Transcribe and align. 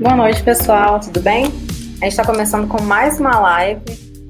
Boa 0.00 0.16
noite, 0.16 0.42
pessoal, 0.42 0.98
tudo 0.98 1.20
bem? 1.20 1.44
A 1.44 2.04
gente 2.04 2.08
está 2.08 2.24
começando 2.24 2.66
com 2.66 2.80
mais 2.80 3.20
uma 3.20 3.38
live, 3.38 3.82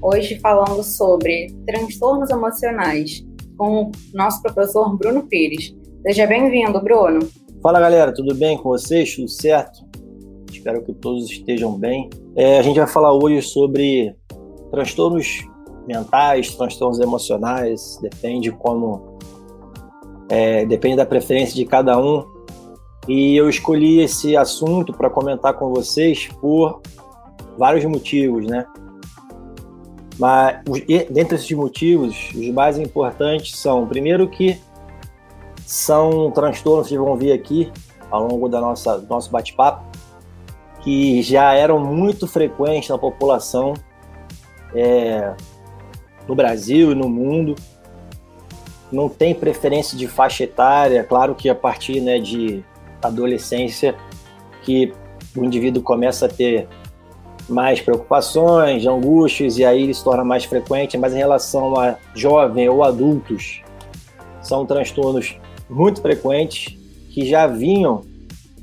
hoje 0.03 0.37
falando 0.41 0.83
sobre 0.83 1.47
transtornos 1.65 2.29
emocionais, 2.29 3.25
com 3.57 3.85
o 3.85 3.93
nosso 4.13 4.43
professor 4.43 4.99
Bruno 4.99 5.29
Pires. 5.29 5.73
Seja 6.03 6.27
bem-vindo, 6.27 6.83
Bruno. 6.83 7.21
Fala 7.63 7.79
galera, 7.79 8.13
tudo 8.13 8.35
bem 8.35 8.57
com 8.59 8.71
vocês? 8.71 9.15
Tudo 9.15 9.29
certo? 9.29 9.79
Espero 10.51 10.83
que 10.83 10.93
todos 10.93 11.31
estejam 11.31 11.79
bem. 11.79 12.11
É, 12.35 12.59
a 12.59 12.63
gente 12.63 12.81
vai 12.81 12.89
falar 12.89 13.13
hoje 13.13 13.41
sobre 13.41 14.13
transtornos 14.73 15.39
mentais, 15.87 16.53
transtornos 16.57 16.99
emocionais, 16.99 17.97
depende 18.03 18.51
como. 18.51 19.17
É, 20.29 20.67
depende 20.67 20.97
da 20.97 21.07
preferência 21.07 21.55
de 21.55 21.65
cada 21.65 21.97
um. 21.97 22.25
E 23.09 23.37
eu 23.37 23.49
escolhi 23.49 24.01
esse 24.01 24.37
assunto 24.37 24.93
para 24.93 25.11
comentar 25.11 25.55
com 25.55 25.71
vocês 25.71 26.29
por 26.41 26.81
vários 27.57 27.85
motivos, 27.85 28.47
né? 28.47 28.67
Mas 30.19 30.61
dentre 31.11 31.37
esses 31.37 31.51
motivos, 31.53 32.31
os 32.35 32.49
mais 32.51 32.79
importantes 32.79 33.57
são, 33.57 33.87
primeiro 33.87 34.29
que 34.29 34.61
são 35.65 36.31
transtornos 36.31 36.89
que 36.89 36.99
vão 36.99 37.17
vir 37.17 37.33
aqui 37.33 37.73
ao 38.11 38.27
longo 38.27 38.49
da 38.49 38.61
nossa 38.61 38.99
do 38.99 39.07
nosso 39.09 39.31
bate-papo, 39.31 39.85
que 40.83 41.23
já 41.23 41.55
eram 41.55 41.79
muito 41.79 42.27
frequentes 42.27 42.91
na 42.91 42.99
população 42.99 43.75
é, 44.75 45.33
no 46.29 46.35
Brasil 46.35 46.93
e 46.93 46.95
no 46.95 47.09
mundo. 47.09 47.55
Não 48.93 49.09
tem 49.09 49.35
preferência 49.35 49.97
de 49.97 50.07
faixa 50.09 50.45
etária, 50.45 51.05
claro 51.05 51.35
que 51.35 51.49
a 51.49 51.55
partir 51.55 52.01
né, 52.01 52.19
de 52.19 52.65
adolescência 53.03 53.95
que 54.63 54.93
o 55.37 55.45
indivíduo 55.45 55.83
começa 55.83 56.27
a 56.27 56.29
ter 56.29 56.69
mais 57.49 57.81
preocupações, 57.81 58.87
angústias, 58.87 59.59
e 59.59 59.65
aí 59.65 59.83
ele 59.83 59.95
se 59.95 60.05
torna 60.05 60.25
mais 60.25 60.45
frequente, 60.45 60.97
mas 60.97 61.13
em 61.13 61.19
relação 61.19 61.79
a 61.79 61.97
jovem 62.15 62.69
ou 62.69 62.85
adultos, 62.85 63.63
são 64.41 64.65
transtornos 64.65 65.37
muito 65.69 66.01
frequentes 66.01 66.77
que 67.11 67.27
já 67.27 67.47
vinham 67.47 68.03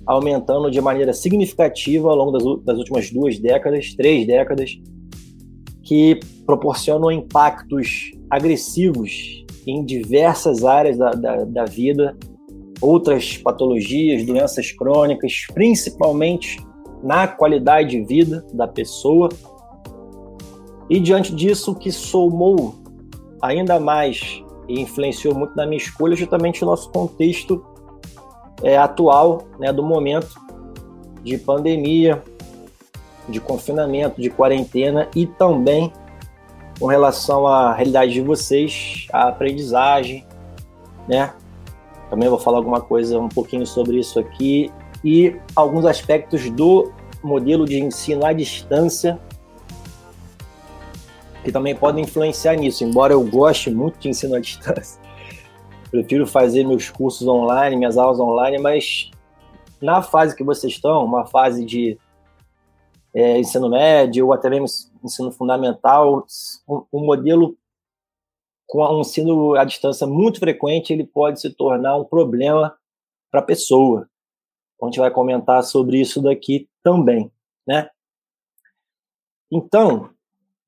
aumentando 0.05 0.71
de 0.71 0.79
maneira 0.79 1.13
significativa 1.13 2.09
ao 2.09 2.15
longo 2.15 2.31
das, 2.31 2.63
das 2.63 2.77
últimas 2.77 3.11
duas 3.11 3.37
décadas, 3.37 3.93
três 3.93 4.25
décadas, 4.25 4.79
que 5.83 6.19
proporcionam 6.45 7.11
impactos 7.11 8.11
agressivos 8.29 9.45
em 9.65 9.83
diversas 9.83 10.63
áreas 10.63 10.97
da, 10.97 11.11
da, 11.11 11.43
da 11.43 11.65
vida 11.65 12.17
outras 12.81 13.37
patologias, 13.37 14.25
doenças 14.25 14.71
crônicas, 14.71 15.45
principalmente 15.53 16.57
na 17.03 17.27
qualidade 17.27 17.91
de 17.91 18.03
vida 18.03 18.45
da 18.53 18.67
pessoa. 18.67 19.29
E 20.89 20.99
diante 20.99 21.33
disso, 21.33 21.71
o 21.71 21.75
que 21.75 21.91
somou 21.91 22.75
ainda 23.41 23.79
mais 23.79 24.41
e 24.67 24.81
influenciou 24.81 25.33
muito 25.33 25.55
na 25.55 25.65
minha 25.65 25.77
escolha 25.77 26.15
justamente 26.15 26.63
o 26.63 26.65
nosso 26.65 26.89
contexto 26.91 27.63
é, 28.63 28.77
atual, 28.77 29.43
né, 29.59 29.71
do 29.71 29.83
momento 29.83 30.35
de 31.23 31.37
pandemia, 31.37 32.23
de 33.29 33.39
confinamento, 33.39 34.21
de 34.21 34.29
quarentena 34.29 35.09
e 35.15 35.25
também 35.25 35.91
com 36.79 36.85
relação 36.85 37.47
à 37.47 37.73
realidade 37.73 38.13
de 38.13 38.21
vocês, 38.21 39.07
a 39.11 39.29
aprendizagem, 39.29 40.25
né, 41.07 41.33
também 42.09 42.29
vou 42.29 42.39
falar 42.39 42.57
alguma 42.57 42.81
coisa 42.81 43.19
um 43.19 43.29
pouquinho 43.29 43.65
sobre 43.65 43.99
isso 43.99 44.19
aqui 44.19 44.71
e 45.03 45.35
alguns 45.55 45.85
aspectos 45.85 46.49
do 46.49 46.91
modelo 47.23 47.65
de 47.65 47.79
ensino 47.79 48.25
à 48.25 48.33
distância 48.33 49.19
que 51.43 51.51
também 51.51 51.75
podem 51.75 52.03
influenciar 52.03 52.55
nisso. 52.55 52.83
Embora 52.83 53.13
eu 53.13 53.23
goste 53.23 53.69
muito 53.69 53.97
de 53.99 54.09
ensino 54.09 54.35
à 54.35 54.39
distância, 54.39 54.99
prefiro 55.89 56.27
fazer 56.27 56.65
meus 56.65 56.89
cursos 56.89 57.27
online, 57.27 57.75
minhas 57.75 57.97
aulas 57.97 58.19
online, 58.19 58.57
mas 58.57 59.11
na 59.81 60.01
fase 60.01 60.35
que 60.35 60.43
vocês 60.43 60.73
estão, 60.73 61.05
uma 61.05 61.25
fase 61.25 61.63
de 61.63 61.97
é, 63.13 63.39
ensino 63.39 63.69
médio 63.69 64.27
ou 64.27 64.33
até 64.33 64.49
mesmo 64.49 64.67
ensino 65.03 65.31
fundamental, 65.31 66.25
o 66.67 66.85
um, 66.91 66.99
um 66.99 67.05
modelo 67.05 67.55
com 68.67 68.83
um 68.83 68.99
ensino 68.99 69.55
à 69.55 69.63
distância 69.63 70.05
muito 70.05 70.39
frequente, 70.39 70.91
ele 70.91 71.05
pode 71.05 71.39
se 71.39 71.49
tornar 71.49 71.97
um 71.97 72.03
problema 72.03 72.77
para 73.31 73.39
a 73.39 73.43
pessoa. 73.43 74.09
Então, 74.75 74.87
a 74.87 74.91
gente 74.91 74.99
vai 74.99 75.09
comentar 75.09 75.63
sobre 75.63 75.99
isso 75.99 76.21
daqui 76.21 76.69
também, 76.83 77.31
né? 77.65 77.89
Então, 79.51 80.09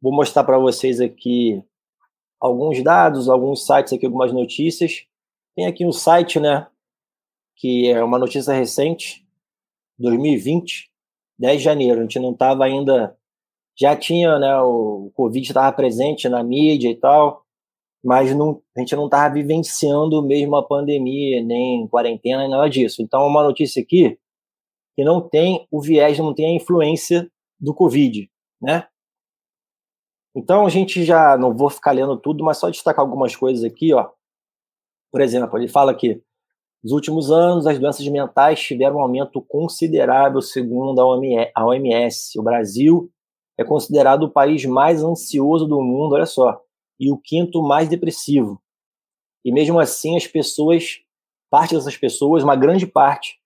vou 0.01 0.13
mostrar 0.13 0.45
para 0.45 0.57
vocês 0.57 1.01
aqui 1.01 1.61
alguns 2.39 2.81
dados, 2.81 3.27
alguns 3.27 3.65
sites 3.65 3.91
aqui, 3.91 4.05
algumas 4.05 4.31
notícias. 4.31 5.05
Tem 5.55 5.67
aqui 5.67 5.85
um 5.85 5.91
site, 5.91 6.39
né, 6.39 6.67
que 7.57 7.89
é 7.89 8.01
uma 8.01 8.17
notícia 8.17 8.53
recente, 8.53 9.27
2020, 9.97 10.89
10 11.37 11.57
de 11.57 11.63
janeiro. 11.63 11.99
A 11.99 12.03
gente 12.03 12.19
não 12.19 12.31
estava 12.31 12.63
ainda, 12.63 13.17
já 13.77 13.95
tinha, 13.95 14.39
né, 14.39 14.57
o 14.61 15.11
Covid 15.13 15.45
estava 15.45 15.75
presente 15.75 16.29
na 16.29 16.41
mídia 16.41 16.89
e 16.89 16.95
tal, 16.95 17.45
mas 18.03 18.35
não, 18.35 18.61
a 18.75 18.79
gente 18.79 18.95
não 18.95 19.05
estava 19.05 19.33
vivenciando 19.33 20.23
mesmo 20.25 20.55
a 20.55 20.65
pandemia, 20.65 21.43
nem 21.43 21.87
quarentena, 21.87 22.39
nem 22.39 22.49
nada 22.49 22.69
disso. 22.69 23.01
Então, 23.01 23.27
uma 23.27 23.43
notícia 23.43 23.81
aqui 23.81 24.17
que 24.95 25.03
não 25.03 25.21
tem 25.21 25.67
o 25.71 25.81
viés, 25.81 26.17
não 26.17 26.33
tem 26.33 26.47
a 26.47 26.55
influência 26.55 27.29
do 27.59 27.73
Covid, 27.73 28.29
né? 28.61 28.87
Então, 30.35 30.65
a 30.65 30.69
gente 30.69 31.03
já, 31.03 31.37
não 31.37 31.55
vou 31.55 31.69
ficar 31.69 31.91
lendo 31.91 32.15
tudo, 32.17 32.43
mas 32.43 32.57
só 32.57 32.69
destacar 32.69 33.03
algumas 33.03 33.35
coisas 33.35 33.63
aqui, 33.63 33.93
ó. 33.93 34.09
Por 35.11 35.21
exemplo, 35.21 35.57
ele 35.57 35.67
fala 35.67 35.93
que 35.93 36.21
nos 36.81 36.93
últimos 36.93 37.29
anos, 37.29 37.67
as 37.67 37.77
doenças 37.77 38.07
mentais 38.07 38.61
tiveram 38.61 38.97
um 38.97 39.01
aumento 39.01 39.41
considerável, 39.41 40.41
segundo 40.41 41.01
a 41.01 41.65
OMS. 41.65 42.39
O 42.39 42.43
Brasil 42.43 43.11
é 43.57 43.65
considerado 43.65 44.23
o 44.23 44.31
país 44.31 44.63
mais 44.65 45.03
ansioso 45.03 45.65
do 45.67 45.81
mundo, 45.81 46.13
olha 46.13 46.25
só 46.25 46.61
e 46.99 47.11
o 47.11 47.17
quinto 47.17 47.61
mais 47.61 47.87
depressivo. 47.87 48.61
E 49.43 49.51
mesmo 49.51 49.79
assim, 49.79 50.17
as 50.17 50.27
pessoas, 50.27 50.99
parte 51.49 51.73
dessas 51.73 51.95
pessoas, 51.95 52.43
uma 52.43 52.55
grande 52.55 52.85
parte, 52.85 53.39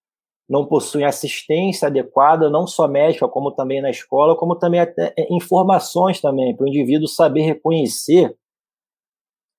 não 0.49 0.65
possuem 0.65 1.05
assistência 1.05 1.87
adequada, 1.87 2.49
não 2.49 2.67
só 2.67 2.87
médica, 2.87 3.27
como 3.27 3.51
também 3.51 3.81
na 3.81 3.89
escola, 3.89 4.35
como 4.35 4.55
também 4.55 4.79
até 4.79 5.13
é, 5.17 5.33
informações 5.33 6.19
também, 6.19 6.55
para 6.55 6.65
o 6.65 6.67
indivíduo 6.67 7.07
saber 7.07 7.41
reconhecer. 7.41 8.35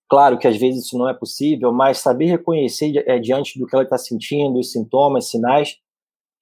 Claro 0.08 0.38
que 0.38 0.46
às 0.46 0.56
vezes 0.56 0.84
isso 0.84 0.98
não 0.98 1.08
é 1.08 1.14
possível, 1.14 1.72
mas 1.72 1.98
saber 1.98 2.26
reconhecer 2.26 3.02
é, 3.08 3.18
diante 3.18 3.58
do 3.58 3.66
que 3.66 3.74
ela 3.74 3.84
está 3.84 3.96
sentindo, 3.96 4.58
os 4.58 4.70
sintomas, 4.72 5.30
sinais, 5.30 5.78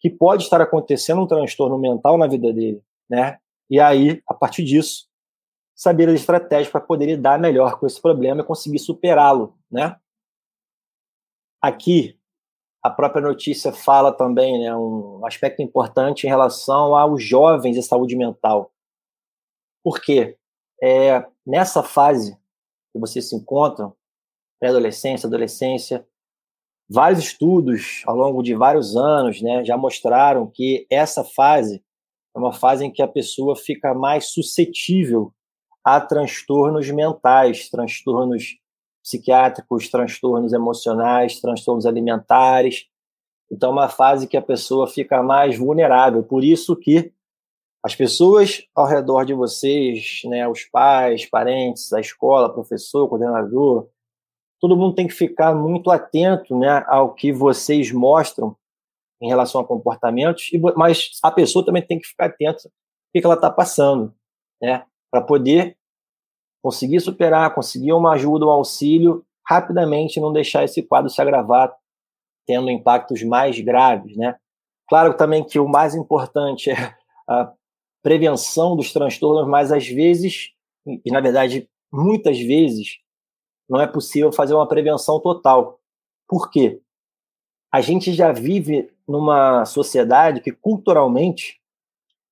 que 0.00 0.10
pode 0.10 0.42
estar 0.42 0.60
acontecendo 0.60 1.22
um 1.22 1.26
transtorno 1.26 1.78
mental 1.78 2.18
na 2.18 2.26
vida 2.26 2.52
dele, 2.52 2.82
né? 3.08 3.38
E 3.70 3.78
aí, 3.78 4.20
a 4.28 4.34
partir 4.34 4.64
disso, 4.64 5.06
saber 5.74 6.08
as 6.08 6.14
estratégias 6.14 6.70
para 6.70 6.80
poder 6.80 7.06
lidar 7.06 7.38
melhor 7.38 7.78
com 7.78 7.86
esse 7.86 8.00
problema 8.00 8.42
e 8.42 8.46
conseguir 8.46 8.78
superá-lo, 8.78 9.56
né? 9.70 9.98
Aqui, 11.60 12.18
a 12.82 12.90
própria 12.90 13.22
notícia 13.22 13.72
fala 13.72 14.12
também, 14.12 14.58
né, 14.58 14.74
um 14.74 15.24
aspecto 15.24 15.62
importante 15.62 16.24
em 16.26 16.28
relação 16.28 16.96
aos 16.96 17.22
jovens 17.22 17.76
e 17.76 17.82
saúde 17.82 18.16
mental. 18.16 18.72
Por 19.84 20.00
quê? 20.00 20.36
É, 20.82 21.24
nessa 21.46 21.82
fase 21.82 22.36
que 22.92 22.98
vocês 22.98 23.28
se 23.28 23.36
encontram, 23.36 23.94
pré-adolescência, 24.58 25.28
adolescência, 25.28 26.06
vários 26.90 27.20
estudos 27.20 28.02
ao 28.06 28.16
longo 28.16 28.42
de 28.42 28.54
vários 28.54 28.96
anos 28.96 29.40
né, 29.40 29.64
já 29.64 29.76
mostraram 29.76 30.50
que 30.50 30.86
essa 30.90 31.24
fase 31.24 31.82
é 32.34 32.38
uma 32.38 32.52
fase 32.52 32.84
em 32.84 32.90
que 32.90 33.02
a 33.02 33.08
pessoa 33.08 33.54
fica 33.54 33.94
mais 33.94 34.26
suscetível 34.26 35.32
a 35.84 36.00
transtornos 36.00 36.90
mentais, 36.90 37.68
transtornos 37.68 38.56
psiquiátricos, 39.02 39.88
transtornos 39.88 40.52
emocionais, 40.52 41.40
transtornos 41.40 41.86
alimentares. 41.86 42.86
Então, 43.50 43.70
é 43.70 43.72
uma 43.72 43.88
fase 43.88 44.26
que 44.26 44.36
a 44.36 44.42
pessoa 44.42 44.86
fica 44.86 45.22
mais 45.22 45.58
vulnerável. 45.58 46.22
Por 46.22 46.44
isso 46.44 46.76
que 46.76 47.12
as 47.84 47.96
pessoas 47.96 48.62
ao 48.74 48.86
redor 48.86 49.24
de 49.24 49.34
vocês, 49.34 50.20
né, 50.26 50.46
os 50.46 50.64
pais, 50.64 51.26
parentes, 51.26 51.92
a 51.92 52.00
escola, 52.00 52.52
professor, 52.52 53.08
coordenador, 53.08 53.88
todo 54.60 54.76
mundo 54.76 54.94
tem 54.94 55.08
que 55.08 55.12
ficar 55.12 55.52
muito 55.52 55.90
atento 55.90 56.56
né, 56.56 56.84
ao 56.86 57.12
que 57.12 57.32
vocês 57.32 57.90
mostram 57.90 58.56
em 59.20 59.28
relação 59.28 59.60
a 59.60 59.66
comportamentos, 59.66 60.50
mas 60.76 61.10
a 61.22 61.30
pessoa 61.30 61.64
também 61.64 61.84
tem 61.84 61.98
que 61.98 62.06
ficar 62.06 62.26
atenta 62.26 62.68
ao 62.68 63.20
que 63.20 63.24
ela 63.24 63.34
está 63.34 63.50
passando, 63.50 64.14
né? 64.60 64.84
Para 65.12 65.20
poder 65.20 65.76
conseguir 66.62 67.00
superar, 67.00 67.54
conseguir 67.54 67.92
uma 67.92 68.12
ajuda, 68.12 68.46
um 68.46 68.50
auxílio 68.50 69.24
rapidamente, 69.46 70.20
não 70.20 70.32
deixar 70.32 70.64
esse 70.64 70.82
quadro 70.82 71.10
se 71.10 71.20
agravar, 71.20 71.74
tendo 72.46 72.70
impactos 72.70 73.22
mais 73.22 73.60
graves, 73.60 74.16
né? 74.16 74.36
Claro 74.88 75.14
também 75.14 75.44
que 75.44 75.58
o 75.58 75.68
mais 75.68 75.94
importante 75.94 76.70
é 76.70 76.96
a 77.28 77.52
prevenção 78.02 78.74
dos 78.74 78.92
transtornos, 78.92 79.46
mas 79.46 79.70
às 79.70 79.86
vezes, 79.86 80.52
e 80.86 81.10
na 81.10 81.20
verdade 81.20 81.68
muitas 81.92 82.40
vezes, 82.40 82.98
não 83.68 83.80
é 83.80 83.86
possível 83.86 84.32
fazer 84.32 84.54
uma 84.54 84.66
prevenção 84.66 85.20
total. 85.20 85.78
Por 86.26 86.50
quê? 86.50 86.80
A 87.70 87.80
gente 87.80 88.12
já 88.12 88.32
vive 88.32 88.90
numa 89.06 89.64
sociedade 89.66 90.40
que 90.40 90.52
culturalmente 90.52 91.60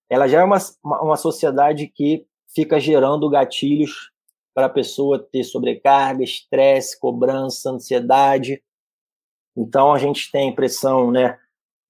ela 0.08 0.26
já 0.26 0.40
é 0.40 0.44
uma, 0.44 0.58
uma 0.82 1.16
sociedade 1.16 1.86
que 1.86 2.26
fica 2.54 2.78
gerando 2.80 3.28
gatilhos 3.28 4.10
para 4.54 4.66
a 4.66 4.70
pessoa 4.70 5.18
ter 5.18 5.44
sobrecarga, 5.44 6.22
estresse, 6.22 6.98
cobrança, 6.98 7.70
ansiedade. 7.70 8.62
Então 9.56 9.92
a 9.92 9.98
gente 9.98 10.30
tem 10.30 10.54
pressão, 10.54 11.10
né, 11.10 11.38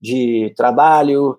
de 0.01 0.53
trabalho, 0.57 1.39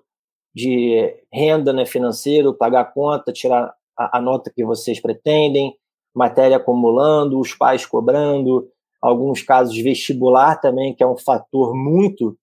de 0.54 1.14
renda, 1.32 1.72
né, 1.72 1.86
financeiro, 1.86 2.54
pagar 2.54 2.92
conta, 2.92 3.32
tirar 3.32 3.74
a, 3.96 4.18
a 4.18 4.20
nota 4.20 4.52
que 4.54 4.64
vocês 4.64 5.00
pretendem, 5.00 5.76
matéria 6.14 6.56
acumulando, 6.56 7.38
os 7.38 7.54
pais 7.54 7.86
cobrando, 7.86 8.68
alguns 9.00 9.42
casos 9.42 9.76
vestibular 9.76 10.60
também, 10.60 10.94
que 10.94 11.02
é 11.02 11.06
um 11.06 11.16
fator 11.16 11.74
muito 11.74 12.38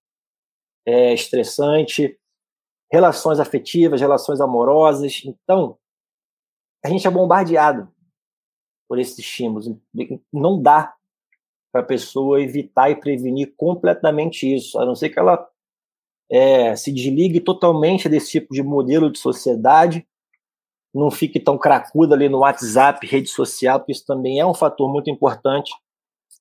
é, 0.85 1.13
estressante, 1.13 2.17
relações 2.91 3.39
afetivas, 3.39 4.01
relações 4.01 4.41
amorosas. 4.41 5.21
Então, 5.25 5.77
a 6.83 6.89
gente 6.89 7.05
é 7.05 7.11
bombardeado 7.11 7.91
por 8.87 8.99
esses 8.99 9.19
estímulos. 9.19 9.67
Não 10.31 10.61
dá 10.61 10.93
para 11.71 11.81
a 11.81 11.85
pessoa 11.85 12.41
evitar 12.41 12.89
e 12.89 12.95
prevenir 12.95 13.53
completamente 13.55 14.51
isso, 14.53 14.79
a 14.79 14.85
não 14.85 14.95
ser 14.95 15.09
que 15.09 15.19
ela 15.19 15.47
é, 16.31 16.75
se 16.75 16.91
desligue 16.91 17.39
totalmente 17.39 18.09
desse 18.09 18.31
tipo 18.31 18.53
de 18.53 18.63
modelo 18.63 19.11
de 19.11 19.19
sociedade, 19.19 20.07
não 20.93 21.11
fique 21.11 21.39
tão 21.39 21.57
cracuda 21.57 22.15
ali 22.15 22.27
no 22.27 22.39
WhatsApp, 22.39 23.05
rede 23.05 23.29
social, 23.29 23.79
porque 23.79 23.91
isso 23.91 24.05
também 24.05 24.39
é 24.39 24.45
um 24.45 24.53
fator 24.53 24.91
muito 24.91 25.09
importante. 25.09 25.71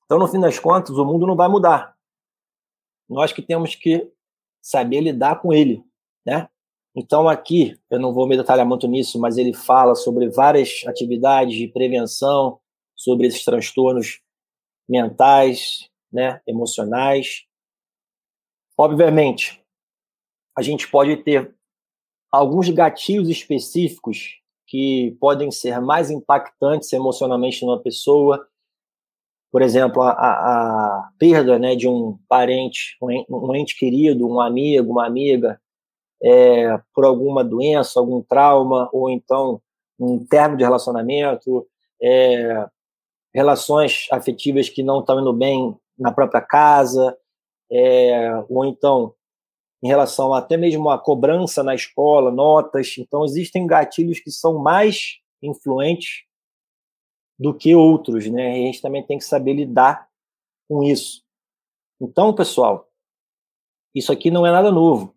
Então, 0.05 0.17
no 0.17 0.27
fim 0.27 0.39
das 0.39 0.57
contas, 0.57 0.97
o 0.97 1.05
mundo 1.05 1.27
não 1.27 1.35
vai 1.35 1.47
mudar. 1.47 1.95
Nós 3.07 3.31
que 3.31 3.41
temos 3.41 3.75
que 3.75 4.11
saber 4.61 5.01
lidar 5.01 5.39
com 5.39 5.53
ele, 5.53 5.83
né? 6.25 6.49
Então, 6.95 7.29
aqui, 7.29 7.79
eu 7.89 7.99
não 7.99 8.13
vou 8.13 8.27
me 8.27 8.35
detalhar 8.35 8.65
muito 8.65 8.87
nisso, 8.87 9.19
mas 9.19 9.37
ele 9.37 9.53
fala 9.53 9.95
sobre 9.95 10.29
várias 10.29 10.83
atividades 10.87 11.55
de 11.55 11.67
prevenção, 11.67 12.59
sobre 12.95 13.27
esses 13.27 13.45
transtornos 13.45 14.21
mentais, 14.87 15.89
né, 16.11 16.41
emocionais. 16.47 17.45
Obviamente, 18.77 19.63
a 20.57 20.61
gente 20.61 20.89
pode 20.89 21.17
ter 21.17 21.53
alguns 22.31 22.69
gatilhos 22.69 23.29
específicos 23.29 24.39
que 24.67 25.15
podem 25.19 25.51
ser 25.51 25.79
mais 25.79 26.09
impactantes 26.09 26.91
emocionalmente 26.93 27.65
numa 27.65 27.81
pessoa. 27.81 28.47
Por 29.51 29.61
exemplo, 29.61 30.01
a, 30.01 30.11
a, 30.11 30.31
a 30.99 31.11
perda 31.17 31.57
né, 31.57 31.75
de 31.75 31.87
um 31.87 32.19
parente, 32.27 32.97
um 33.01 33.55
ente 33.55 33.77
querido, 33.77 34.27
um 34.27 34.39
amigo, 34.39 34.91
uma 34.91 35.07
amiga, 35.07 35.59
é, 36.21 36.79
por 36.93 37.05
alguma 37.05 37.43
doença, 37.43 37.99
algum 37.99 38.21
trauma, 38.21 38.89
ou 38.91 39.09
então 39.09 39.61
um 39.99 40.23
termo 40.25 40.57
de 40.57 40.63
relacionamento, 40.63 41.67
é, 42.01 42.67
relações 43.33 44.07
afetivas 44.11 44.69
que 44.69 44.83
não 44.83 44.99
estão 44.99 45.19
indo 45.19 45.33
bem 45.33 45.75
na 45.97 46.11
própria 46.11 46.41
casa, 46.41 47.17
é, 47.71 48.31
ou 48.49 48.65
então 48.65 49.13
em 49.81 49.87
relação 49.87 50.33
até 50.33 50.57
mesmo 50.57 50.89
à 50.89 50.97
cobrança 50.97 51.63
na 51.63 51.73
escola, 51.73 52.31
notas. 52.31 52.95
Então, 52.97 53.23
existem 53.23 53.65
gatilhos 53.65 54.19
que 54.19 54.29
são 54.29 54.59
mais 54.59 55.19
influentes 55.41 56.25
do 57.37 57.53
que 57.53 57.73
outros, 57.73 58.29
né? 58.29 58.59
E 58.59 58.63
a 58.63 58.65
gente 58.65 58.81
também 58.81 59.05
tem 59.05 59.17
que 59.17 59.23
saber 59.23 59.53
lidar 59.53 60.09
com 60.67 60.83
isso. 60.83 61.23
Então, 62.01 62.33
pessoal, 62.33 62.89
isso 63.95 64.11
aqui 64.11 64.29
não 64.29 64.45
é 64.45 64.51
nada 64.51 64.69
novo 64.69 65.15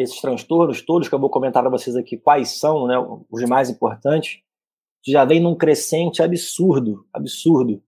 esses 0.00 0.20
transtornos 0.20 0.80
todos 0.80 1.08
que 1.08 1.14
eu 1.14 1.18
vou 1.18 1.28
comentar 1.28 1.62
para 1.62 1.70
vocês 1.70 1.94
aqui 1.94 2.16
quais 2.16 2.58
são, 2.58 2.86
né, 2.86 2.94
os 3.30 3.42
mais 3.44 3.68
importantes, 3.68 4.40
já 5.06 5.24
vem 5.24 5.40
num 5.40 5.54
crescente 5.54 6.22
absurdo, 6.22 7.06
absurdo. 7.12 7.82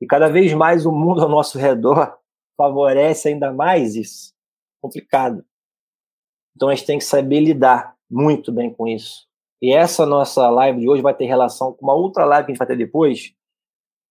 E 0.00 0.06
cada 0.06 0.28
vez 0.28 0.52
mais 0.54 0.86
o 0.86 0.92
mundo 0.92 1.22
ao 1.22 1.28
nosso 1.28 1.58
redor 1.58 2.18
favorece 2.56 3.28
ainda 3.28 3.52
mais 3.52 3.94
isso. 3.94 4.32
Complicado. 4.80 5.44
Então 6.56 6.68
a 6.68 6.74
gente 6.74 6.86
tem 6.86 6.98
que 6.98 7.04
saber 7.04 7.40
lidar 7.40 7.96
muito 8.10 8.50
bem 8.50 8.72
com 8.72 8.86
isso. 8.88 9.26
E 9.60 9.72
essa 9.72 10.04
nossa 10.04 10.48
live 10.50 10.80
de 10.80 10.88
hoje 10.88 11.02
vai 11.02 11.14
ter 11.14 11.26
relação 11.26 11.72
com 11.72 11.86
uma 11.86 11.94
outra 11.94 12.24
live 12.24 12.46
que 12.46 12.52
a 12.52 12.54
gente 12.54 12.58
vai 12.58 12.66
ter 12.66 12.76
depois. 12.76 13.32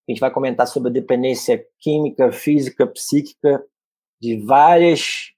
A 0.08 0.12
gente 0.12 0.20
vai 0.20 0.30
comentar 0.30 0.66
sobre 0.66 0.88
a 0.90 0.92
dependência 0.92 1.64
química, 1.78 2.32
física, 2.32 2.86
psíquica 2.86 3.64
de 4.20 4.44
várias 4.44 5.31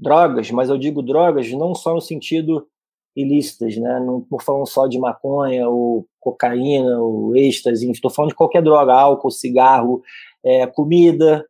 drogas, 0.00 0.50
mas 0.50 0.70
eu 0.70 0.78
digo 0.78 1.02
drogas 1.02 1.50
não 1.52 1.74
só 1.74 1.94
no 1.94 2.00
sentido 2.00 2.66
ilícitas, 3.14 3.76
né? 3.76 4.00
Não 4.00 4.20
estou 4.20 4.40
falando 4.40 4.66
só 4.66 4.86
de 4.86 4.98
maconha 4.98 5.68
ou 5.68 6.06
cocaína 6.18 6.98
ou 7.00 7.36
êxtase, 7.36 7.90
estou 7.90 8.10
falando 8.10 8.30
de 8.30 8.36
qualquer 8.36 8.62
droga, 8.62 8.94
álcool, 8.94 9.30
cigarro, 9.30 10.02
é, 10.44 10.66
comida. 10.66 11.44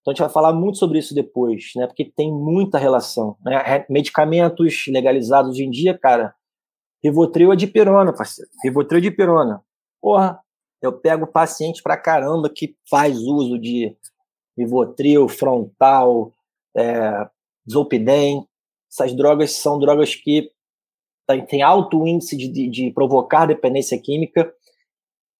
Então 0.00 0.12
a 0.12 0.14
gente 0.14 0.20
vai 0.20 0.30
falar 0.30 0.52
muito 0.52 0.78
sobre 0.78 0.98
isso 0.98 1.14
depois, 1.14 1.72
né? 1.76 1.86
Porque 1.86 2.04
tem 2.04 2.32
muita 2.32 2.78
relação. 2.78 3.36
Né? 3.44 3.84
Medicamentos 3.88 4.84
legalizados 4.88 5.52
hoje 5.52 5.64
em 5.64 5.70
dia, 5.70 5.96
cara, 5.96 6.34
Rivotril 7.02 7.52
é 7.52 7.56
de 7.56 7.66
pirona, 7.66 8.12
parceiro. 8.12 8.50
Rivotril 8.64 8.98
é 8.98 9.02
de 9.02 9.10
pirona. 9.10 9.62
Porra, 10.00 10.40
eu 10.82 10.92
pego 10.92 11.26
paciente 11.26 11.82
pra 11.82 11.96
caramba 11.96 12.50
que 12.50 12.74
faz 12.88 13.18
uso 13.18 13.58
de 13.58 13.94
Rivotril, 14.56 15.28
frontal, 15.28 16.32
é, 16.76 17.28
Zolpidem. 17.70 18.46
Essas 18.90 19.14
drogas 19.14 19.52
são 19.52 19.78
drogas 19.78 20.14
que 20.14 20.50
têm 21.48 21.62
alto 21.62 22.06
índice 22.06 22.36
de, 22.36 22.68
de, 22.68 22.90
provocar 22.90 23.46
dependência 23.46 24.00
química 24.00 24.52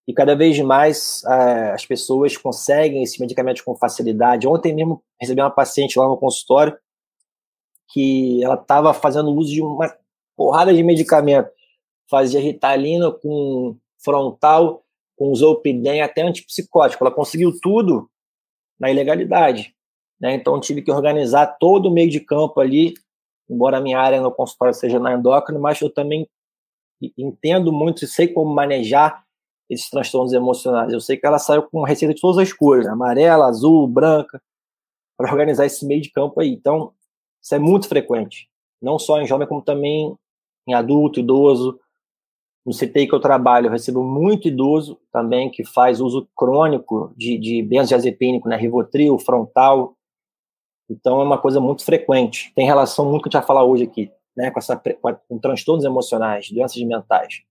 e 0.07 0.15
cada 0.15 0.37
vez 0.37 0.59
mais 0.61 1.25
é, 1.25 1.73
as 1.73 1.85
pessoas 1.85 2.37
conseguem 2.37 3.03
esses 3.03 3.19
medicamentos 3.19 3.63
com 3.63 3.77
facilidade. 3.77 4.47
Ontem 4.47 4.75
mesmo 4.75 5.03
recebi 5.21 5.41
uma 5.41 5.51
paciente 5.51 5.99
lá 5.99 6.07
no 6.07 6.17
consultório 6.17 6.77
que 7.93 8.43
ela 8.43 8.55
estava 8.55 8.95
fazendo 8.95 9.33
uso 9.33 9.53
de 9.53 9.63
uma 9.63 9.93
porrada 10.37 10.73
de 10.73 10.83
medicamento. 10.83 11.51
Fazia 12.09 12.41
ritalina 12.41 13.11
com 13.11 13.77
frontal, 14.03 14.85
com 15.17 15.35
zolpidem, 15.35 16.01
até 16.01 16.23
antipsicótico. 16.23 17.05
Ela 17.05 17.15
conseguiu 17.15 17.53
tudo 17.61 18.09
na 18.79 18.91
ilegalidade. 18.91 19.75
Né? 20.21 20.35
Então, 20.35 20.61
tive 20.61 20.83
que 20.83 20.93
organizar 20.93 21.47
todo 21.59 21.87
o 21.87 21.91
meio 21.91 22.11
de 22.11 22.21
campo 22.21 22.61
ali, 22.61 22.95
embora 23.49 23.79
a 23.79 23.81
minha 23.81 23.99
área 23.99 24.21
no 24.21 24.31
consultório 24.31 24.75
seja 24.75 24.99
na 24.99 25.15
endócrina, 25.15 25.59
mas 25.59 25.81
eu 25.81 25.91
também 25.91 26.29
entendo 27.17 27.73
muito 27.73 28.05
e 28.05 28.09
sei 28.09 28.29
como 28.29 28.55
manejar 28.55 29.25
esses 29.69 29.89
transtornos 29.89 30.33
emocionais. 30.33 30.93
Eu 30.93 31.01
sei 31.01 31.17
que 31.17 31.27
ela 31.27 31.39
saiu 31.39 31.63
com 31.63 31.83
receita 31.83 32.13
de 32.15 32.21
todas 32.21 32.39
as 32.39 32.53
cores, 32.53 32.87
amarela, 32.87 33.47
azul, 33.47 33.87
branca, 33.87 34.43
para 35.17 35.31
organizar 35.31 35.65
esse 35.65 35.87
meio 35.87 36.03
de 36.03 36.11
campo 36.11 36.41
aí. 36.41 36.51
Então, 36.51 36.93
isso 37.43 37.55
é 37.55 37.59
muito 37.59 37.89
frequente, 37.89 38.49
não 38.83 38.99
só 38.99 39.21
em 39.21 39.27
jovem, 39.27 39.47
como 39.47 39.63
também 39.63 40.15
em 40.69 40.75
adulto, 40.75 41.21
idoso. 41.21 41.79
No 42.67 42.75
CTI 42.75 43.07
que 43.07 43.15
eu 43.15 43.21
trabalho, 43.21 43.69
eu 43.69 43.71
recebo 43.71 44.03
muito 44.03 44.47
idoso 44.47 45.01
também 45.11 45.51
que 45.51 45.65
faz 45.65 45.99
uso 46.01 46.29
crônico 46.37 47.13
de, 47.17 47.39
de 47.39 47.63
benzodiazepínico, 47.63 48.49
né, 48.49 48.57
Rivotril, 48.57 49.19
frontal, 49.19 49.97
então 50.91 51.21
é 51.21 51.25
uma 51.25 51.39
coisa 51.39 51.61
muito 51.61 51.85
frequente. 51.85 52.53
Tem 52.55 52.67
relação 52.67 53.05
muito 53.05 53.23
com 53.23 53.31
que 53.31 53.37
a 53.37 53.39
gente 53.39 53.47
vai 53.47 53.47
falar 53.47 53.65
hoje 53.65 53.85
aqui, 53.85 54.11
né, 54.37 54.51
com, 54.51 54.59
essa, 54.59 54.77
com 55.29 55.39
transtornos 55.39 55.85
emocionais, 55.85 56.51
doenças 56.51 56.83
mentais. 56.83 57.43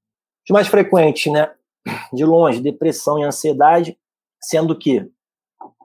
Os 0.48 0.54
mais 0.54 0.68
frequentes, 0.68 1.32
né, 1.32 1.54
de 2.12 2.26
longe, 2.26 2.62
depressão 2.62 3.18
e 3.18 3.24
ansiedade, 3.24 3.98
sendo 4.42 4.78
que 4.78 5.10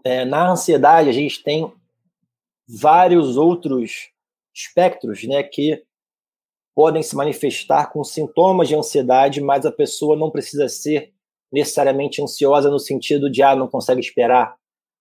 é, 0.05 0.25
na 0.25 0.51
ansiedade 0.51 1.09
a 1.09 1.13
gente 1.13 1.43
tem 1.43 1.73
vários 2.69 3.37
outros 3.37 4.11
espectros, 4.55 5.25
né, 5.25 5.43
que 5.43 5.83
podem 6.75 7.03
se 7.03 7.15
manifestar 7.15 7.93
com 7.93 8.03
sintomas 8.03 8.67
de 8.67 8.75
ansiedade, 8.75 9.41
mas 9.41 9.65
a 9.65 9.71
pessoa 9.71 10.17
não 10.17 10.31
precisa 10.31 10.69
ser 10.69 11.13
necessariamente 11.53 12.21
ansiosa 12.21 12.69
no 12.69 12.81
sentido 12.81 13.31
de 13.31 13.43
ah, 13.43 13.55
não 13.55 13.69
consegue 13.69 14.01
esperar 14.01 14.57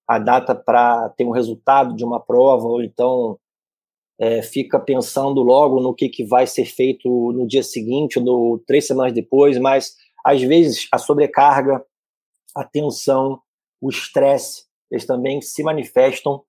a 0.07 0.19
data 0.19 0.53
para 0.53 1.09
ter 1.09 1.25
um 1.25 1.31
resultado 1.31 1.95
de 1.95 2.03
uma 2.03 2.19
prova, 2.19 2.67
ou 2.67 2.83
então 2.83 3.39
é, 4.19 4.41
fica 4.41 4.79
pensando 4.79 5.41
logo 5.41 5.79
no 5.81 5.93
que, 5.93 6.09
que 6.09 6.23
vai 6.23 6.45
ser 6.45 6.65
feito 6.65 7.09
no 7.31 7.47
dia 7.47 7.63
seguinte, 7.63 8.19
ou 8.19 8.59
três 8.59 8.85
semanas 8.87 9.13
depois, 9.13 9.57
mas 9.57 9.95
às 10.25 10.41
vezes 10.41 10.87
a 10.91 10.97
sobrecarga, 10.97 11.83
a 12.55 12.63
tensão, 12.63 13.41
o 13.81 13.89
estresse, 13.89 14.65
eles 14.91 15.05
também 15.05 15.41
se 15.41 15.63
manifestam 15.63 16.43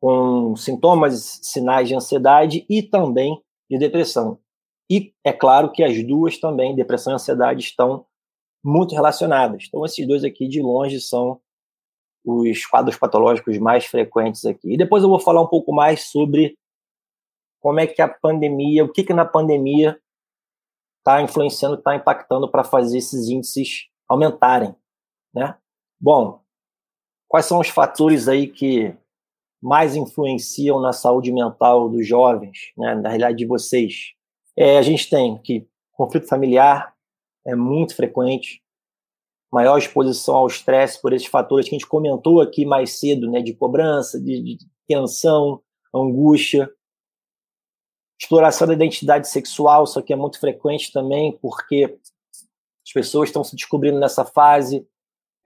com 0.00 0.54
sintomas, 0.56 1.40
sinais 1.42 1.88
de 1.88 1.94
ansiedade 1.94 2.66
e 2.68 2.82
também 2.82 3.40
de 3.70 3.78
depressão. 3.78 4.38
E 4.90 5.14
é 5.24 5.32
claro 5.32 5.72
que 5.72 5.82
as 5.82 6.04
duas 6.06 6.38
também, 6.38 6.74
depressão 6.74 7.12
e 7.12 7.14
ansiedade, 7.14 7.62
estão 7.62 8.04
muito 8.62 8.94
relacionadas. 8.94 9.64
Então, 9.66 9.84
esses 9.84 10.06
dois 10.06 10.22
aqui, 10.22 10.46
de 10.46 10.60
longe, 10.60 11.00
são 11.00 11.40
os 12.24 12.64
quadros 12.66 12.96
patológicos 12.96 13.58
mais 13.58 13.84
frequentes 13.86 14.44
aqui. 14.44 14.74
E 14.74 14.76
depois 14.76 15.02
eu 15.02 15.08
vou 15.08 15.18
falar 15.18 15.40
um 15.40 15.46
pouco 15.46 15.72
mais 15.72 16.10
sobre 16.10 16.56
como 17.60 17.80
é 17.80 17.86
que 17.86 18.02
a 18.02 18.08
pandemia, 18.08 18.84
o 18.84 18.92
que 18.92 19.04
que 19.04 19.12
na 19.12 19.24
pandemia 19.24 19.98
está 20.98 21.20
influenciando, 21.20 21.76
está 21.76 21.96
impactando 21.96 22.50
para 22.50 22.64
fazer 22.64 22.98
esses 22.98 23.28
índices 23.28 23.88
aumentarem, 24.08 24.74
né? 25.34 25.56
Bom, 26.00 26.40
quais 27.28 27.46
são 27.46 27.60
os 27.60 27.68
fatores 27.68 28.28
aí 28.28 28.48
que 28.48 28.96
mais 29.60 29.94
influenciam 29.96 30.80
na 30.80 30.92
saúde 30.92 31.32
mental 31.32 31.88
dos 31.88 32.06
jovens, 32.06 32.72
né, 32.76 32.94
na 32.96 33.08
realidade 33.08 33.38
de 33.38 33.46
vocês? 33.46 34.12
É, 34.56 34.78
a 34.78 34.82
gente 34.82 35.08
tem 35.08 35.38
que 35.38 35.66
conflito 35.92 36.28
familiar 36.28 36.92
é 37.46 37.54
muito 37.54 37.94
frequente, 37.94 38.61
maior 39.52 39.76
exposição 39.76 40.34
ao 40.34 40.46
estresse 40.46 41.00
por 41.00 41.12
esses 41.12 41.28
fatores 41.28 41.68
que 41.68 41.74
a 41.74 41.78
gente 41.78 41.88
comentou 41.88 42.40
aqui 42.40 42.64
mais 42.64 42.98
cedo, 42.98 43.30
né, 43.30 43.42
de 43.42 43.52
cobrança, 43.52 44.18
de, 44.18 44.42
de 44.42 44.58
tensão, 44.88 45.60
angústia, 45.94 46.70
exploração 48.18 48.66
da 48.66 48.72
identidade 48.72 49.28
sexual, 49.28 49.84
isso 49.84 49.98
aqui 49.98 50.12
é 50.12 50.16
muito 50.16 50.40
frequente 50.40 50.90
também, 50.90 51.36
porque 51.42 51.98
as 52.86 52.92
pessoas 52.92 53.28
estão 53.28 53.44
se 53.44 53.54
descobrindo 53.54 54.00
nessa 54.00 54.24
fase, 54.24 54.86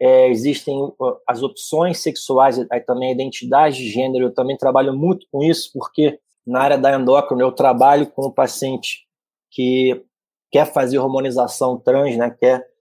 é, 0.01 0.29
existem 0.29 0.79
as 1.27 1.43
opções 1.43 1.99
sexuais, 1.99 2.59
aí 2.71 2.81
também 2.81 3.09
a 3.09 3.13
identidade 3.13 3.79
de 3.79 3.89
gênero, 3.89 4.27
eu 4.27 4.35
também 4.35 4.57
trabalho 4.57 4.95
muito 4.95 5.27
com 5.33 5.43
isso, 5.43 5.71
porque 5.73 6.21
na 6.47 6.61
área 6.61 6.79
da 6.79 6.95
endócrina 6.95 7.43
eu 7.43 7.51
trabalho 7.51 8.07
com 8.07 8.29
um 8.29 8.33
paciente 8.33 9.07
que 9.51 10.05
quer 10.53 10.73
fazer 10.73 10.99
hormonização 10.99 11.81
trans, 11.81 12.17
né, 12.17 12.31
quer 12.39 12.76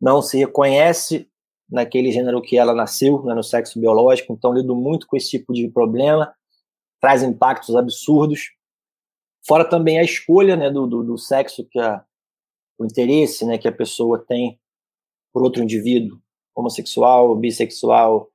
não 0.00 0.20
se 0.22 0.38
reconhece 0.38 1.28
naquele 1.68 2.12
gênero 2.12 2.40
que 2.40 2.56
ela 2.56 2.74
nasceu, 2.74 3.22
né, 3.24 3.34
no 3.34 3.42
sexo 3.42 3.80
biológico, 3.80 4.32
então 4.32 4.52
lido 4.52 4.74
muito 4.74 5.06
com 5.06 5.16
esse 5.16 5.30
tipo 5.30 5.52
de 5.52 5.68
problema, 5.68 6.32
traz 7.00 7.22
impactos 7.22 7.74
absurdos. 7.74 8.52
Fora 9.46 9.68
também 9.68 9.98
a 9.98 10.02
escolha 10.02 10.56
né, 10.56 10.70
do, 10.70 10.86
do, 10.86 11.02
do 11.02 11.18
sexo, 11.18 11.66
que 11.68 11.78
a, 11.78 12.04
o 12.78 12.84
interesse 12.84 13.44
né, 13.44 13.58
que 13.58 13.68
a 13.68 13.72
pessoa 13.72 14.24
tem 14.24 14.58
por 15.32 15.42
outro 15.42 15.62
indivíduo, 15.62 16.18
homossexual, 16.54 17.34
bissexual, 17.36 18.30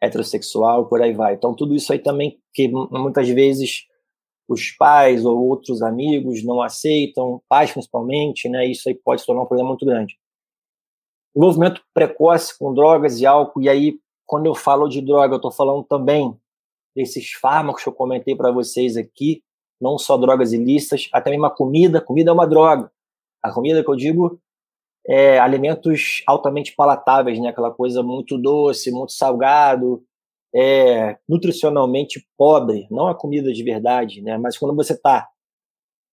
heterossexual, 0.00 0.88
por 0.88 1.00
aí 1.00 1.12
vai. 1.12 1.34
Então, 1.34 1.54
tudo 1.54 1.74
isso 1.74 1.92
aí 1.92 1.98
também, 1.98 2.40
que 2.52 2.68
muitas 2.68 3.28
vezes 3.28 3.86
os 4.48 4.70
pais 4.72 5.24
ou 5.24 5.38
outros 5.38 5.82
amigos 5.82 6.44
não 6.44 6.60
aceitam, 6.60 7.40
pais 7.48 7.70
principalmente, 7.70 8.48
né? 8.48 8.66
Isso 8.66 8.88
aí 8.88 8.94
pode 8.94 9.20
se 9.20 9.26
tornar 9.26 9.42
um 9.42 9.46
problema 9.46 9.68
muito 9.68 9.86
grande. 9.86 10.16
Envolvimento 11.34 11.82
precoce 11.94 12.56
com 12.58 12.74
drogas 12.74 13.20
e 13.20 13.26
álcool, 13.26 13.62
e 13.62 13.68
aí, 13.68 13.98
quando 14.26 14.46
eu 14.46 14.54
falo 14.54 14.88
de 14.88 15.00
droga, 15.00 15.34
eu 15.34 15.36
estou 15.36 15.50
falando 15.50 15.82
também 15.84 16.36
desses 16.94 17.32
fármacos 17.32 17.82
que 17.82 17.88
eu 17.88 17.92
comentei 17.92 18.36
para 18.36 18.50
vocês 18.50 18.96
aqui, 18.96 19.42
não 19.80 19.98
só 19.98 20.16
drogas 20.16 20.52
ilícitas, 20.52 21.08
até 21.12 21.30
mesmo 21.30 21.46
a 21.46 21.50
comida. 21.50 22.00
Comida 22.00 22.30
é 22.30 22.34
uma 22.34 22.46
droga. 22.46 22.92
A 23.42 23.50
comida 23.52 23.82
que 23.82 23.90
eu 23.90 23.96
digo 23.96 24.40
é, 25.06 25.38
alimentos 25.38 26.22
altamente 26.26 26.74
palatáveis, 26.74 27.40
né? 27.40 27.48
Aquela 27.48 27.72
coisa 27.72 28.02
muito 28.02 28.38
doce, 28.38 28.92
muito 28.92 29.12
salgado, 29.12 30.02
é, 30.54 31.18
nutricionalmente 31.28 32.26
pobre, 32.36 32.86
não 32.90 33.08
a 33.08 33.14
comida 33.14 33.52
de 33.52 33.62
verdade, 33.62 34.20
né? 34.22 34.38
Mas 34.38 34.58
quando 34.58 34.74
você 34.76 34.92
está 34.92 35.28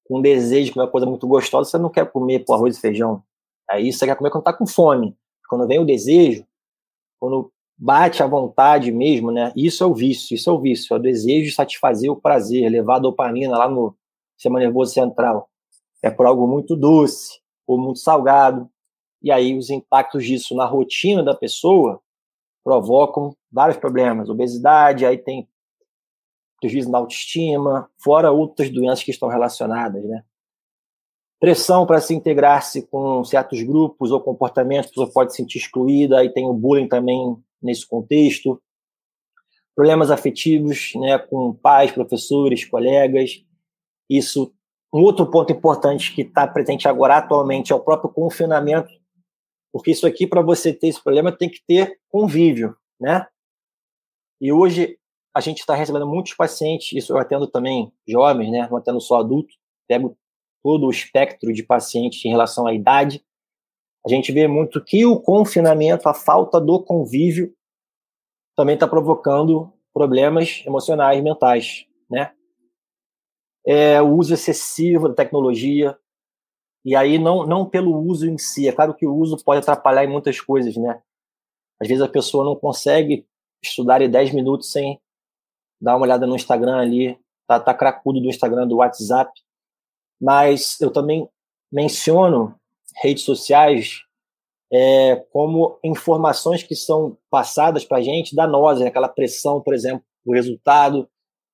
com 0.05 0.21
desejo 0.21 0.73
de 0.73 0.79
uma 0.79 0.87
coisa 0.87 1.05
muito 1.05 1.27
gostosa, 1.27 1.69
você 1.69 1.77
não 1.77 1.89
quer 1.89 2.11
comer 2.11 2.39
por 2.39 2.55
arroz 2.55 2.77
e 2.77 2.81
feijão. 2.81 3.21
Aí 3.69 3.91
você 3.91 4.05
quer 4.05 4.15
comer 4.15 4.31
quando 4.31 4.41
está 4.41 4.53
com 4.53 4.65
fome. 4.65 5.15
Quando 5.47 5.67
vem 5.67 5.79
o 5.79 5.85
desejo, 5.85 6.45
quando 7.19 7.51
bate 7.77 8.21
a 8.21 8.27
vontade 8.27 8.91
mesmo, 8.91 9.31
né? 9.31 9.53
Isso 9.55 9.83
é 9.83 9.87
o 9.87 9.93
vício, 9.93 10.35
isso 10.35 10.49
é 10.49 10.53
o 10.53 10.59
vício, 10.59 10.93
é 10.93 10.97
o 10.97 11.01
desejo 11.01 11.45
de 11.45 11.55
satisfazer 11.55 12.11
o 12.11 12.19
prazer, 12.19 12.69
levar 12.69 12.97
a 12.97 12.99
dopamina 12.99 13.57
lá 13.57 13.69
no 13.69 13.95
sistema 14.35 14.59
nervoso 14.59 14.93
central. 14.93 15.49
É 16.03 16.09
por 16.09 16.25
algo 16.25 16.47
muito 16.47 16.75
doce 16.75 17.39
ou 17.65 17.77
muito 17.77 17.99
salgado. 17.99 18.69
E 19.21 19.31
aí 19.31 19.57
os 19.57 19.69
impactos 19.69 20.25
disso 20.25 20.55
na 20.55 20.65
rotina 20.65 21.23
da 21.23 21.35
pessoa 21.35 22.01
provocam 22.63 23.35
vários 23.51 23.77
problemas, 23.77 24.29
obesidade, 24.29 25.05
aí 25.05 25.17
tem 25.17 25.47
prejuízo 26.59 26.91
na 26.91 26.97
autoestima, 26.97 27.89
fora 27.97 28.31
outras 28.31 28.69
doenças 28.69 29.03
que 29.03 29.11
estão 29.11 29.29
relacionadas, 29.29 30.03
né? 30.03 30.23
Pressão 31.39 31.85
para 31.85 32.01
se 32.01 32.13
integrar-se 32.13 32.85
com 32.87 33.23
certos 33.23 33.61
grupos 33.63 34.11
ou 34.11 34.19
comportamentos, 34.19 34.87
a 34.87 34.89
pessoa 34.89 35.11
pode 35.11 35.31
se 35.31 35.37
sentir 35.37 35.57
excluída, 35.57 36.19
aí 36.19 36.29
tem 36.29 36.47
o 36.47 36.53
bullying 36.53 36.87
também 36.87 37.37
nesse 37.61 37.87
contexto. 37.87 38.61
Problemas 39.75 40.11
afetivos, 40.11 40.91
né, 40.95 41.17
com 41.17 41.53
pais, 41.53 41.91
professores, 41.91 42.65
colegas. 42.65 43.43
Isso, 44.09 44.53
um 44.93 45.01
outro 45.01 45.25
ponto 45.25 45.53
importante 45.53 46.13
que 46.13 46.23
está 46.23 46.45
presente 46.45 46.87
agora 46.87 47.17
atualmente 47.17 47.71
é 47.71 47.75
o 47.75 47.79
próprio 47.79 48.11
confinamento 48.11 48.89
porque 49.71 49.91
isso 49.91 50.07
aqui, 50.07 50.25
para 50.25 50.41
você 50.41 50.73
ter 50.73 50.87
esse 50.87 51.01
problema, 51.01 51.31
tem 51.31 51.49
que 51.49 51.61
ter 51.65 51.99
convívio, 52.09 52.75
né? 52.99 53.27
E 54.41 54.51
hoje 54.51 54.97
a 55.33 55.41
gente 55.41 55.59
está 55.59 55.75
recebendo 55.75 56.07
muitos 56.07 56.33
pacientes, 56.33 56.91
isso 56.93 57.13
eu 57.13 57.17
atendo 57.17 57.47
também 57.47 57.91
jovens, 58.07 58.51
né? 58.51 58.67
Não 58.69 58.77
atendo 58.77 58.99
só 58.99 59.19
adultos, 59.19 59.55
pego 59.87 60.17
todo 60.63 60.85
o 60.85 60.91
espectro 60.91 61.53
de 61.53 61.63
pacientes 61.63 62.23
em 62.25 62.29
relação 62.29 62.67
à 62.67 62.73
idade. 62.73 63.23
A 64.05 64.09
gente 64.09 64.31
vê 64.31 64.47
muito 64.47 64.83
que 64.83 65.05
o 65.05 65.19
confinamento, 65.19 66.07
a 66.07 66.13
falta 66.13 66.59
do 66.59 66.81
convívio, 66.83 67.53
também 68.55 68.75
está 68.75 68.87
provocando 68.87 69.71
problemas 69.93 70.63
emocionais, 70.65 71.21
mentais, 71.23 71.85
né? 72.09 72.33
É, 73.65 74.01
o 74.01 74.15
uso 74.15 74.33
excessivo 74.33 75.09
da 75.09 75.15
tecnologia, 75.15 75.97
e 76.83 76.95
aí, 76.95 77.17
não, 77.17 77.45
não 77.45 77.69
pelo 77.69 77.95
uso 77.97 78.27
em 78.27 78.37
si. 78.37 78.67
É 78.67 78.71
claro 78.71 78.93
que 78.93 79.05
o 79.05 79.15
uso 79.15 79.37
pode 79.43 79.59
atrapalhar 79.59 80.03
em 80.03 80.11
muitas 80.11 80.39
coisas, 80.39 80.75
né? 80.77 81.01
Às 81.79 81.87
vezes 81.87 82.01
a 82.01 82.07
pessoa 82.07 82.45
não 82.45 82.55
consegue 82.55 83.27
estudar 83.61 84.01
em 84.01 84.09
10 84.09 84.33
minutos 84.33 84.71
sem 84.71 84.99
dar 85.81 85.95
uma 85.95 86.05
olhada 86.05 86.25
no 86.25 86.35
Instagram 86.35 86.77
ali, 86.77 87.19
tá, 87.47 87.59
tá 87.59 87.73
cracudo 87.73 88.19
do 88.19 88.27
Instagram, 88.27 88.67
do 88.67 88.77
WhatsApp. 88.77 89.31
Mas 90.19 90.79
eu 90.81 90.91
também 90.91 91.27
menciono 91.71 92.55
redes 93.01 93.23
sociais 93.23 94.01
é, 94.71 95.15
como 95.31 95.79
informações 95.83 96.61
que 96.63 96.75
são 96.75 97.17
passadas 97.29 97.85
para 97.85 97.97
a 97.97 98.01
gente 98.01 98.35
danosas, 98.35 98.81
né? 98.81 98.87
aquela 98.87 99.09
pressão, 99.09 99.61
por 99.61 99.73
exemplo, 99.73 100.03
o 100.25 100.33
resultado, 100.33 101.09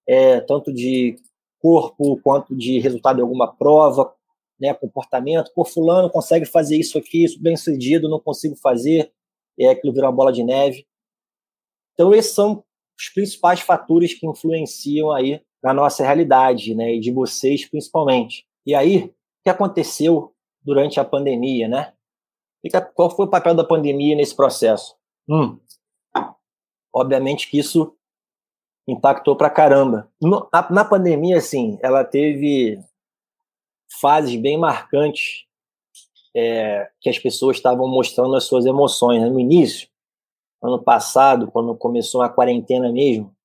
é, 0.08 0.42
tanto 0.42 0.74
de 0.74 1.16
corpo 1.60 2.20
quanto 2.22 2.56
de 2.56 2.80
resultado 2.80 3.18
de 3.18 3.22
alguma 3.22 3.52
prova, 3.56 4.14
né, 4.60 4.74
comportamento. 4.74 5.52
Pô, 5.54 5.66
fulano 5.66 6.10
consegue 6.10 6.46
fazer 6.46 6.78
isso 6.78 6.98
aqui, 6.98 7.24
isso 7.24 7.42
bem 7.42 7.56
sucedido, 7.56 8.10
não 8.10 8.20
consigo 8.20 8.56
fazer, 8.56 9.12
é 9.60 9.70
aquilo 9.70 9.94
vira 9.94 10.06
uma 10.06 10.16
bola 10.16 10.32
de 10.32 10.44
neve. 10.44 10.86
Então, 11.94 12.14
esses 12.14 12.34
são 12.34 12.64
os 12.98 13.10
principais 13.10 13.62
fatores 13.62 14.14
que 14.14 14.28
influenciam 14.28 15.12
aí 15.12 15.42
na 15.64 15.74
nossa 15.74 16.04
realidade, 16.04 16.76
né, 16.76 16.96
e 16.96 17.00
de 17.00 17.12
vocês 17.12 17.68
principalmente. 17.68 18.46
E 18.66 18.74
aí, 18.74 19.06
o 19.06 19.14
que 19.44 19.50
aconteceu 19.50 20.34
durante 20.62 21.00
a 21.00 21.06
pandemia, 21.06 21.68
né? 21.68 21.94
Qual 22.96 23.10
foi 23.10 23.28
o 23.28 23.30
papel 23.30 23.54
da 23.54 23.64
pandemia 23.64 24.16
nesse 24.16 24.36
processo? 24.36 24.96
Hum, 25.30 25.60
obviamente 26.94 27.50
que 27.50 27.60
isso 27.60 27.96
impactou 28.88 29.36
pra 29.36 29.50
caramba. 29.50 30.10
na 30.72 30.86
pandemia, 30.86 31.38
assim, 31.38 31.78
ela 31.82 32.04
teve 32.04 32.80
fases 34.00 34.36
bem 34.36 34.58
marcantes 34.58 35.46
é, 36.36 36.90
que 37.00 37.10
as 37.10 37.18
pessoas 37.18 37.58
estavam 37.58 37.88
mostrando 37.88 38.36
as 38.36 38.46
suas 38.46 38.66
emoções. 38.66 39.22
Né? 39.22 39.30
No 39.30 39.40
início, 39.40 39.88
ano 40.62 40.82
passado, 40.82 41.50
quando 41.52 41.76
começou 41.76 42.22
a 42.22 42.30
quarentena 42.30 42.92
mesmo, 42.92 43.36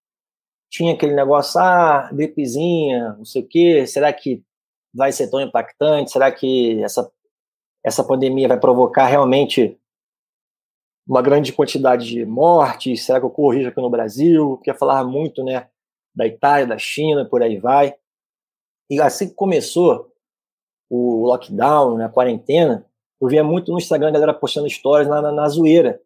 tinha 0.70 0.94
aquele 0.94 1.14
negócio, 1.14 1.60
ah, 1.60 2.10
gripezinha, 2.12 3.14
não 3.14 3.24
sei 3.24 3.42
o 3.42 3.46
quê, 3.46 3.86
será 3.86 4.12
que 4.12 4.42
vai 4.94 5.12
ser 5.12 5.28
tão 5.30 5.40
impactante? 5.40 6.10
Será 6.10 6.30
que 6.30 6.82
essa, 6.82 7.10
essa 7.84 8.04
pandemia 8.04 8.48
vai 8.48 8.58
provocar 8.58 9.06
realmente 9.06 9.78
uma 11.06 11.22
grande 11.22 11.52
quantidade 11.52 12.06
de 12.06 12.24
mortes? 12.24 13.04
Será 13.04 13.20
que 13.20 13.26
ocorre 13.26 13.60
isso 13.60 13.68
aqui 13.68 13.80
no 13.80 13.90
Brasil? 13.90 14.58
Quer 14.64 14.76
falar 14.76 15.04
muito, 15.04 15.42
né, 15.44 15.68
da 16.14 16.26
Itália, 16.26 16.66
da 16.66 16.78
China, 16.78 17.24
por 17.24 17.42
aí 17.42 17.58
vai. 17.58 17.94
E 18.90 19.00
assim 19.00 19.28
que 19.28 19.34
começou, 19.34 20.10
o 20.88 21.26
lockdown, 21.26 21.96
né, 21.96 22.06
a 22.06 22.08
quarentena, 22.08 22.84
eu 23.20 23.28
via 23.28 23.44
muito 23.44 23.70
no 23.70 23.78
Instagram 23.78 24.08
a 24.08 24.12
galera 24.12 24.34
postando 24.34 24.66
histórias 24.66 25.08
na, 25.08 25.22
na, 25.22 25.30
na 25.30 25.48
zoeira. 25.48 26.00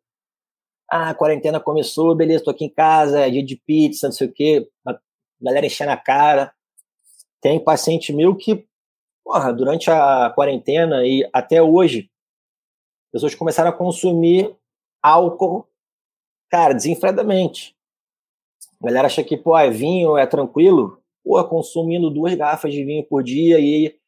Ah, 0.90 1.10
a 1.10 1.14
quarentena 1.14 1.58
começou, 1.58 2.14
beleza, 2.14 2.44
tô 2.44 2.50
aqui 2.50 2.66
em 2.66 2.70
casa, 2.70 3.20
é 3.20 3.30
dia 3.30 3.42
de 3.42 3.56
pizza, 3.56 4.06
não 4.06 4.12
sei 4.12 4.28
o 4.28 4.32
quê, 4.32 4.68
a 4.86 4.98
galera 5.40 5.66
enchendo 5.66 5.92
a 5.92 5.96
cara. 5.96 6.52
Tem 7.40 7.62
paciente 7.62 8.12
meu 8.12 8.34
que, 8.34 8.66
porra, 9.24 9.52
durante 9.52 9.90
a 9.90 10.30
quarentena 10.34 11.06
e 11.06 11.28
até 11.32 11.62
hoje, 11.62 12.10
pessoas 13.10 13.34
começaram 13.34 13.70
a 13.70 13.72
consumir 13.72 14.54
álcool, 15.02 15.66
cara, 16.50 16.74
desenfreadamente. 16.74 17.74
A 18.80 18.86
galera 18.86 19.06
acha 19.06 19.24
que, 19.24 19.36
pô, 19.36 19.56
é 19.56 19.70
vinho, 19.70 20.18
é 20.18 20.26
tranquilo. 20.26 21.02
Pô, 21.24 21.42
consumindo 21.44 22.10
duas 22.10 22.34
garrafas 22.34 22.72
de 22.72 22.84
vinho 22.84 23.02
por 23.04 23.22
dia 23.22 23.58
e 23.58 23.98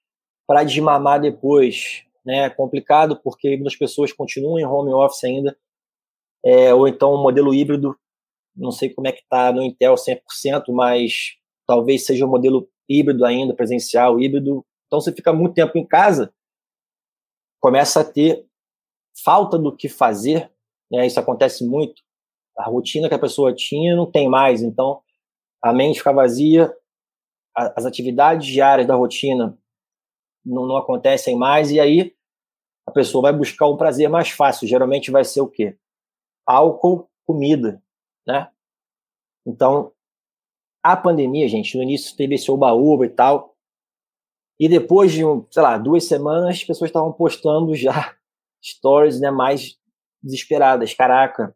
para 0.46 0.64
desmamar 0.64 1.20
depois. 1.20 2.04
Né? 2.24 2.44
É 2.44 2.50
complicado 2.50 3.18
porque 3.22 3.56
muitas 3.56 3.76
pessoas 3.76 4.12
continuam 4.12 4.58
em 4.58 4.66
home 4.66 4.92
office 4.92 5.24
ainda. 5.24 5.56
É, 6.44 6.74
ou 6.74 6.86
então 6.86 7.14
um 7.14 7.22
modelo 7.22 7.54
híbrido, 7.54 7.96
não 8.54 8.70
sei 8.70 8.90
como 8.90 9.08
é 9.08 9.12
que 9.12 9.20
está 9.20 9.52
no 9.52 9.62
Intel 9.62 9.94
100%, 9.94 10.64
mas 10.68 11.36
talvez 11.66 12.04
seja 12.04 12.26
um 12.26 12.30
modelo 12.30 12.68
híbrido 12.88 13.24
ainda, 13.24 13.54
presencial, 13.54 14.20
híbrido. 14.20 14.64
Então 14.86 15.00
você 15.00 15.12
fica 15.12 15.32
muito 15.32 15.54
tempo 15.54 15.76
em 15.76 15.86
casa, 15.86 16.32
começa 17.60 18.00
a 18.00 18.04
ter 18.04 18.46
falta 19.24 19.58
do 19.58 19.74
que 19.74 19.88
fazer, 19.88 20.50
né? 20.90 21.06
Isso 21.06 21.18
acontece 21.18 21.66
muito. 21.66 22.02
A 22.56 22.64
rotina 22.64 23.08
que 23.08 23.14
a 23.14 23.18
pessoa 23.18 23.54
tinha 23.54 23.96
não 23.96 24.10
tem 24.10 24.28
mais, 24.28 24.62
então 24.62 25.02
a 25.62 25.72
mente 25.72 25.98
fica 25.98 26.12
vazia, 26.12 26.74
as 27.54 27.84
atividades 27.84 28.46
diárias 28.46 28.86
da 28.86 28.94
rotina 28.94 29.58
não, 30.44 30.66
não 30.66 30.76
acontecem 30.76 31.36
mais, 31.36 31.70
e 31.70 31.80
aí 31.80 32.14
a 32.86 32.92
pessoa 32.92 33.22
vai 33.22 33.32
buscar 33.32 33.68
um 33.68 33.76
prazer 33.76 34.08
mais 34.08 34.30
fácil. 34.30 34.68
Geralmente 34.68 35.10
vai 35.10 35.24
ser 35.24 35.40
o 35.40 35.48
quê? 35.48 35.76
Álcool, 36.46 37.10
comida, 37.26 37.82
né? 38.26 38.48
Então, 39.44 39.92
a 40.82 40.96
pandemia, 40.96 41.48
gente, 41.48 41.76
no 41.76 41.82
início 41.82 42.16
teve 42.16 42.36
esse 42.36 42.50
oba-oba 42.50 43.06
e 43.06 43.08
tal, 43.08 43.55
e 44.58 44.68
depois 44.68 45.12
de, 45.12 45.22
sei 45.50 45.62
lá, 45.62 45.76
duas 45.76 46.04
semanas, 46.04 46.56
as 46.56 46.64
pessoas 46.64 46.88
estavam 46.88 47.12
postando 47.12 47.74
já 47.74 48.16
stories 48.62 49.20
né, 49.20 49.30
mais 49.30 49.76
desesperadas. 50.22 50.94
Caraca, 50.94 51.54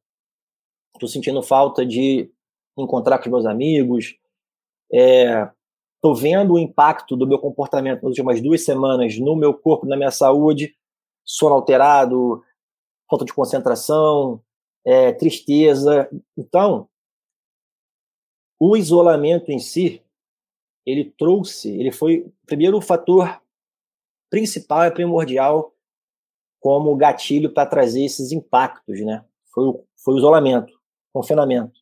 tô 0.99 1.07
sentindo 1.07 1.42
falta 1.42 1.85
de 1.85 2.30
encontrar 2.78 3.19
com 3.19 3.25
os 3.25 3.30
meus 3.30 3.47
amigos, 3.47 4.14
é, 4.92 5.49
tô 6.00 6.14
vendo 6.14 6.54
o 6.54 6.59
impacto 6.59 7.16
do 7.16 7.26
meu 7.26 7.38
comportamento 7.38 8.02
nas 8.02 8.11
últimas 8.11 8.40
duas 8.40 8.64
semanas 8.64 9.19
no 9.19 9.37
meu 9.37 9.54
corpo, 9.54 9.87
na 9.87 9.97
minha 9.97 10.11
saúde, 10.11 10.75
sono 11.25 11.54
alterado, 11.54 12.42
falta 13.09 13.25
de 13.25 13.33
concentração, 13.33 14.42
é, 14.85 15.12
tristeza. 15.12 16.09
Então, 16.37 16.88
o 18.59 18.76
isolamento 18.76 19.50
em 19.50 19.59
si, 19.59 20.02
ele 20.90 21.14
trouxe, 21.18 21.70
ele 21.78 21.92
foi 21.92 22.20
o 22.20 22.32
primeiro 22.47 22.80
fator 22.80 23.40
principal 24.30 24.85
e 24.85 24.90
primordial 24.90 25.75
como 26.61 26.97
gatilho 26.97 27.52
para 27.52 27.68
trazer 27.68 28.04
esses 28.04 28.32
impactos, 28.32 29.00
né? 29.00 29.25
Foi 29.52 29.64
o, 29.64 29.85
foi 30.04 30.14
o 30.14 30.18
isolamento, 30.18 30.73
confinamento. 31.12 31.80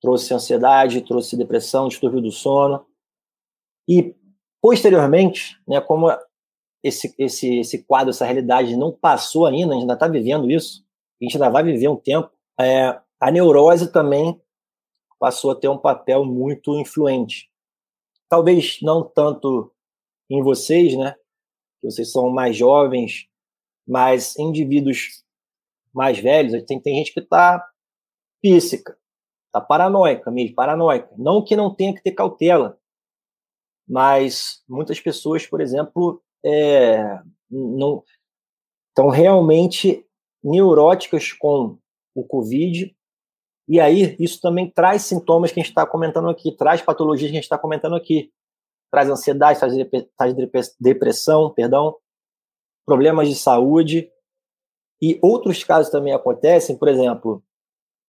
Trouxe 0.00 0.34
ansiedade, 0.34 1.02
trouxe 1.02 1.36
depressão, 1.36 1.88
distúrbio 1.88 2.20
do 2.20 2.32
sono. 2.32 2.86
E, 3.88 4.14
posteriormente, 4.60 5.60
né, 5.66 5.80
como 5.80 6.08
esse, 6.82 7.14
esse, 7.18 7.60
esse 7.60 7.84
quadro, 7.84 8.10
essa 8.10 8.24
realidade 8.24 8.76
não 8.76 8.92
passou 8.92 9.46
ainda, 9.46 9.72
a 9.72 9.74
gente 9.74 9.82
ainda 9.82 9.94
está 9.94 10.08
vivendo 10.08 10.50
isso, 10.50 10.84
a 11.20 11.24
gente 11.24 11.36
ainda 11.36 11.50
vai 11.50 11.62
viver 11.62 11.88
um 11.88 11.96
tempo, 11.96 12.30
é, 12.58 12.98
a 13.20 13.30
neurose 13.30 13.92
também 13.92 14.40
passou 15.18 15.50
a 15.50 15.54
ter 15.54 15.68
um 15.68 15.78
papel 15.78 16.24
muito 16.24 16.78
influente. 16.78 17.49
Talvez 18.30 18.78
não 18.80 19.02
tanto 19.02 19.70
em 20.30 20.42
vocês, 20.42 20.96
né? 20.96 21.16
vocês 21.82 22.12
são 22.12 22.30
mais 22.30 22.56
jovens, 22.56 23.26
mas 23.86 24.38
indivíduos 24.38 25.24
mais 25.92 26.18
velhos, 26.18 26.62
tem, 26.64 26.80
tem 26.80 26.96
gente 26.96 27.12
que 27.12 27.20
está 27.20 27.66
píssica, 28.40 28.96
está 29.46 29.60
paranoica 29.60 30.30
mesmo, 30.30 30.54
paranoica. 30.54 31.12
Não 31.18 31.42
que 31.44 31.56
não 31.56 31.74
tenha 31.74 31.94
que 31.94 32.02
ter 32.02 32.12
cautela, 32.12 32.78
mas 33.88 34.62
muitas 34.68 35.00
pessoas, 35.00 35.46
por 35.46 35.60
exemplo, 35.60 36.22
é, 36.44 37.18
estão 38.88 39.08
realmente 39.08 40.06
neuróticas 40.42 41.32
com 41.32 41.76
o 42.14 42.24
Covid, 42.24 42.96
e 43.70 43.80
aí 43.80 44.16
isso 44.18 44.40
também 44.40 44.68
traz 44.70 45.02
sintomas 45.02 45.52
que 45.52 45.60
a 45.60 45.62
gente 45.62 45.70
está 45.70 45.86
comentando 45.86 46.28
aqui, 46.28 46.52
traz 46.52 46.82
patologias 46.82 47.30
que 47.30 47.36
a 47.36 47.40
gente 47.40 47.44
está 47.44 47.56
comentando 47.56 47.94
aqui 47.94 48.30
traz 48.90 49.08
ansiedade, 49.08 49.60
traz 50.16 50.34
depressão, 50.78 51.52
perdão, 51.54 51.96
problemas 52.84 53.28
de 53.28 53.36
saúde. 53.36 54.10
E 55.00 55.18
outros 55.22 55.64
casos 55.64 55.90
também 55.90 56.12
acontecem, 56.12 56.76
por 56.76 56.88
exemplo, 56.88 57.42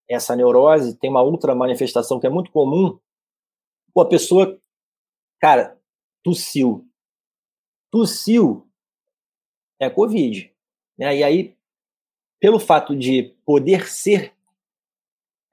essa 0.10 0.36
neurose 0.36 0.97
tem 0.97 1.10
uma 1.10 1.21
outra 1.21 1.56
manifestação 1.56 2.19
que 2.19 2.28
é 2.28 2.30
muito 2.30 2.52
comum. 2.52 3.00
Pô, 3.93 4.02
a 4.02 4.10
pessoa, 4.10 4.60
cara, 5.39 5.80
tossiu. 6.24 6.86
Tossiu 7.91 8.67
é 9.80 9.89
Covid. 9.89 10.54
Né? 10.97 11.17
E 11.17 11.24
aí, 11.24 11.58
pelo 12.39 12.60
fato 12.60 12.95
de 12.95 13.36
poder 13.45 13.88
ser, 13.88 14.36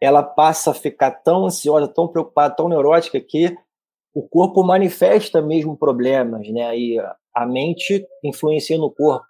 ela 0.00 0.22
passa 0.22 0.70
a 0.70 0.74
ficar 0.74 1.11
tão 1.11 1.46
ansiosa, 1.46 1.88
tão 1.88 2.08
preocupada, 2.08 2.54
tão 2.54 2.68
neurótica 2.68 3.20
que 3.20 3.56
o 4.14 4.22
corpo 4.22 4.62
manifesta 4.62 5.42
mesmo 5.42 5.76
problemas, 5.76 6.48
né? 6.48 6.76
E 6.76 6.98
a 7.34 7.46
mente 7.46 8.06
influencia 8.24 8.78
no 8.78 8.90
corpo. 8.90 9.24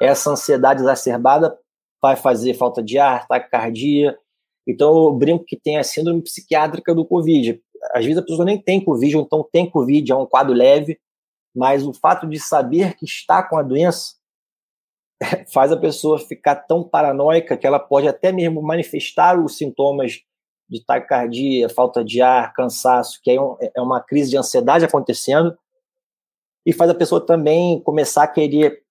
Essa 0.00 0.30
ansiedade 0.30 0.80
exacerbada 0.80 1.56
vai 2.00 2.16
fazer 2.16 2.54
falta 2.54 2.82
de 2.82 2.98
ar, 2.98 3.26
taquicardia. 3.26 4.16
Então, 4.66 5.04
eu 5.04 5.12
brinco 5.12 5.44
que 5.44 5.58
tem 5.58 5.78
a 5.78 5.84
síndrome 5.84 6.22
psiquiátrica 6.22 6.94
do 6.94 7.04
Covid. 7.04 7.60
Às 7.94 8.04
vezes 8.04 8.18
a 8.18 8.22
pessoa 8.22 8.44
nem 8.44 8.60
tem 8.60 8.82
Covid, 8.82 9.16
ou 9.16 9.22
então 9.22 9.46
tem 9.50 9.68
Covid, 9.68 10.10
é 10.10 10.14
um 10.14 10.26
quadro 10.26 10.54
leve, 10.54 10.98
mas 11.54 11.86
o 11.86 11.92
fato 11.92 12.26
de 12.26 12.38
saber 12.38 12.94
que 12.94 13.04
está 13.04 13.42
com 13.42 13.58
a 13.58 13.62
doença 13.62 14.19
faz 15.52 15.70
a 15.72 15.76
pessoa 15.76 16.18
ficar 16.18 16.56
tão 16.56 16.82
paranoica 16.82 17.56
que 17.56 17.66
ela 17.66 17.78
pode 17.78 18.08
até 18.08 18.32
mesmo 18.32 18.62
manifestar 18.62 19.38
os 19.38 19.56
sintomas 19.56 20.22
de 20.68 20.84
taquicardia, 20.84 21.68
falta 21.68 22.04
de 22.04 22.22
ar, 22.22 22.52
cansaço, 22.52 23.20
que 23.22 23.30
é, 23.30 23.40
um, 23.40 23.56
é 23.74 23.80
uma 23.80 24.00
crise 24.00 24.30
de 24.30 24.36
ansiedade 24.36 24.84
acontecendo, 24.84 25.56
e 26.64 26.72
faz 26.72 26.90
a 26.90 26.94
pessoa 26.94 27.24
também 27.24 27.82
começar 27.82 28.22
a 28.22 28.28
querer 28.28 28.84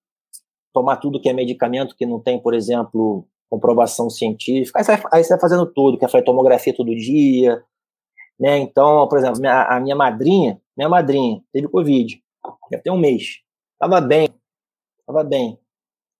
tomar 0.72 0.96
tudo 0.96 1.20
que 1.20 1.28
é 1.28 1.32
medicamento 1.32 1.96
que 1.96 2.04
não 2.04 2.20
tem, 2.20 2.38
por 2.38 2.52
exemplo, 2.52 3.26
comprovação 3.48 4.10
científica. 4.10 4.78
Aí 4.78 4.84
você 5.24 5.30
vai, 5.30 5.40
fazendo 5.40 5.66
tudo, 5.66 5.98
quer 5.98 6.10
fazer 6.10 6.24
tomografia 6.24 6.74
todo 6.74 6.94
dia, 6.94 7.62
né? 8.38 8.58
Então, 8.58 9.08
por 9.08 9.18
exemplo, 9.18 9.40
a 9.46 9.80
minha 9.80 9.96
madrinha, 9.96 10.60
minha 10.76 10.88
madrinha 10.88 11.42
teve 11.52 11.68
Covid, 11.68 12.22
já 12.70 12.78
tem 12.78 12.92
um 12.92 12.98
mês. 12.98 13.40
Tava 13.78 14.00
bem, 14.00 14.28
tava 15.06 15.24
bem. 15.24 15.58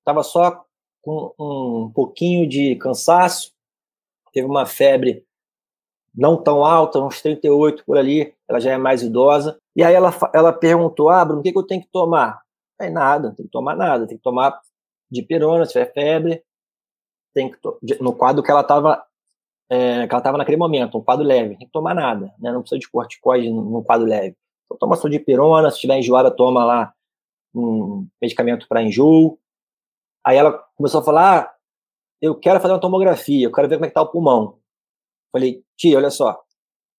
Tava 0.04 0.22
só 0.22 0.64
com 1.02 1.34
um 1.38 1.90
pouquinho 1.92 2.48
de 2.48 2.76
cansaço, 2.76 3.52
teve 4.32 4.46
uma 4.46 4.66
febre 4.66 5.24
não 6.14 6.36
tão 6.36 6.64
alta, 6.64 7.00
uns 7.00 7.22
38 7.22 7.84
por 7.84 7.96
ali, 7.96 8.34
ela 8.48 8.60
já 8.60 8.72
é 8.72 8.78
mais 8.78 9.02
idosa. 9.02 9.58
E 9.76 9.82
aí 9.82 9.94
ela, 9.94 10.12
ela 10.34 10.52
perguntou, 10.52 11.08
ah, 11.08 11.24
Bruno, 11.24 11.40
o 11.40 11.42
que, 11.42 11.52
que 11.52 11.58
eu 11.58 11.66
tenho 11.66 11.82
que 11.82 11.88
tomar? 11.92 12.42
É 12.80 12.90
nada, 12.90 13.28
não 13.28 13.34
tem 13.34 13.46
que 13.46 13.52
tomar 13.52 13.76
nada, 13.76 14.06
tem 14.06 14.16
que 14.16 14.22
tomar 14.22 14.60
de 15.10 15.22
pirona, 15.22 15.64
se 15.64 15.72
tiver 15.72 15.92
febre, 15.92 16.42
tem 17.34 17.50
que 17.50 17.58
no 18.00 18.12
quadro 18.12 18.42
que 18.42 18.50
ela 18.50 18.60
estava 18.62 19.04
é, 19.70 20.06
que 20.06 20.12
ela 20.12 20.20
estava 20.20 20.36
naquele 20.36 20.56
momento, 20.56 20.98
um 20.98 21.02
quadro 21.02 21.24
leve, 21.24 21.56
tem 21.56 21.66
que 21.66 21.72
tomar 21.72 21.94
nada, 21.94 22.34
né? 22.40 22.50
Não 22.50 22.60
precisa 22.60 22.78
de 22.78 22.90
corticoide 22.90 23.48
no 23.48 23.84
quadro 23.84 24.06
leve. 24.06 24.36
Então 24.64 24.76
toma 24.78 24.96
só 24.96 25.08
de 25.08 25.18
pirona, 25.20 25.70
se 25.70 25.76
estiver 25.76 25.98
enjoada, 25.98 26.30
toma 26.30 26.64
lá 26.64 26.92
um 27.54 28.06
medicamento 28.20 28.66
para 28.68 28.82
enjoo. 28.82 29.38
Aí 30.30 30.36
ela 30.36 30.52
começou 30.76 31.00
a 31.00 31.04
falar, 31.04 31.40
ah, 31.40 31.54
eu 32.22 32.38
quero 32.38 32.60
fazer 32.60 32.72
uma 32.72 32.80
tomografia, 32.80 33.44
eu 33.44 33.50
quero 33.50 33.68
ver 33.68 33.74
como 33.74 33.86
é 33.86 33.88
que 33.88 33.94
tá 33.94 34.02
o 34.02 34.12
pulmão. 34.12 34.60
Falei, 35.32 35.64
tia, 35.76 35.96
olha 35.96 36.08
só, 36.08 36.40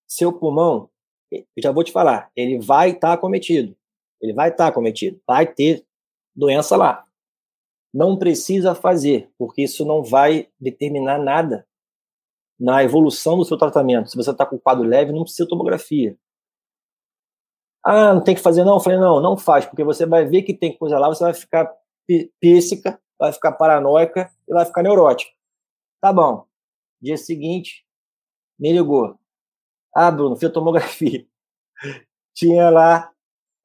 seu 0.06 0.34
pulmão, 0.34 0.90
eu 1.30 1.46
já 1.56 1.72
vou 1.72 1.82
te 1.82 1.90
falar, 1.90 2.30
ele 2.36 2.58
vai 2.58 2.90
estar 2.90 3.08
tá 3.08 3.14
acometido. 3.14 3.74
Ele 4.20 4.34
vai 4.34 4.50
estar 4.50 4.64
tá 4.64 4.68
acometido, 4.68 5.18
vai 5.26 5.46
ter 5.46 5.82
doença 6.36 6.76
lá. 6.76 7.06
Não 7.92 8.18
precisa 8.18 8.74
fazer, 8.74 9.30
porque 9.38 9.62
isso 9.62 9.82
não 9.86 10.04
vai 10.04 10.50
determinar 10.60 11.18
nada 11.18 11.66
na 12.60 12.84
evolução 12.84 13.38
do 13.38 13.46
seu 13.46 13.56
tratamento. 13.56 14.10
Se 14.10 14.16
você 14.16 14.30
está 14.30 14.44
com 14.44 14.58
quadro 14.58 14.84
leve, 14.84 15.10
não 15.10 15.22
precisa 15.22 15.48
tomografia. 15.48 16.18
Ah, 17.82 18.12
não 18.12 18.22
tem 18.22 18.34
que 18.34 18.42
fazer 18.42 18.62
não? 18.62 18.74
Eu 18.74 18.80
falei, 18.80 18.98
não, 18.98 19.22
não 19.22 19.38
faz, 19.38 19.64
porque 19.64 19.82
você 19.82 20.04
vai 20.04 20.26
ver 20.26 20.42
que 20.42 20.52
tem 20.52 20.76
coisa 20.76 20.98
lá, 20.98 21.08
você 21.08 21.24
vai 21.24 21.32
ficar 21.32 21.72
píssica, 22.38 23.01
vai 23.22 23.32
ficar 23.32 23.52
paranoica 23.52 24.28
e 24.48 24.52
vai 24.52 24.64
ficar 24.64 24.82
neurótica. 24.82 25.30
Tá 26.00 26.12
bom. 26.12 26.44
Dia 27.00 27.16
seguinte, 27.16 27.86
me 28.58 28.72
ligou. 28.72 29.16
Ah, 29.94 30.10
Bruno, 30.10 30.34
fiz 30.34 30.50
tomografia. 30.50 31.24
Tinha 32.34 32.68
lá 32.68 33.12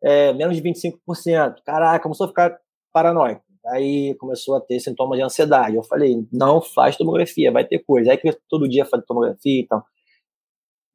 é, 0.04 0.32
menos 0.34 0.56
de 0.56 0.62
25%. 0.62 1.64
Caraca, 1.66 2.04
começou 2.04 2.26
a 2.26 2.28
ficar 2.28 2.60
paranoico. 2.94 3.44
Aí 3.66 4.14
começou 4.20 4.56
a 4.56 4.62
ter 4.62 4.80
sintomas 4.80 5.18
de 5.18 5.24
ansiedade. 5.24 5.76
Eu 5.76 5.84
falei, 5.84 6.28
não 6.32 6.62
faz 6.62 6.96
tomografia, 6.96 7.52
vai 7.52 7.66
ter 7.66 7.80
coisa. 7.80 8.12
Aí 8.12 8.18
que 8.18 8.32
todo 8.48 8.70
dia 8.70 8.86
faz 8.86 9.04
tomografia 9.08 9.60
e 9.60 9.64
então. 9.64 9.80
tal. 9.80 9.88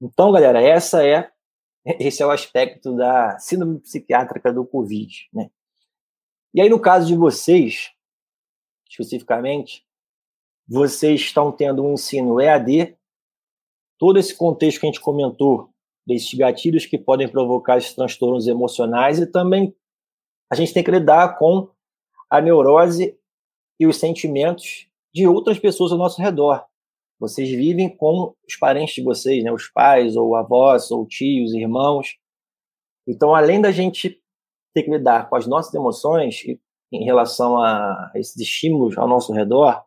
Então, 0.00 0.30
galera, 0.30 0.62
essa 0.62 1.04
é 1.04 1.28
esse 1.98 2.22
é 2.22 2.26
o 2.26 2.30
aspecto 2.30 2.94
da 2.94 3.36
síndrome 3.40 3.80
psiquiátrica 3.80 4.52
do 4.52 4.64
Covid, 4.64 5.28
né? 5.32 5.50
E 6.54 6.60
aí, 6.60 6.68
no 6.68 6.78
caso 6.78 7.08
de 7.08 7.16
vocês, 7.16 7.91
especificamente, 8.92 9.84
vocês 10.68 11.20
estão 11.20 11.50
tendo 11.50 11.82
um 11.82 11.94
ensino 11.94 12.40
EAD, 12.40 12.96
todo 13.98 14.18
esse 14.18 14.36
contexto 14.36 14.80
que 14.80 14.86
a 14.86 14.90
gente 14.90 15.00
comentou, 15.00 15.70
desses 16.06 16.34
gatilhos 16.34 16.84
que 16.84 16.98
podem 16.98 17.28
provocar 17.28 17.78
esses 17.78 17.94
transtornos 17.94 18.46
emocionais, 18.46 19.18
e 19.18 19.26
também 19.26 19.74
a 20.50 20.54
gente 20.54 20.74
tem 20.74 20.82
que 20.82 20.90
lidar 20.90 21.38
com 21.38 21.70
a 22.28 22.40
neurose 22.40 23.16
e 23.78 23.86
os 23.86 23.96
sentimentos 23.96 24.88
de 25.14 25.26
outras 25.26 25.58
pessoas 25.58 25.92
ao 25.92 25.98
nosso 25.98 26.20
redor. 26.20 26.64
Vocês 27.18 27.48
vivem 27.48 27.88
com 27.88 28.34
os 28.46 28.56
parentes 28.56 28.94
de 28.94 29.02
vocês, 29.02 29.44
né? 29.44 29.52
os 29.52 29.68
pais, 29.68 30.16
ou 30.16 30.34
avós, 30.34 30.90
ou 30.90 31.06
tios, 31.06 31.54
irmãos. 31.54 32.16
Então, 33.06 33.34
além 33.34 33.60
da 33.60 33.70
gente 33.70 34.20
ter 34.74 34.82
que 34.82 34.90
lidar 34.90 35.28
com 35.28 35.36
as 35.36 35.46
nossas 35.46 35.72
emoções 35.72 36.42
em 36.92 37.04
relação 37.04 37.56
a 37.56 38.12
esses 38.14 38.36
estímulos 38.36 38.98
ao 38.98 39.08
nosso 39.08 39.32
redor 39.32 39.82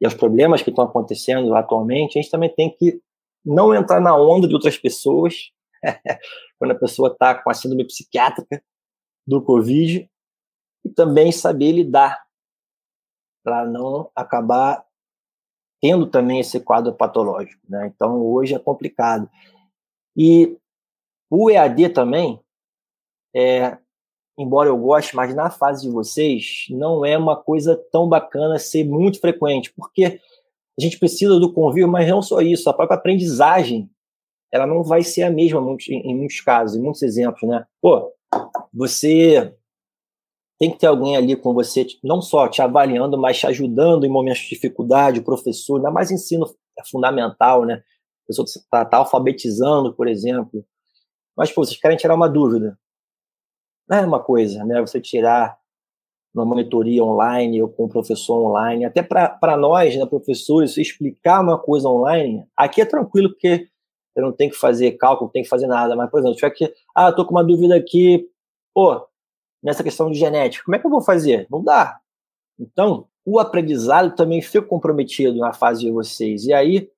e 0.00 0.04
aos 0.04 0.14
problemas 0.14 0.62
que 0.62 0.70
estão 0.70 0.84
acontecendo 0.84 1.54
atualmente, 1.54 2.18
a 2.18 2.22
gente 2.22 2.30
também 2.30 2.54
tem 2.54 2.70
que 2.70 3.00
não 3.44 3.74
entrar 3.74 4.00
na 4.00 4.14
onda 4.14 4.46
de 4.46 4.54
outras 4.54 4.76
pessoas, 4.76 5.50
quando 6.58 6.72
a 6.72 6.78
pessoa 6.78 7.08
está 7.10 7.34
com 7.34 7.48
a 7.48 7.54
síndrome 7.54 7.86
psiquiátrica 7.86 8.62
do 9.26 9.42
Covid, 9.42 10.08
e 10.84 10.90
também 10.90 11.32
saber 11.32 11.72
lidar 11.72 12.24
para 13.42 13.64
não 13.64 14.10
acabar 14.14 14.84
tendo 15.80 16.06
também 16.06 16.40
esse 16.40 16.60
quadro 16.60 16.92
patológico. 16.92 17.62
Né? 17.68 17.86
Então, 17.94 18.20
hoje 18.20 18.54
é 18.54 18.58
complicado. 18.58 19.28
E 20.16 20.58
o 21.30 21.50
EAD 21.50 21.90
também, 21.90 22.40
é, 23.34 23.78
embora 24.38 24.68
eu 24.68 24.76
goste, 24.76 25.16
mas 25.16 25.34
na 25.34 25.50
fase 25.50 25.82
de 25.82 25.90
vocês, 25.90 26.66
não 26.70 27.04
é 27.04 27.16
uma 27.16 27.36
coisa 27.36 27.76
tão 27.90 28.08
bacana 28.08 28.58
ser 28.58 28.84
muito 28.84 29.20
frequente, 29.20 29.72
porque 29.74 30.20
a 30.78 30.82
gente 30.82 30.98
precisa 30.98 31.38
do 31.40 31.52
convívio, 31.52 31.88
mas 31.88 32.08
não 32.08 32.20
só 32.20 32.40
isso, 32.40 32.68
a 32.68 32.74
própria 32.74 32.98
aprendizagem, 32.98 33.90
ela 34.52 34.66
não 34.66 34.82
vai 34.82 35.02
ser 35.02 35.22
a 35.22 35.30
mesma 35.30 35.60
em 35.88 36.14
muitos 36.14 36.40
casos, 36.40 36.76
em 36.76 36.82
muitos 36.82 37.02
exemplos, 37.02 37.48
né? 37.48 37.64
Pô, 37.80 38.12
você 38.72 39.54
tem 40.58 40.70
que 40.70 40.78
ter 40.78 40.86
alguém 40.86 41.16
ali 41.16 41.36
com 41.36 41.52
você, 41.52 41.86
não 42.02 42.22
só 42.22 42.48
te 42.48 42.62
avaliando, 42.62 43.18
mas 43.18 43.38
te 43.38 43.46
ajudando 43.46 44.04
em 44.04 44.10
momentos 44.10 44.42
de 44.42 44.50
dificuldade, 44.50 45.20
o 45.20 45.24
professor, 45.24 45.76
ainda 45.76 45.90
mais 45.90 46.10
ensino 46.10 46.46
é 46.78 46.84
fundamental, 46.84 47.64
né? 47.64 47.82
A 48.24 48.26
pessoa 48.26 48.44
está 48.44 48.84
tá 48.84 48.96
alfabetizando, 48.98 49.94
por 49.94 50.08
exemplo. 50.08 50.64
Mas, 51.36 51.52
pô, 51.52 51.64
vocês 51.64 51.78
querem 51.78 51.96
tirar 51.96 52.14
uma 52.14 52.28
dúvida. 52.28 52.78
Não 53.88 53.98
é 53.98 54.06
uma 54.06 54.22
coisa, 54.22 54.64
né? 54.64 54.80
Você 54.80 55.00
tirar 55.00 55.58
uma 56.34 56.44
monitoria 56.44 57.02
online 57.02 57.62
ou 57.62 57.68
com 57.68 57.84
um 57.86 57.88
professor 57.88 58.38
online, 58.50 58.84
até 58.84 59.02
para 59.02 59.56
nós, 59.56 59.96
né, 59.96 60.04
professores, 60.04 60.76
explicar 60.76 61.40
uma 61.40 61.58
coisa 61.58 61.88
online, 61.88 62.46
aqui 62.54 62.82
é 62.82 62.84
tranquilo 62.84 63.30
porque 63.30 63.68
eu 64.14 64.22
não 64.22 64.32
tenho 64.32 64.50
que 64.50 64.56
fazer 64.58 64.92
cálculo, 64.92 65.28
não 65.28 65.32
tenho 65.32 65.44
que 65.44 65.48
fazer 65.48 65.66
nada, 65.66 65.96
mas, 65.96 66.10
por 66.10 66.18
exemplo, 66.18 66.34
se 66.34 66.40
tiver 66.40 66.50
que, 66.50 66.74
ah, 66.94 67.10
tô 67.10 67.24
com 67.24 67.32
uma 67.32 67.44
dúvida 67.44 67.74
aqui, 67.74 68.28
pô, 68.74 69.06
nessa 69.62 69.82
questão 69.82 70.10
de 70.10 70.18
genética. 70.18 70.64
Como 70.64 70.76
é 70.76 70.78
que 70.78 70.86
eu 70.86 70.90
vou 70.90 71.00
fazer? 71.00 71.46
Não 71.50 71.62
dá. 71.62 71.98
Então, 72.58 73.08
o 73.24 73.38
aprendizado 73.38 74.14
também 74.14 74.40
fica 74.40 74.62
comprometido 74.62 75.38
na 75.38 75.52
fase 75.52 75.80
de 75.80 75.90
vocês. 75.90 76.44
E 76.44 76.52
aí, 76.52 76.90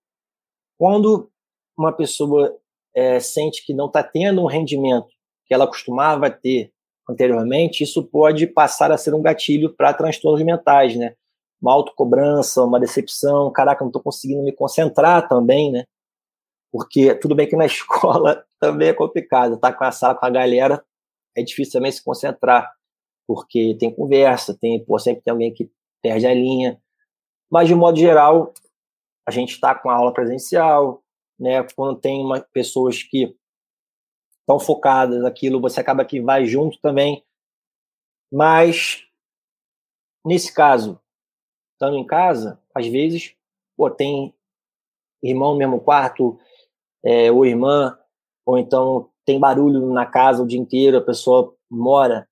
quando 0.76 1.30
uma 1.76 1.92
pessoa 1.92 2.56
é, 2.94 3.20
sente 3.20 3.64
que 3.64 3.72
não 3.72 3.86
está 3.86 4.02
tendo 4.02 4.42
um 4.42 4.46
rendimento 4.46 5.08
que 5.46 5.54
ela 5.54 5.66
costumava 5.66 6.30
ter 6.30 6.72
anteriormente, 7.08 7.82
isso 7.82 8.04
pode 8.04 8.46
passar 8.46 8.92
a 8.92 8.98
ser 8.98 9.14
um 9.14 9.22
gatilho 9.22 9.74
para 9.74 9.94
transtornos 9.94 10.44
mentais, 10.44 10.96
né? 10.96 11.14
Uma 11.60 11.72
autocobrança, 11.72 12.62
uma 12.62 12.78
decepção, 12.78 13.50
caraca, 13.50 13.82
não 13.82 13.88
estou 13.88 14.02
conseguindo 14.02 14.42
me 14.42 14.52
concentrar 14.52 15.26
também, 15.28 15.72
né? 15.72 15.84
Porque 16.70 17.14
tudo 17.14 17.34
bem 17.34 17.48
que 17.48 17.56
na 17.56 17.64
escola 17.66 18.44
também 18.60 18.88
é 18.88 18.94
complicado, 18.94 19.58
tá 19.58 19.72
com 19.72 19.84
a 19.84 19.90
sala 19.90 20.14
com 20.14 20.26
a 20.26 20.30
galera, 20.30 20.84
é 21.36 21.42
difícil 21.42 21.74
também 21.74 21.90
se 21.90 22.02
concentrar, 22.02 22.70
porque 23.26 23.76
tem 23.78 23.94
conversa, 23.94 24.56
tem, 24.58 24.84
pô, 24.84 24.98
sempre 24.98 25.22
tem 25.22 25.32
alguém 25.32 25.52
que 25.52 25.70
perde 26.02 26.26
a 26.26 26.34
linha. 26.34 26.80
Mas, 27.50 27.68
de 27.68 27.74
modo 27.74 27.98
geral, 27.98 28.52
a 29.26 29.30
gente 29.30 29.52
está 29.52 29.74
com 29.74 29.88
a 29.88 29.94
aula 29.94 30.12
presencial, 30.12 31.02
né? 31.38 31.62
Quando 31.74 31.98
tem 31.98 32.20
uma, 32.22 32.40
pessoas 32.52 33.02
que 33.02 33.34
estão 34.48 34.58
focadas 34.58 35.22
naquilo, 35.22 35.60
você 35.60 35.78
acaba 35.78 36.06
que 36.06 36.22
vai 36.22 36.46
junto 36.46 36.78
também. 36.80 37.22
Mas, 38.32 39.04
nesse 40.24 40.54
caso, 40.54 40.98
estando 41.74 41.98
em 41.98 42.06
casa, 42.06 42.58
às 42.74 42.86
vezes, 42.86 43.34
pô, 43.76 43.90
tem 43.90 44.34
irmão 45.22 45.52
no 45.52 45.58
mesmo 45.58 45.78
quarto, 45.80 46.38
é, 47.04 47.30
ou 47.30 47.44
irmã, 47.44 47.98
ou 48.46 48.56
então 48.56 49.10
tem 49.26 49.38
barulho 49.38 49.92
na 49.92 50.06
casa 50.06 50.42
o 50.42 50.46
dia 50.46 50.58
inteiro, 50.58 50.96
a 50.96 51.04
pessoa 51.04 51.54
mora 51.70 52.26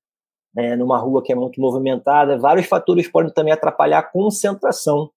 é, 0.56 0.74
numa 0.74 0.98
rua 0.98 1.22
que 1.22 1.32
é 1.32 1.34
muito 1.34 1.60
movimentada, 1.60 2.38
vários 2.38 2.66
fatores 2.66 3.06
podem 3.06 3.30
também 3.30 3.52
atrapalhar 3.52 3.98
a 3.98 4.02
concentração. 4.02 5.10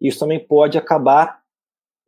Isso 0.00 0.18
também 0.18 0.44
pode 0.44 0.76
acabar 0.76 1.40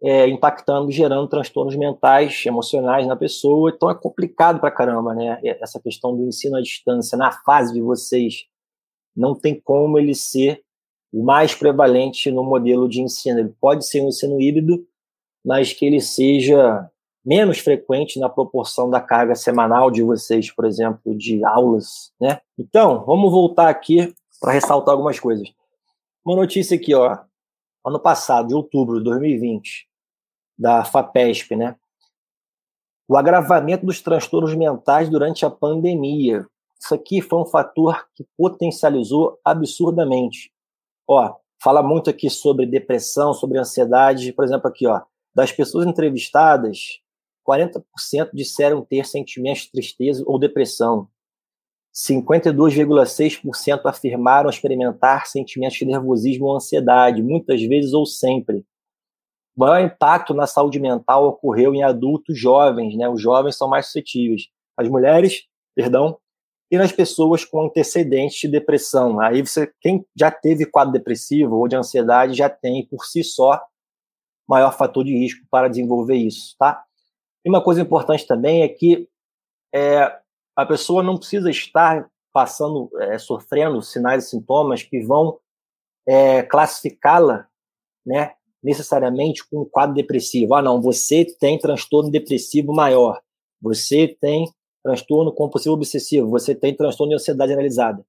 é, 0.03 0.27
impactando, 0.29 0.91
gerando 0.91 1.29
transtornos 1.29 1.77
mentais, 1.77 2.45
emocionais 2.47 3.07
na 3.07 3.17
pessoa. 3.17 3.71
Então 3.75 3.91
é 3.91 3.95
complicado 3.95 4.61
para 4.61 4.71
caramba, 4.71 5.15
né? 5.15 5.41
Essa 5.61 5.81
questão 5.81 6.17
do 6.17 6.27
ensino 6.27 6.57
à 6.57 6.61
distância 6.61 7.19
na 7.19 7.33
fase 7.33 7.73
de 7.73 7.83
vocês 7.83 8.47
não 9.15 9.35
tem 9.35 9.61
como 9.61 9.99
ele 9.99 10.15
ser 10.15 10.63
o 11.13 11.23
mais 11.23 11.55
prevalente 11.55 12.31
no 12.31 12.45
modelo 12.45 12.89
de 12.89 13.03
ensino. 13.03 13.41
Ele 13.41 13.55
pode 13.61 13.87
ser 13.87 14.01
um 14.01 14.09
ensino 14.09 14.41
híbrido, 14.41 14.87
mas 15.45 15.73
que 15.73 15.85
ele 15.85 16.01
seja 16.01 16.89
menos 17.25 17.59
frequente 17.59 18.19
na 18.19 18.29
proporção 18.29 18.89
da 18.89 19.01
carga 19.01 19.35
semanal 19.35 19.91
de 19.91 20.03
vocês, 20.03 20.51
por 20.51 20.65
exemplo, 20.65 21.15
de 21.15 21.45
aulas, 21.45 22.13
né? 22.19 22.41
Então, 22.59 23.05
vamos 23.05 23.31
voltar 23.31 23.69
aqui 23.69 24.15
para 24.41 24.53
ressaltar 24.53 24.93
algumas 24.93 25.21
coisas. 25.21 25.53
Uma 26.25 26.37
notícia 26.37 26.77
aqui, 26.77 26.95
ó, 26.95 27.19
ano 27.85 28.01
passado, 28.01 28.49
de 28.49 28.55
outubro 28.55 28.99
de 28.99 29.05
2020, 29.05 29.90
da 30.61 30.85
FAPESP, 30.85 31.57
né? 31.57 31.75
O 33.09 33.17
agravamento 33.17 33.87
dos 33.87 34.03
transtornos 34.03 34.55
mentais 34.55 35.09
durante 35.09 35.45
a 35.47 35.51
pandemia. 35.51 36.47
Isso 36.79 36.95
aqui 36.95 37.23
foi 37.23 37.41
um 37.41 37.47
fator 37.47 38.07
que 38.15 38.27
potencializou 38.37 39.41
absurdamente. 39.45 40.53
Ó, 41.09 41.35
fala 41.63 41.83
muito 41.83 42.11
aqui 42.11 42.29
sobre 42.29 42.67
depressão, 42.67 43.33
sobre 43.33 43.59
ansiedade. 43.59 44.33
Por 44.33 44.45
exemplo, 44.45 44.69
aqui, 44.69 44.87
ó, 44.87 45.01
das 45.35 45.51
pessoas 45.51 45.87
entrevistadas, 45.87 47.01
40% 47.49 47.83
disseram 48.33 48.85
ter 48.85 49.07
sentimentos 49.07 49.63
de 49.63 49.73
tristeza 49.73 50.23
ou 50.27 50.39
depressão. 50.39 51.09
52,6% 51.93 53.81
afirmaram 53.87 54.49
experimentar 54.49 55.27
sentimentos 55.27 55.79
de 55.79 55.87
nervosismo 55.87 56.47
ou 56.47 56.57
ansiedade, 56.57 57.23
muitas 57.23 57.61
vezes 57.63 57.93
ou 57.93 58.07
sempre. 58.07 58.65
Maior 59.61 59.83
impacto 59.83 60.33
na 60.33 60.47
saúde 60.47 60.81
mental 60.81 61.27
ocorreu 61.27 61.75
em 61.75 61.83
adultos 61.83 62.39
jovens, 62.39 62.97
né? 62.97 63.07
Os 63.11 63.21
jovens 63.21 63.57
são 63.57 63.69
mais 63.69 63.85
suscetíveis. 63.87 64.45
As 64.75 64.89
mulheres, 64.89 65.43
perdão, 65.75 66.19
e 66.71 66.79
nas 66.79 66.93
pessoas 66.93 67.45
com 67.45 67.67
antecedentes 67.67 68.41
de 68.41 68.49
depressão. 68.49 69.21
Aí 69.21 69.43
você, 69.43 69.71
quem 69.83 70.03
já 70.17 70.31
teve 70.31 70.65
quadro 70.65 70.95
depressivo 70.95 71.57
ou 71.57 71.69
de 71.69 71.77
ansiedade, 71.77 72.33
já 72.33 72.49
tem 72.49 72.87
por 72.87 73.05
si 73.05 73.23
só 73.23 73.61
maior 74.49 74.73
fator 74.73 75.05
de 75.05 75.13
risco 75.13 75.47
para 75.51 75.69
desenvolver 75.69 76.17
isso, 76.17 76.57
tá? 76.59 76.83
E 77.45 77.51
uma 77.51 77.63
coisa 77.63 77.83
importante 77.83 78.27
também 78.27 78.63
é 78.63 78.69
que 78.69 79.07
é, 79.75 80.21
a 80.57 80.65
pessoa 80.65 81.03
não 81.03 81.19
precisa 81.19 81.51
estar 81.51 82.09
passando, 82.33 82.91
é, 82.99 83.19
sofrendo 83.19 83.83
sinais 83.83 84.25
e 84.25 84.31
sintomas 84.31 84.83
que 84.83 85.03
vão 85.03 85.39
é, 86.09 86.43
classificá-la, 86.45 87.47
né, 88.07 88.33
necessariamente 88.63 89.43
com 89.49 89.63
um 89.63 89.65
quadro 89.65 89.95
depressivo. 89.95 90.55
Ah, 90.55 90.63
não, 90.63 90.81
você 90.81 91.25
tem 91.25 91.59
transtorno 91.59 92.11
depressivo 92.11 92.73
maior, 92.73 93.21
você 93.61 94.17
tem 94.21 94.47
transtorno 94.83 95.33
compulsivo 95.33 95.75
obsessivo, 95.75 96.29
você 96.29 96.55
tem 96.55 96.75
transtorno 96.75 97.11
de 97.11 97.17
ansiedade 97.17 97.51
generalizada. 97.51 98.05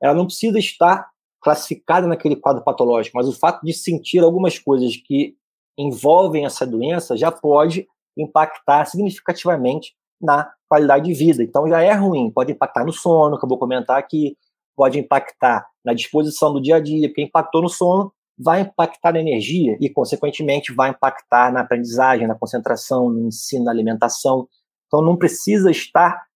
Ela 0.00 0.14
não 0.14 0.26
precisa 0.26 0.58
estar 0.58 1.08
classificada 1.40 2.06
naquele 2.06 2.36
quadro 2.36 2.64
patológico, 2.64 3.16
mas 3.16 3.28
o 3.28 3.32
fato 3.32 3.64
de 3.64 3.72
sentir 3.72 4.20
algumas 4.20 4.58
coisas 4.58 4.96
que 4.96 5.36
envolvem 5.76 6.44
essa 6.44 6.66
doença 6.66 7.16
já 7.16 7.30
pode 7.30 7.86
impactar 8.16 8.84
significativamente 8.86 9.94
na 10.20 10.50
qualidade 10.68 11.04
de 11.04 11.14
vida. 11.14 11.42
Então 11.42 11.68
já 11.68 11.80
é 11.80 11.92
ruim, 11.92 12.30
pode 12.30 12.52
impactar 12.52 12.84
no 12.84 12.92
sono, 12.92 13.38
que 13.38 13.44
eu 13.44 13.48
vou 13.48 13.58
comentar 13.58 13.96
aqui, 13.96 14.36
pode 14.76 14.98
impactar 14.98 15.66
na 15.84 15.94
disposição 15.94 16.52
do 16.52 16.60
dia 16.60 16.76
a 16.76 16.80
dia, 16.80 17.08
porque 17.08 17.22
impactou 17.22 17.62
no 17.62 17.68
sono, 17.68 18.12
vai 18.38 18.60
impactar 18.60 19.12
na 19.12 19.20
energia 19.20 19.76
e, 19.80 19.90
consequentemente, 19.90 20.72
vai 20.72 20.90
impactar 20.90 21.52
na 21.52 21.60
aprendizagem, 21.60 22.26
na 22.26 22.34
concentração, 22.34 23.10
no 23.10 23.26
ensino, 23.26 23.64
na 23.64 23.70
alimentação. 23.70 24.48
Então 24.86 25.02
não 25.02 25.16
precisa 25.16 25.70
estar 25.70 26.26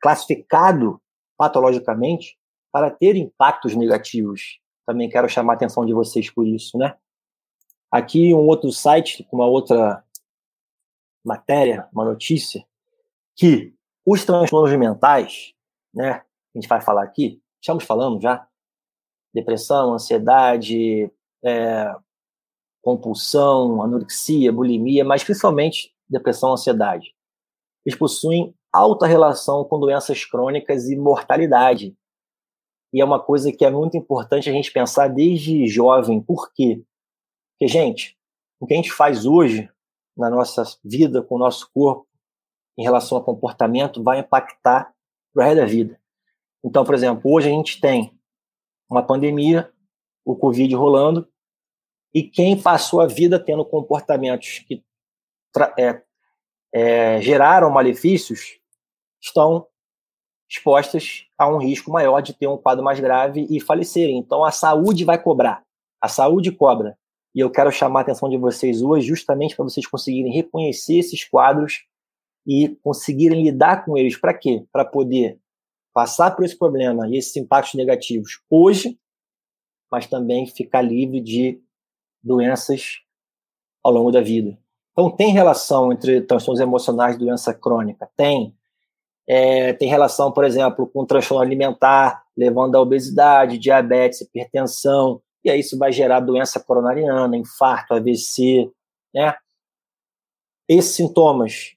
classificado 0.00 1.00
patologicamente 1.36 2.38
para 2.72 2.90
ter 2.90 3.16
impactos 3.16 3.74
negativos. 3.74 4.60
Também 4.86 5.08
quero 5.10 5.28
chamar 5.28 5.54
a 5.54 5.56
atenção 5.56 5.84
de 5.84 5.92
vocês 5.92 6.30
por 6.30 6.46
isso, 6.46 6.78
né? 6.78 6.96
Aqui 7.90 8.32
um 8.32 8.46
outro 8.46 8.70
site, 8.72 9.26
uma 9.30 9.46
outra 9.46 10.02
matéria, 11.24 11.88
uma 11.92 12.04
notícia, 12.04 12.64
que 13.36 13.74
os 14.04 14.24
transtornos 14.24 14.76
mentais, 14.76 15.52
né, 15.94 16.12
a 16.54 16.58
gente 16.58 16.68
vai 16.68 16.80
falar 16.80 17.04
aqui, 17.04 17.40
estamos 17.60 17.84
falando 17.84 18.20
já, 18.20 18.46
depressão, 19.32 19.94
ansiedade, 19.94 21.10
é, 21.44 21.94
compulsão, 22.82 23.82
anorexia, 23.82 24.52
bulimia, 24.52 25.04
mas 25.04 25.22
principalmente 25.22 25.94
depressão, 26.08 26.52
ansiedade. 26.52 27.14
Eles 27.84 27.98
possuem 27.98 28.54
alta 28.72 29.06
relação 29.06 29.64
com 29.64 29.78
doenças 29.78 30.24
crônicas 30.24 30.88
e 30.88 30.96
mortalidade. 30.96 31.96
E 32.92 33.00
é 33.00 33.04
uma 33.04 33.22
coisa 33.22 33.52
que 33.52 33.64
é 33.64 33.70
muito 33.70 33.96
importante 33.96 34.50
a 34.50 34.52
gente 34.52 34.72
pensar 34.72 35.08
desde 35.08 35.66
jovem. 35.66 36.20
Por 36.20 36.52
quê? 36.52 36.84
Porque, 37.52 37.72
gente, 37.72 38.18
o 38.60 38.66
que 38.66 38.74
a 38.74 38.76
gente 38.76 38.92
faz 38.92 39.24
hoje 39.24 39.70
na 40.16 40.28
nossa 40.28 40.62
vida, 40.84 41.22
com 41.22 41.36
o 41.36 41.38
nosso 41.38 41.70
corpo, 41.72 42.06
em 42.78 42.82
relação 42.82 43.18
ao 43.18 43.24
comportamento, 43.24 44.02
vai 44.02 44.20
impactar 44.20 44.92
o 45.34 45.40
resto 45.40 45.56
da 45.56 45.66
vida. 45.66 46.00
Então, 46.64 46.84
por 46.84 46.94
exemplo, 46.94 47.30
hoje 47.30 47.48
a 47.48 47.52
gente 47.52 47.80
tem 47.80 48.18
uma 48.88 49.02
pandemia, 49.02 49.72
o 50.24 50.36
Covid 50.36 50.74
rolando, 50.74 51.28
e 52.14 52.22
quem 52.22 52.60
passou 52.60 53.00
a 53.00 53.06
vida 53.06 53.38
tendo 53.38 53.64
comportamentos 53.64 54.60
que 54.66 54.84
é, 55.78 56.02
é, 56.72 57.20
geraram 57.20 57.70
malefícios 57.70 58.58
estão 59.20 59.66
expostas 60.48 61.24
a 61.38 61.48
um 61.48 61.56
risco 61.56 61.90
maior 61.90 62.20
de 62.20 62.34
ter 62.34 62.46
um 62.46 62.58
quadro 62.58 62.84
mais 62.84 63.00
grave 63.00 63.46
e 63.48 63.58
falecerem. 63.58 64.18
Então, 64.18 64.44
a 64.44 64.50
saúde 64.50 65.04
vai 65.04 65.20
cobrar. 65.20 65.64
A 66.00 66.08
saúde 66.08 66.52
cobra. 66.52 66.98
E 67.34 67.40
eu 67.40 67.50
quero 67.50 67.72
chamar 67.72 68.00
a 68.00 68.02
atenção 68.02 68.28
de 68.28 68.36
vocês 68.36 68.82
hoje 68.82 69.06
justamente 69.06 69.56
para 69.56 69.64
vocês 69.64 69.86
conseguirem 69.86 70.32
reconhecer 70.32 70.98
esses 70.98 71.24
quadros 71.24 71.86
e 72.46 72.76
conseguirem 72.82 73.42
lidar 73.42 73.84
com 73.84 73.96
eles. 73.96 74.18
Para 74.18 74.34
quê? 74.34 74.66
Para 74.70 74.84
poder 74.84 75.38
passar 75.94 76.32
por 76.32 76.44
esse 76.44 76.58
problema 76.58 77.08
e 77.08 77.16
esses 77.16 77.34
impactos 77.36 77.74
negativos 77.74 78.42
hoje, 78.50 78.98
mas 79.92 80.06
também 80.06 80.46
ficar 80.46 80.80
livre 80.80 81.20
de 81.20 81.60
doenças 82.24 83.00
ao 83.84 83.92
longo 83.92 84.10
da 84.10 84.22
vida. 84.22 84.58
Então, 84.92 85.10
tem 85.10 85.32
relação 85.32 85.92
entre 85.92 86.22
transtornos 86.22 86.60
emocionais 86.60 87.16
e 87.16 87.18
doença 87.18 87.52
crônica? 87.52 88.08
Tem. 88.16 88.56
É, 89.28 89.74
tem 89.74 89.88
relação, 89.88 90.32
por 90.32 90.44
exemplo, 90.44 90.86
com 90.86 91.04
transtorno 91.04 91.44
alimentar, 91.44 92.24
levando 92.36 92.74
à 92.74 92.80
obesidade, 92.80 93.58
diabetes, 93.58 94.22
hipertensão, 94.22 95.20
e 95.44 95.50
aí 95.50 95.60
isso 95.60 95.78
vai 95.78 95.92
gerar 95.92 96.20
doença 96.20 96.58
coronariana, 96.58 97.36
infarto, 97.36 97.94
AVC, 97.94 98.70
né? 99.14 99.34
Esses 100.68 100.94
sintomas 100.94 101.76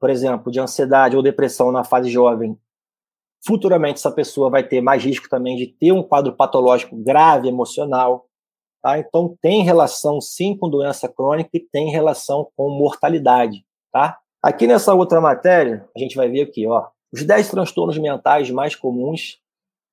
por 0.00 0.08
exemplo, 0.08 0.50
de 0.50 0.58
ansiedade 0.58 1.14
ou 1.14 1.22
depressão 1.22 1.70
na 1.70 1.84
fase 1.84 2.08
jovem, 2.08 2.58
futuramente 3.44 3.98
essa 3.98 4.12
pessoa 4.12 4.50
vai 4.50 4.66
ter 4.66 4.80
mais 4.80 5.04
risco 5.04 5.28
também 5.28 5.56
de 5.56 5.66
ter 5.66 5.92
um 5.92 6.02
quadro 6.02 6.34
patológico 6.34 6.96
grave 6.96 7.48
emocional. 7.48 8.26
Tá? 8.82 8.98
Então, 8.98 9.36
tem 9.40 9.62
relação 9.62 10.20
sim 10.20 10.56
com 10.56 10.68
doença 10.68 11.08
crônica 11.08 11.50
e 11.54 11.60
tem 11.60 11.90
relação 11.90 12.50
com 12.56 12.70
mortalidade. 12.70 13.64
Tá? 13.92 14.18
Aqui 14.42 14.66
nessa 14.66 14.94
outra 14.94 15.20
matéria, 15.20 15.88
a 15.94 15.98
gente 15.98 16.16
vai 16.16 16.28
ver 16.28 16.42
aqui, 16.42 16.66
ó, 16.66 16.88
os 17.12 17.24
10 17.24 17.50
transtornos 17.50 17.98
mentais 17.98 18.50
mais 18.50 18.74
comuns, 18.74 19.38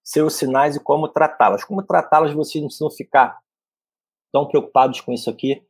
seus 0.04 0.36
sinais 0.36 0.76
e 0.76 0.80
como 0.80 1.10
tratá-las. 1.10 1.66
Como 1.66 1.84
tratá-las, 1.84 2.34
vocês 2.34 2.62
não 2.62 2.68
precisam 2.68 2.90
ficar 2.90 3.40
tão 4.32 4.48
preocupados 4.48 5.02
com 5.02 5.12
isso 5.12 5.30
aqui 5.30 5.62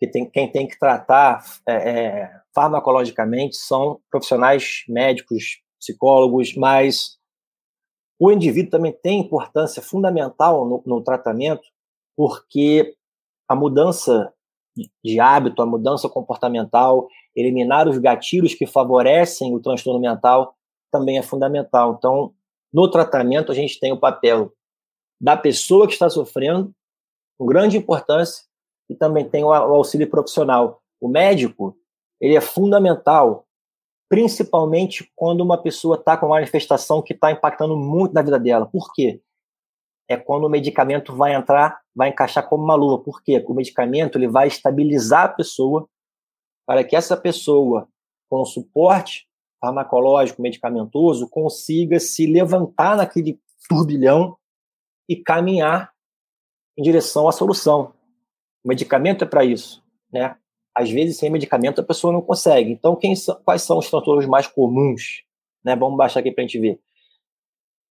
que 0.00 0.06
tem, 0.06 0.28
quem 0.28 0.50
tem 0.50 0.66
que 0.66 0.78
tratar 0.78 1.44
é, 1.68 1.74
é, 1.74 2.40
farmacologicamente 2.54 3.56
são 3.56 4.00
profissionais 4.10 4.82
médicos, 4.88 5.60
psicólogos, 5.80 6.54
mas 6.54 7.18
o 8.18 8.30
indivíduo 8.30 8.70
também 8.70 8.92
tem 8.92 9.20
importância 9.20 9.82
fundamental 9.82 10.68
no, 10.68 10.82
no 10.86 11.02
tratamento, 11.02 11.62
porque 12.16 12.94
a 13.48 13.56
mudança 13.56 14.32
de 15.04 15.18
hábito, 15.18 15.62
a 15.62 15.66
mudança 15.66 16.08
comportamental, 16.08 17.08
eliminar 17.34 17.88
os 17.88 17.98
gatilhos 17.98 18.54
que 18.54 18.66
favorecem 18.66 19.54
o 19.54 19.60
transtorno 19.60 20.00
mental 20.00 20.54
também 20.90 21.18
é 21.18 21.22
fundamental. 21.22 21.96
Então, 21.98 22.34
no 22.72 22.90
tratamento, 22.90 23.50
a 23.50 23.54
gente 23.54 23.80
tem 23.80 23.92
o 23.92 23.98
papel 23.98 24.52
da 25.20 25.36
pessoa 25.36 25.86
que 25.86 25.92
está 25.92 26.08
sofrendo, 26.08 26.74
com 27.38 27.46
grande 27.46 27.76
importância, 27.76 28.44
e 28.88 28.94
também 28.94 29.28
tem 29.28 29.44
o, 29.44 29.52
auxílio 29.52 30.08
profissional. 30.08 30.82
O 31.00 31.08
médico, 31.08 31.76
ele 32.20 32.36
é 32.36 32.40
fundamental, 32.40 33.46
principalmente 34.10 35.08
quando 35.14 35.40
uma 35.40 35.56
pessoa 35.56 35.94
está 35.94 36.16
com 36.16 36.26
uma 36.26 36.34
manifestação 36.34 37.00
que 37.00 37.14
está 37.14 37.30
impactando 37.30 37.76
muito 37.76 38.12
na 38.12 38.22
vida 38.22 38.40
dela. 38.40 38.66
Por 38.66 38.92
quê? 38.92 39.22
É 40.08 40.16
quando 40.16 40.44
o 40.44 40.50
medicamento 40.50 41.14
vai 41.14 41.32
entrar, 41.32 41.80
vai 41.94 42.08
encaixar 42.08 42.48
como 42.48 42.64
uma 42.64 42.74
luva. 42.74 43.04
Por 43.04 43.22
quê? 43.22 43.42
O 43.46 43.54
medicamento 43.54 44.18
ele 44.18 44.26
vai 44.26 44.48
estabilizar 44.48 45.26
a 45.26 45.28
pessoa 45.28 45.88
para 46.66 46.82
que 46.82 46.96
essa 46.96 47.16
pessoa, 47.16 47.88
com 48.28 48.44
suporte 48.44 49.28
farmacológico, 49.60 50.42
medicamentoso, 50.42 51.30
consiga 51.30 52.00
se 52.00 52.26
levantar 52.26 52.96
naquele 52.96 53.40
turbilhão 53.68 54.36
e 55.08 55.14
caminhar 55.14 55.92
em 56.76 56.82
direção 56.82 57.28
à 57.28 57.32
solução. 57.32 57.94
O 58.64 58.68
medicamento 58.68 59.22
é 59.22 59.26
para 59.26 59.44
isso, 59.44 59.84
né? 60.12 60.36
Às 60.74 60.90
vezes, 60.90 61.18
sem 61.18 61.30
medicamento, 61.30 61.80
a 61.80 61.84
pessoa 61.84 62.12
não 62.12 62.22
consegue. 62.22 62.72
Então, 62.72 62.96
quem 62.96 63.14
quais 63.44 63.62
são 63.62 63.78
os 63.78 63.90
transtornos 63.90 64.26
mais 64.26 64.46
comuns? 64.46 65.24
Né? 65.64 65.74
Vamos 65.76 65.96
baixar 65.96 66.20
aqui 66.20 66.30
para 66.30 66.44
a 66.44 66.46
gente 66.46 66.58
ver. 66.58 66.80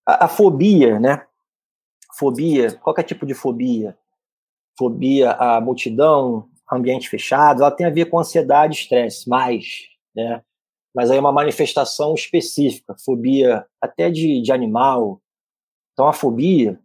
A, 0.06 0.26
a, 0.26 0.28
fobia, 0.28 1.00
né? 1.00 1.26
Fobia, 2.18 2.74
qualquer 2.78 3.04
tipo 3.04 3.26
de 3.26 3.34
fobia. 3.34 3.98
Fobia 4.78 5.32
à 5.32 5.60
multidão, 5.60 6.50
ambiente 6.72 7.10
fechado, 7.10 7.62
ela 7.62 7.72
tem 7.72 7.86
a 7.86 7.90
ver 7.90 8.06
com 8.06 8.20
ansiedade 8.20 8.76
estresse, 8.76 9.28
mais, 9.28 9.88
né? 10.16 10.42
Mas 10.96 11.12
aí 11.12 11.18
é 11.18 11.20
uma 11.20 11.32
manifestação 11.32 12.14
específica, 12.14 12.96
fobia 13.04 13.66
até 13.82 14.10
de, 14.10 14.42
de 14.42 14.52
animal. 14.52 15.22
Então, 15.94 16.08
a 16.08 16.14
fobia, 16.14 16.80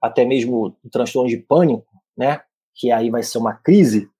até 0.00 0.24
mesmo 0.24 0.76
o 0.84 0.90
transtorno 0.90 1.28
de 1.28 1.38
pânico, 1.38 1.90
né? 2.16 2.42
que 2.80 2.90
aí 2.90 3.10
vai 3.10 3.22
ser 3.22 3.38
uma 3.38 3.54
crise, 3.54 4.10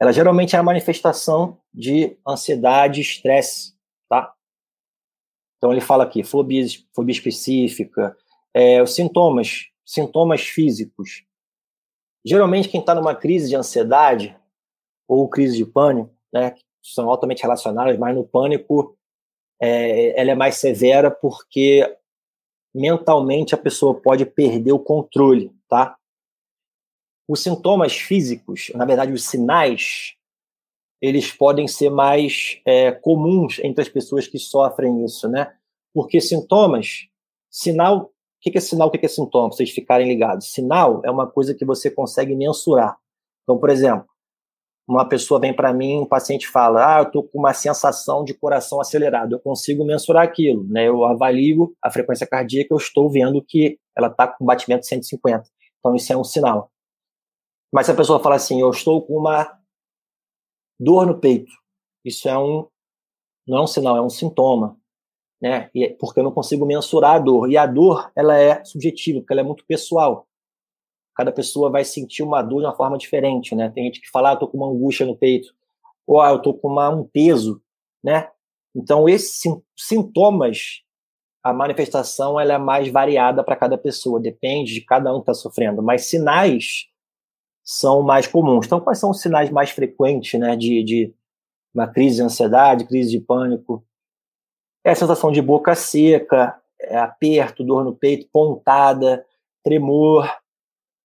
ela 0.00 0.12
geralmente 0.12 0.56
é 0.56 0.58
a 0.58 0.62
manifestação 0.62 1.58
de 1.72 2.16
ansiedade, 2.26 3.02
estresse, 3.02 3.74
tá? 4.08 4.34
Então 5.58 5.70
ele 5.70 5.82
fala 5.82 6.04
aqui, 6.04 6.24
fobia, 6.24 6.64
fobia 6.94 7.12
específica, 7.12 8.16
é, 8.54 8.82
os 8.82 8.94
sintomas, 8.94 9.66
sintomas 9.84 10.40
físicos. 10.40 11.24
Geralmente 12.24 12.68
quem 12.68 12.80
está 12.80 12.94
numa 12.94 13.14
crise 13.14 13.50
de 13.50 13.56
ansiedade 13.56 14.34
ou 15.06 15.28
crise 15.28 15.56
de 15.56 15.66
pânico, 15.66 16.10
né, 16.32 16.54
são 16.82 17.10
altamente 17.10 17.42
relacionadas, 17.42 17.98
mas 17.98 18.14
no 18.14 18.24
pânico 18.24 18.96
é, 19.60 20.18
ela 20.18 20.30
é 20.30 20.34
mais 20.34 20.56
severa 20.56 21.10
porque 21.10 21.84
mentalmente 22.74 23.54
a 23.54 23.58
pessoa 23.58 24.00
pode 24.00 24.24
perder 24.24 24.72
o 24.72 24.78
controle, 24.78 25.52
tá? 25.68 25.96
Os 27.30 27.44
sintomas 27.44 27.92
físicos, 27.92 28.72
na 28.74 28.84
verdade, 28.84 29.12
os 29.12 29.28
sinais, 29.28 30.16
eles 31.00 31.30
podem 31.30 31.68
ser 31.68 31.88
mais 31.88 32.60
é, 32.66 32.90
comuns 32.90 33.60
entre 33.60 33.82
as 33.82 33.88
pessoas 33.88 34.26
que 34.26 34.36
sofrem 34.36 35.04
isso, 35.04 35.28
né? 35.28 35.52
Porque 35.94 36.20
sintomas, 36.20 37.06
sinal, 37.48 38.06
o 38.06 38.10
que 38.50 38.58
é 38.58 38.60
sinal, 38.60 38.88
o 38.88 38.90
que 38.90 39.06
é 39.06 39.08
sintoma, 39.08 39.46
para 39.48 39.56
vocês 39.56 39.70
ficarem 39.70 40.08
ligados? 40.08 40.52
Sinal 40.52 41.02
é 41.04 41.10
uma 41.10 41.30
coisa 41.30 41.54
que 41.54 41.64
você 41.64 41.88
consegue 41.88 42.34
mensurar. 42.34 42.98
Então, 43.44 43.56
por 43.58 43.70
exemplo, 43.70 44.06
uma 44.88 45.08
pessoa 45.08 45.38
vem 45.38 45.54
para 45.54 45.72
mim, 45.72 46.00
um 46.00 46.06
paciente 46.06 46.48
fala, 46.48 46.96
ah, 46.96 46.98
eu 46.98 47.04
estou 47.04 47.22
com 47.22 47.38
uma 47.38 47.54
sensação 47.54 48.24
de 48.24 48.34
coração 48.34 48.80
acelerado, 48.80 49.36
eu 49.36 49.38
consigo 49.38 49.84
mensurar 49.84 50.24
aquilo, 50.24 50.64
né? 50.64 50.88
Eu 50.88 51.04
avalio 51.04 51.72
a 51.80 51.92
frequência 51.92 52.26
cardíaca, 52.26 52.74
eu 52.74 52.78
estou 52.78 53.08
vendo 53.08 53.40
que 53.46 53.78
ela 53.96 54.08
está 54.08 54.26
com 54.26 54.44
batimento 54.44 54.84
150. 54.84 55.44
Então, 55.78 55.94
isso 55.94 56.12
é 56.12 56.16
um 56.16 56.24
sinal. 56.24 56.72
Mas 57.72 57.86
se 57.86 57.92
a 57.92 57.96
pessoa 57.96 58.20
fala 58.20 58.36
assim, 58.36 58.60
eu 58.60 58.70
estou 58.70 59.02
com 59.02 59.16
uma 59.16 59.58
dor 60.78 61.06
no 61.06 61.18
peito, 61.18 61.52
isso 62.04 62.28
é 62.28 62.36
um, 62.36 62.66
não 63.46 63.58
é 63.58 63.62
um 63.62 63.66
sinal, 63.66 63.96
é 63.96 64.02
um 64.02 64.10
sintoma. 64.10 64.76
Né? 65.40 65.70
E, 65.74 65.84
é 65.84 65.92
porque 65.94 66.20
eu 66.20 66.24
não 66.24 66.32
consigo 66.32 66.66
mensurar 66.66 67.16
a 67.16 67.18
dor. 67.18 67.50
E 67.50 67.56
a 67.56 67.66
dor, 67.66 68.10
ela 68.14 68.36
é 68.38 68.62
subjetiva, 68.64 69.20
porque 69.20 69.32
ela 69.32 69.40
é 69.40 69.44
muito 69.44 69.64
pessoal. 69.66 70.26
Cada 71.14 71.32
pessoa 71.32 71.70
vai 71.70 71.84
sentir 71.84 72.22
uma 72.22 72.42
dor 72.42 72.60
de 72.60 72.66
uma 72.66 72.76
forma 72.76 72.98
diferente, 72.98 73.54
né? 73.54 73.70
Tem 73.70 73.84
gente 73.84 74.00
que 74.00 74.10
fala, 74.10 74.30
ah, 74.30 74.32
eu 74.34 74.38
tô 74.38 74.48
com 74.48 74.56
uma 74.56 74.68
angústia 74.68 75.06
no 75.06 75.16
peito. 75.16 75.52
Ou, 76.06 76.20
ah, 76.20 76.30
eu 76.30 76.40
tô 76.40 76.54
com 76.54 76.68
uma, 76.68 76.88
um 76.90 77.04
peso, 77.04 77.62
né? 78.02 78.30
Então, 78.74 79.08
esses 79.08 79.42
sintomas, 79.76 80.82
a 81.42 81.52
manifestação 81.52 82.38
ela 82.38 82.54
é 82.54 82.58
mais 82.58 82.88
variada 82.88 83.42
para 83.42 83.56
cada 83.56 83.76
pessoa, 83.76 84.20
depende 84.20 84.74
de 84.74 84.82
cada 84.82 85.12
um 85.12 85.16
que 85.16 85.30
está 85.30 85.34
sofrendo. 85.34 85.82
Mas 85.82 86.06
sinais 86.06 86.89
são 87.72 88.02
mais 88.02 88.26
comuns. 88.26 88.66
Então, 88.66 88.80
quais 88.80 88.98
são 88.98 89.10
os 89.10 89.20
sinais 89.20 89.48
mais 89.48 89.70
frequentes 89.70 90.38
né, 90.40 90.56
de, 90.56 90.82
de 90.82 91.14
uma 91.72 91.86
crise 91.86 92.16
de 92.16 92.22
ansiedade, 92.22 92.84
crise 92.84 93.12
de 93.12 93.20
pânico? 93.20 93.86
É 94.84 94.90
a 94.90 94.94
sensação 94.96 95.30
de 95.30 95.40
boca 95.40 95.76
seca, 95.76 96.60
é 96.80 96.98
aperto, 96.98 97.62
dor 97.62 97.84
no 97.84 97.94
peito, 97.94 98.28
pontada, 98.32 99.24
tremor, 99.62 100.28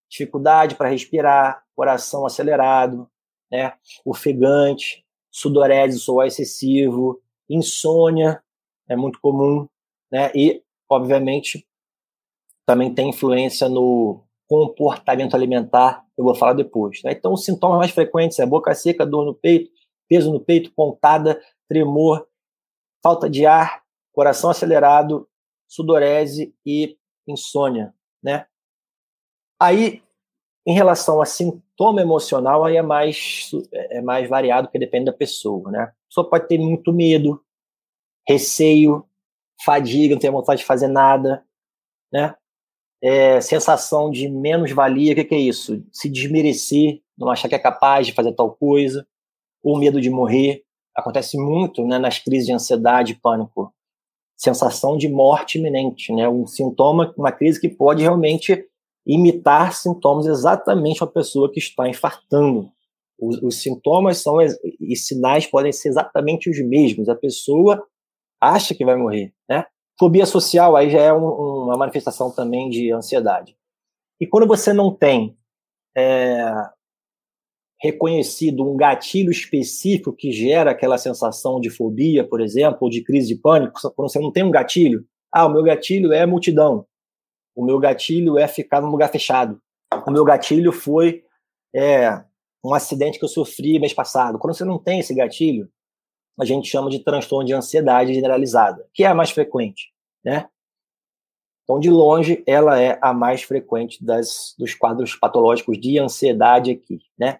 dificuldade 0.09 0.73
para 0.73 0.89
respirar, 0.89 1.63
coração 1.75 2.25
acelerado, 2.25 3.07
né, 3.51 3.73
ofegante, 4.03 5.05
sudorese, 5.29 5.99
suor 5.99 6.25
excessivo, 6.25 7.21
insônia, 7.47 8.41
é 8.89 8.95
muito 8.95 9.19
comum, 9.21 9.67
né? 10.11 10.31
E, 10.33 10.63
obviamente, 10.89 11.67
também 12.65 12.91
tem 12.91 13.09
influência 13.09 13.69
no 13.69 14.23
comportamento 14.47 15.35
alimentar, 15.35 16.04
eu 16.17 16.23
vou 16.23 16.35
falar 16.35 16.53
depois. 16.53 17.01
Né? 17.03 17.11
Então, 17.11 17.33
os 17.33 17.43
sintomas 17.43 17.77
mais 17.77 17.91
frequentes 17.91 18.39
é 18.39 18.45
boca 18.45 18.73
seca, 18.73 19.05
dor 19.05 19.25
no 19.25 19.33
peito, 19.33 19.71
peso 20.07 20.31
no 20.31 20.39
peito, 20.39 20.71
pontada, 20.73 21.41
tremor, 21.67 22.27
falta 23.03 23.29
de 23.29 23.45
ar, 23.45 23.83
coração 24.13 24.49
acelerado, 24.49 25.27
sudorese 25.67 26.55
e 26.65 26.97
insônia, 27.27 27.93
né? 28.23 28.45
Aí, 29.59 30.03
em 30.65 30.73
relação 30.73 31.21
a 31.21 31.25
sintoma 31.25 32.01
emocional, 32.01 32.63
aí 32.63 32.77
é 32.77 32.81
mais, 32.81 33.51
é 33.73 34.01
mais 34.01 34.29
variado, 34.29 34.67
porque 34.67 34.79
depende 34.79 35.05
da 35.05 35.13
pessoa, 35.13 35.71
né? 35.71 35.83
A 35.83 35.93
pessoa 36.07 36.29
pode 36.29 36.47
ter 36.47 36.57
muito 36.57 36.93
medo, 36.93 37.43
receio, 38.27 39.07
fadiga, 39.63 40.15
não 40.15 40.19
tem 40.19 40.31
vontade 40.31 40.61
de 40.61 40.65
fazer 40.65 40.87
nada, 40.87 41.45
né? 42.11 42.35
É, 43.07 43.39
sensação 43.39 44.09
de 44.09 44.27
menos-valia, 44.27 45.13
o 45.13 45.15
que, 45.15 45.23
que, 45.25 45.35
é 45.35 45.39
isso? 45.39 45.85
Se 45.91 46.09
desmerecer, 46.09 47.01
não 47.15 47.29
achar 47.29 47.47
que 47.47 47.53
é 47.53 47.59
capaz 47.59 48.07
de 48.07 48.13
fazer 48.13 48.33
tal 48.33 48.55
coisa, 48.55 49.05
ou 49.63 49.77
medo 49.77 50.01
de 50.01 50.09
morrer. 50.09 50.63
Acontece 50.95 51.37
muito 51.37 51.85
né, 51.85 51.99
nas 51.99 52.17
crises 52.17 52.47
de 52.47 52.53
ansiedade 52.53 53.11
e 53.11 53.15
pânico. 53.15 53.71
Sensação 54.35 54.97
de 54.97 55.07
morte 55.07 55.59
iminente, 55.59 56.11
né? 56.11 56.27
um 56.27 56.47
sintoma, 56.47 57.13
uma 57.15 57.31
crise 57.31 57.61
que 57.61 57.69
pode 57.69 58.01
realmente 58.01 58.65
imitar 59.05 59.75
sintomas 59.75 60.25
exatamente 60.25 61.03
uma 61.03 61.11
pessoa 61.11 61.51
que 61.51 61.59
está 61.59 61.87
infartando. 61.87 62.71
Os, 63.19 63.39
os 63.43 63.61
sintomas 63.61 64.17
são 64.17 64.37
e 64.41 64.95
sinais 64.95 65.45
podem 65.45 65.71
ser 65.71 65.89
exatamente 65.89 66.49
os 66.49 66.59
mesmos. 66.59 67.07
A 67.07 67.15
pessoa 67.15 67.85
acha 68.41 68.73
que 68.73 68.83
vai 68.83 68.95
morrer? 68.95 69.34
Fobia 69.97 70.25
social 70.25 70.75
aí 70.75 70.89
já 70.89 70.99
é 70.99 71.13
um, 71.13 71.25
uma 71.25 71.77
manifestação 71.77 72.31
também 72.31 72.69
de 72.69 72.91
ansiedade. 72.91 73.55
E 74.19 74.27
quando 74.27 74.47
você 74.47 74.73
não 74.73 74.93
tem 74.93 75.37
é, 75.95 76.51
reconhecido 77.81 78.69
um 78.69 78.75
gatilho 78.75 79.31
específico 79.31 80.13
que 80.13 80.31
gera 80.31 80.71
aquela 80.71 80.97
sensação 80.97 81.59
de 81.59 81.69
fobia, 81.69 82.27
por 82.27 82.41
exemplo, 82.41 82.79
ou 82.81 82.89
de 82.89 83.03
crise 83.03 83.27
de 83.27 83.35
pânico, 83.35 83.79
quando 83.95 84.09
você 84.09 84.19
não 84.19 84.31
tem 84.31 84.43
um 84.43 84.51
gatilho, 84.51 85.05
ah, 85.31 85.45
o 85.45 85.51
meu 85.51 85.63
gatilho 85.63 86.13
é 86.13 86.25
multidão, 86.25 86.85
o 87.55 87.63
meu 87.63 87.79
gatilho 87.79 88.37
é 88.37 88.47
ficar 88.47 88.81
num 88.81 88.89
lugar 88.89 89.09
fechado, 89.09 89.61
o 90.05 90.11
meu 90.11 90.23
gatilho 90.23 90.71
foi 90.71 91.23
é, 91.73 92.23
um 92.63 92.73
acidente 92.73 93.19
que 93.19 93.25
eu 93.25 93.29
sofri 93.29 93.79
mês 93.79 93.93
passado. 93.93 94.39
Quando 94.39 94.55
você 94.55 94.65
não 94.65 94.79
tem 94.79 94.99
esse 94.99 95.13
gatilho, 95.13 95.69
a 96.39 96.45
gente 96.45 96.67
chama 96.67 96.89
de 96.89 96.99
transtorno 96.99 97.45
de 97.45 97.53
ansiedade 97.53 98.13
generalizada, 98.13 98.85
que 98.93 99.03
é 99.03 99.07
a 99.07 99.15
mais 99.15 99.31
frequente, 99.31 99.93
né? 100.23 100.47
Então, 101.63 101.79
de 101.79 101.89
longe, 101.89 102.43
ela 102.45 102.79
é 102.79 102.99
a 103.01 103.11
mais 103.11 103.41
frequente 103.41 104.03
das, 104.03 104.53
dos 104.57 104.75
quadros 104.75 105.15
patológicos 105.15 105.79
de 105.79 105.97
ansiedade 105.97 106.71
aqui, 106.71 106.99
né? 107.17 107.39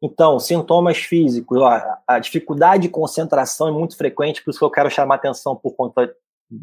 Então, 0.00 0.38
sintomas 0.38 0.98
físicos, 0.98 1.60
a 2.06 2.18
dificuldade 2.20 2.84
de 2.84 2.88
concentração 2.88 3.68
é 3.68 3.72
muito 3.72 3.96
frequente, 3.96 4.42
por 4.42 4.50
isso 4.50 4.58
que 4.58 4.64
eu 4.64 4.70
quero 4.70 4.88
chamar 4.88 5.16
atenção 5.16 5.56
por 5.56 5.74
conta 5.74 6.14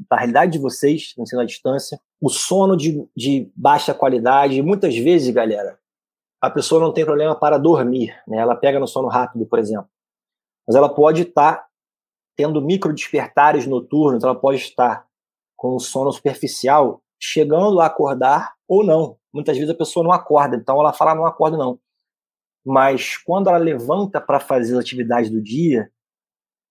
da 0.10 0.16
realidade 0.16 0.54
de 0.54 0.58
vocês, 0.58 1.14
no 1.18 1.24
ensino 1.24 1.42
à 1.42 1.46
distância. 1.46 2.00
O 2.20 2.30
sono 2.30 2.78
de, 2.78 3.06
de 3.16 3.52
baixa 3.56 3.94
qualidade, 3.94 4.62
muitas 4.62 4.98
vezes, 4.98 5.30
galera, 5.32 5.78
a 6.42 6.50
pessoa 6.50 6.82
não 6.82 6.94
tem 6.94 7.06
problema 7.06 7.36
para 7.36 7.58
dormir, 7.58 8.16
né? 8.26 8.38
Ela 8.38 8.56
pega 8.56 8.80
no 8.80 8.88
sono 8.88 9.10
rápido, 9.10 9.46
por 9.46 9.60
exemplo 9.60 9.90
mas 10.68 10.76
ela 10.76 10.94
pode 10.94 11.24
estar 11.24 11.66
tendo 12.36 12.62
micro 12.62 12.94
despertares 12.94 13.66
noturnos, 13.66 14.24
ela 14.24 14.36
pode 14.36 14.60
estar 14.60 15.06
com 15.56 15.76
um 15.76 15.80
sono 15.80 16.12
superficial, 16.12 17.02
chegando 17.20 17.80
a 17.80 17.86
acordar 17.86 18.54
ou 18.68 18.84
não. 18.84 19.18
Muitas 19.34 19.58
vezes 19.58 19.72
a 19.72 19.78
pessoa 19.78 20.04
não 20.04 20.12
acorda, 20.12 20.56
então 20.56 20.80
ela 20.80 20.94
fala, 20.94 21.16
não 21.16 21.26
acordo 21.26 21.58
não. 21.58 21.80
Mas 22.66 23.18
quando 23.18 23.48
ela 23.48 23.58
levanta 23.58 24.20
para 24.20 24.40
fazer 24.40 24.74
as 24.74 24.80
atividades 24.80 25.30
do 25.30 25.42
dia, 25.42 25.90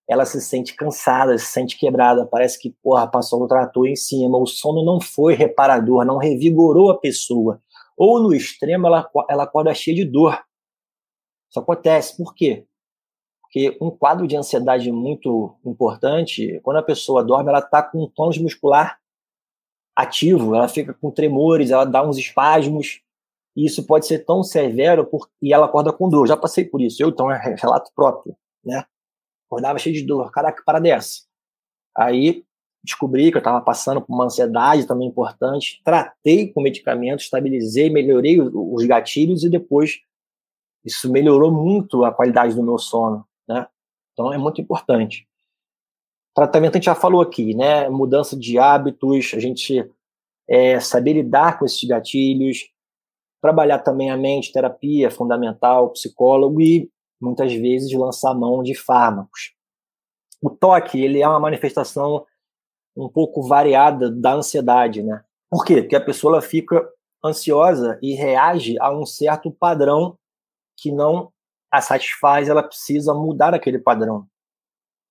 ela 0.09 0.27
se 0.27 0.41
sente 0.41 0.75
cansada, 0.75 1.39
se 1.39 1.47
sente 1.47 1.79
quebrada, 1.79 2.27
parece 2.27 2.59
que, 2.61 2.71
porra, 2.83 3.07
passou 3.07 3.43
um 3.43 3.47
trator 3.47 3.87
em 3.87 3.97
cima, 3.97 4.37
o 4.37 4.47
sono 4.47 4.85
não 4.85 5.01
foi 5.01 5.35
reparador, 5.35 6.05
não 6.05 6.19
revigorou 6.19 6.91
a 6.91 6.99
pessoa. 6.99 7.63
Ou 7.97 8.21
no 8.21 8.35
extremo, 8.35 8.87
ela, 8.87 9.09
ela 9.31 9.45
acorda 9.45 9.73
cheia 9.73 9.97
de 9.97 10.05
dor. 10.05 10.39
Isso 11.49 11.61
acontece. 11.61 12.17
Por 12.17 12.35
quê? 12.35 12.67
Porque 13.55 13.77
um 13.81 13.89
quadro 13.89 14.27
de 14.27 14.37
ansiedade 14.37 14.91
muito 14.91 15.55
importante, 15.65 16.59
quando 16.65 16.79
a 16.79 16.83
pessoa 16.83 17.23
dorme, 17.23 17.51
ela 17.51 17.61
está 17.61 17.81
com 17.81 18.03
um 18.03 18.09
tônus 18.09 18.37
muscular 18.37 18.99
ativo, 19.95 20.57
ela 20.57 20.67
fica 20.67 20.93
com 20.93 21.09
tremores, 21.09 21.71
ela 21.71 21.85
dá 21.85 22.05
uns 22.05 22.19
espasmos, 22.19 23.01
e 23.55 23.65
isso 23.65 23.87
pode 23.87 24.09
ser 24.09 24.25
tão 24.25 24.43
severo 24.43 25.07
por, 25.07 25.31
e 25.41 25.55
ela 25.55 25.67
acorda 25.67 25.93
com 25.93 26.09
dor. 26.09 26.27
Já 26.27 26.37
passei 26.37 26.65
por 26.65 26.83
isso, 26.83 27.01
eu 27.01 27.11
então 27.11 27.31
é 27.31 27.55
relato 27.57 27.93
próprio, 27.95 28.37
né? 28.65 28.85
Acordava 29.47 29.79
cheio 29.79 29.95
de 29.95 30.03
dor, 30.03 30.33
caraca, 30.33 30.61
para 30.67 30.81
dessa. 30.81 31.23
Aí 31.97 32.45
descobri 32.83 33.31
que 33.31 33.37
eu 33.37 33.41
estava 33.41 33.61
passando 33.61 34.03
por 34.03 34.13
uma 34.13 34.25
ansiedade 34.25 34.85
também 34.85 35.07
importante, 35.07 35.81
tratei 35.85 36.53
com 36.53 36.61
medicamento, 36.61 37.21
estabilizei, 37.21 37.89
melhorei 37.89 38.41
os 38.41 38.85
gatilhos 38.85 39.45
e 39.45 39.49
depois 39.49 40.01
isso 40.85 41.09
melhorou 41.09 41.53
muito 41.53 42.05
a 42.05 42.13
qualidade 42.13 42.57
do 42.57 42.63
meu 42.65 42.79
sono. 42.79 43.25
Né? 43.49 43.67
Então 44.13 44.33
é 44.33 44.39
muito 44.39 44.61
importante. 44.61 45.27
Tratamento 46.35 46.73
a 46.73 46.79
gente 46.79 46.87
já 46.87 46.95
falou 46.95 47.21
aqui, 47.21 47.55
né? 47.55 47.89
Mudança 47.89 48.37
de 48.37 48.59
hábitos, 48.59 49.33
a 49.35 49.39
gente 49.39 49.89
é, 50.49 50.81
saber 50.81 51.13
lidar 51.13 51.59
com 51.59 51.65
esses 51.65 51.83
gatilhos, 51.85 52.69
trabalhar 53.41 53.79
também 53.81 54.11
a 54.11 54.17
mente, 54.17 54.53
terapia 54.53 55.11
fundamental, 55.11 55.91
psicólogo 55.91 56.61
e 56.61 56.91
muitas 57.21 57.53
vezes 57.53 57.93
lançar 57.93 58.35
mão 58.35 58.63
de 58.63 58.75
fármacos. 58.75 59.55
O 60.43 60.51
toque, 60.51 61.01
ele 61.01 61.23
é 61.23 61.29
uma 61.29 61.41
manifestação 61.41 62.27
um 62.97 63.09
pouco 63.09 63.43
variada 63.43 64.11
da 64.11 64.35
ansiedade, 64.35 65.03
né? 65.03 65.25
Por 65.51 65.65
quê? 65.65 65.83
Porque 65.83 65.97
a 65.97 66.05
pessoa 66.05 66.41
fica 66.41 66.87
ansiosa 67.25 67.99
e 68.03 68.15
reage 68.15 68.77
a 68.81 68.93
um 68.93 69.07
certo 69.07 69.51
padrão 69.51 70.19
que 70.77 70.93
não 70.93 71.33
a 71.75 71.81
satisfaz, 71.81 72.49
ela 72.49 72.63
precisa 72.63 73.13
mudar 73.13 73.53
aquele 73.53 73.79
padrão. 73.79 74.27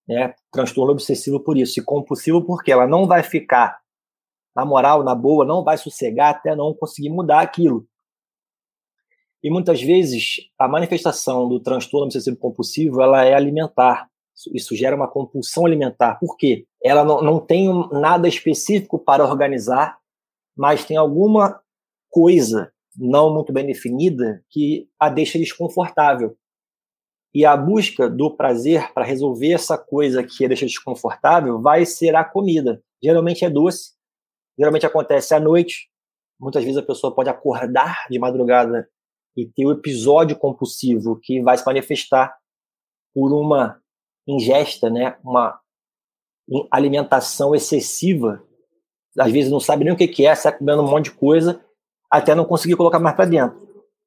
Né? 0.07 0.33
Transtorno 0.51 0.93
obsessivo 0.93 1.39
por 1.39 1.57
isso, 1.57 1.79
e 1.79 1.83
compulsivo 1.83 2.45
porque 2.45 2.71
ela 2.71 2.87
não 2.87 3.05
vai 3.05 3.21
ficar 3.21 3.81
na 4.55 4.63
moral, 4.63 5.03
na 5.03 5.15
boa, 5.15 5.45
não 5.45 5.63
vai 5.63 5.77
sossegar 5.77 6.29
até 6.29 6.55
não 6.55 6.73
conseguir 6.73 7.09
mudar 7.09 7.41
aquilo. 7.41 7.87
E 9.43 9.49
muitas 9.49 9.81
vezes 9.81 10.37
a 10.57 10.67
manifestação 10.67 11.49
do 11.49 11.59
transtorno 11.59 12.05
obsessivo 12.05 12.37
compulsivo 12.37 13.01
ela 13.01 13.25
é 13.25 13.33
alimentar. 13.33 14.07
Isso 14.53 14.75
gera 14.75 14.95
uma 14.95 15.07
compulsão 15.07 15.65
alimentar. 15.65 16.15
Por 16.15 16.37
quê? 16.37 16.65
Ela 16.81 17.03
não, 17.03 17.21
não 17.21 17.39
tem 17.39 17.67
nada 17.91 18.27
específico 18.27 18.97
para 18.97 19.25
organizar, 19.25 19.97
mas 20.55 20.85
tem 20.85 20.95
alguma 20.95 21.61
coisa 22.09 22.71
não 22.95 23.33
muito 23.33 23.51
bem 23.51 23.65
definida 23.65 24.43
que 24.49 24.87
a 24.99 25.09
deixa 25.09 25.37
desconfortável. 25.37 26.37
E 27.33 27.45
a 27.45 27.57
busca 27.57 28.09
do 28.09 28.35
prazer 28.35 28.93
para 28.93 29.03
resolver 29.03 29.53
essa 29.53 29.77
coisa 29.77 30.23
que 30.23 30.47
deixa 30.47 30.65
desconfortável 30.65 31.59
vai 31.61 31.85
ser 31.85 32.15
a 32.15 32.23
comida. 32.23 32.81
Geralmente 33.01 33.43
é 33.43 33.49
doce, 33.49 33.93
geralmente 34.57 34.85
acontece 34.85 35.33
à 35.33 35.39
noite, 35.39 35.89
muitas 36.39 36.63
vezes 36.63 36.77
a 36.77 36.85
pessoa 36.85 37.13
pode 37.13 37.29
acordar 37.29 38.05
de 38.09 38.19
madrugada 38.19 38.87
e 39.35 39.47
ter 39.47 39.65
o 39.65 39.69
um 39.69 39.71
episódio 39.71 40.35
compulsivo 40.35 41.19
que 41.21 41.41
vai 41.41 41.57
se 41.57 41.65
manifestar 41.65 42.35
por 43.13 43.33
uma 43.33 43.81
ingesta, 44.27 44.89
né, 44.89 45.17
uma 45.23 45.59
alimentação 46.71 47.55
excessiva, 47.55 48.43
às 49.17 49.31
vezes 49.31 49.51
não 49.51 49.59
sabe 49.59 49.83
nem 49.83 49.93
o 49.93 49.97
que, 49.97 50.07
que 50.07 50.25
é, 50.25 50.35
sai 50.35 50.57
comendo 50.57 50.81
um 50.81 50.89
monte 50.89 51.05
de 51.05 51.11
coisa, 51.11 51.63
até 52.09 52.33
não 52.35 52.45
conseguir 52.45 52.75
colocar 52.75 52.99
mais 52.99 53.15
para 53.15 53.25
dentro. 53.25 53.57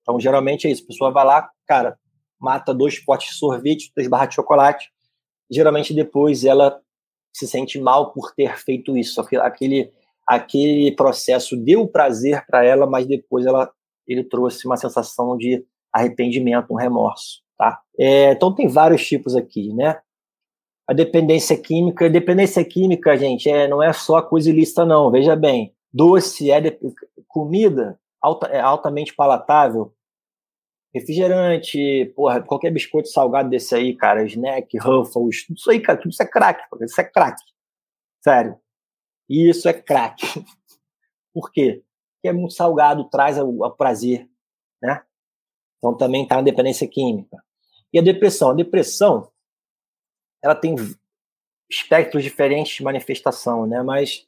Então, 0.03 0.20
geralmente 0.20 0.66
é 0.66 0.70
isso, 0.70 0.85
a 0.85 0.87
pessoa 0.87 1.11
vai 1.11 1.24
lá, 1.24 1.51
cara, 1.66 1.99
mata 2.41 2.74
dois 2.74 2.99
potes 2.99 3.30
de 3.30 3.39
sorvete, 3.39 3.93
duas 3.97 4.09
barras 4.09 4.30
de 4.30 4.34
chocolate, 4.37 4.91
geralmente 5.51 5.95
depois 5.95 6.45
ela 6.45 6.80
se 7.32 7.47
sente 7.47 7.78
mal 7.78 8.12
por 8.12 8.34
ter 8.34 8.57
feito 8.59 8.97
isso, 8.97 9.20
aquele 9.20 9.93
aquele 10.26 10.91
processo 10.97 11.57
deu 11.57 11.87
prazer 11.87 12.45
para 12.47 12.64
ela, 12.64 12.87
mas 12.87 13.07
depois 13.07 13.47
ela 13.47 13.70
ele 14.07 14.24
trouxe 14.24 14.66
uma 14.66 14.76
sensação 14.76 15.37
de 15.37 15.64
arrependimento, 15.93 16.72
um 16.72 16.76
remorso, 16.76 17.43
tá? 17.57 17.80
É, 17.99 18.32
então 18.32 18.55
tem 18.55 18.68
vários 18.68 19.07
tipos 19.07 19.34
aqui, 19.34 19.72
né? 19.72 19.99
A 20.89 20.93
dependência 20.93 21.57
química, 21.57 22.09
dependência 22.09 22.64
química, 22.64 23.16
gente, 23.16 23.49
é, 23.49 23.66
não 23.66 23.82
é 23.82 23.93
só 23.93 24.22
coisa 24.22 24.51
ilícita, 24.51 24.84
não. 24.84 25.11
Veja 25.11 25.34
bem, 25.34 25.74
doce 25.93 26.51
é 26.51 26.61
de, 26.61 26.78
comida 27.26 27.99
alta, 28.22 28.47
é 28.47 28.61
altamente 28.61 29.14
palatável, 29.14 29.93
refrigerante, 30.99 32.07
porra, 32.17 32.43
qualquer 32.43 32.71
biscoito 32.71 33.09
salgado 33.09 33.51
desse 33.51 33.75
aí, 33.75 33.95
cara, 33.95 34.25
snack, 34.25 34.79
Ruffles, 34.79 35.47
tudo 35.47 35.57
isso 35.59 35.71
aí, 35.71 35.81
cara, 35.81 35.99
tudo 35.99 36.11
isso 36.11 36.23
é 36.23 36.27
crack, 36.27 36.63
isso 36.81 37.01
é 37.01 37.05
crack. 37.05 37.43
Sério. 38.23 38.59
Isso 39.29 39.69
é 39.69 39.73
crack. 39.73 40.23
Por 41.35 41.53
quê? 41.53 41.83
Porque 42.15 42.29
é 42.29 42.33
muito 42.33 42.55
salgado, 42.55 43.09
traz 43.11 43.39
o, 43.39 43.71
prazer, 43.73 44.29
né? 44.83 45.03
Então 45.79 45.95
também 45.97 46.23
está 46.23 46.37
na 46.37 46.43
dependência 46.43 46.89
química. 46.89 47.43
E 47.93 47.99
a 47.99 48.03
depressão? 48.03 48.51
A 48.51 48.55
depressão, 48.55 49.31
ela 50.43 50.55
tem 50.55 50.75
espectros 51.71 52.23
diferentes 52.23 52.77
de 52.77 52.83
manifestação, 52.83 53.67
né? 53.67 53.83
Mas 53.83 54.27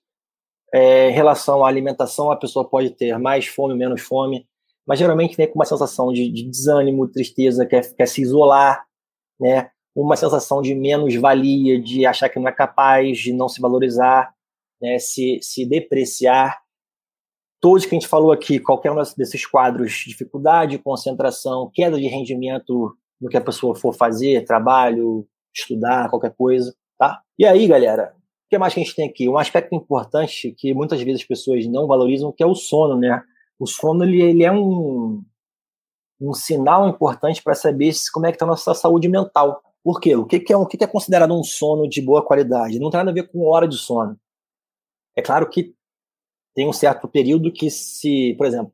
é, 0.72 1.08
em 1.08 1.12
relação 1.12 1.64
à 1.64 1.68
alimentação, 1.68 2.30
a 2.30 2.36
pessoa 2.36 2.68
pode 2.68 2.90
ter 2.90 3.16
mais 3.18 3.46
fome, 3.46 3.74
menos 3.74 4.02
fome, 4.02 4.46
mas 4.88 4.98
geralmente 4.98 5.36
vem 5.36 5.46
com 5.46 5.58
uma 5.58 5.66
sensação 5.66 6.10
de, 6.10 6.30
de 6.30 6.48
desânimo, 6.48 7.06
tristeza, 7.06 7.66
quer, 7.66 7.94
quer 7.94 8.08
se 8.08 8.22
isolar, 8.22 8.86
né? 9.38 9.70
Uma 9.94 10.16
sensação 10.16 10.62
de 10.62 10.74
menos 10.74 11.14
valia, 11.16 11.78
de 11.78 12.06
achar 12.06 12.30
que 12.30 12.38
não 12.38 12.48
é 12.48 12.52
capaz, 12.52 13.18
de 13.18 13.32
não 13.32 13.48
se 13.48 13.60
valorizar 13.60 14.32
né, 14.80 14.98
se, 14.98 15.38
se 15.42 15.66
depreciar. 15.66 16.58
Todos 17.60 17.84
que 17.84 17.94
a 17.94 17.98
gente 17.98 18.08
falou 18.08 18.30
aqui, 18.30 18.60
qualquer 18.60 18.92
um 18.92 18.96
desses 19.16 19.44
quadros, 19.44 20.04
dificuldade, 20.06 20.78
concentração, 20.78 21.70
queda 21.74 21.98
de 21.98 22.06
rendimento 22.06 22.94
no 23.20 23.28
que 23.28 23.36
a 23.36 23.40
pessoa 23.40 23.74
for 23.74 23.92
fazer, 23.92 24.44
trabalho, 24.44 25.26
estudar, 25.52 26.08
qualquer 26.08 26.32
coisa, 26.36 26.72
tá? 26.96 27.20
E 27.36 27.44
aí, 27.44 27.66
galera, 27.66 28.14
o 28.14 28.48
que 28.48 28.58
mais 28.58 28.72
que 28.72 28.80
a 28.80 28.84
gente 28.84 28.94
tem 28.94 29.08
aqui? 29.08 29.28
Um 29.28 29.36
aspecto 29.36 29.74
importante 29.74 30.54
que 30.56 30.72
muitas 30.72 31.02
vezes 31.02 31.22
as 31.22 31.26
pessoas 31.26 31.66
não 31.66 31.88
valorizam, 31.88 32.32
que 32.32 32.42
é 32.42 32.46
o 32.46 32.54
sono, 32.54 32.96
né? 32.96 33.20
O 33.58 33.66
sono, 33.66 34.04
ele, 34.04 34.22
ele 34.22 34.44
é 34.44 34.52
um, 34.52 35.22
um 36.20 36.32
sinal 36.32 36.88
importante 36.88 37.42
para 37.42 37.54
saber 37.54 37.92
como 38.12 38.26
é 38.26 38.30
que 38.30 38.36
está 38.36 38.44
a 38.44 38.48
nossa 38.48 38.74
saúde 38.74 39.08
mental. 39.08 39.62
Por 39.82 40.00
quê? 40.00 40.14
O 40.14 40.26
que, 40.26 40.40
que 40.40 40.52
é, 40.52 40.56
o 40.56 40.66
que, 40.66 40.76
que 40.76 40.84
é 40.84 40.86
considerado 40.86 41.32
um 41.32 41.42
sono 41.42 41.88
de 41.88 42.02
boa 42.02 42.24
qualidade? 42.24 42.78
Não 42.78 42.90
tem 42.90 42.98
nada 42.98 43.10
a 43.10 43.14
ver 43.14 43.28
com 43.28 43.46
hora 43.46 43.66
de 43.66 43.76
sono. 43.76 44.18
É 45.16 45.22
claro 45.22 45.48
que 45.48 45.74
tem 46.54 46.68
um 46.68 46.72
certo 46.72 47.08
período 47.08 47.52
que 47.52 47.70
se, 47.70 48.34
por 48.36 48.46
exemplo, 48.46 48.72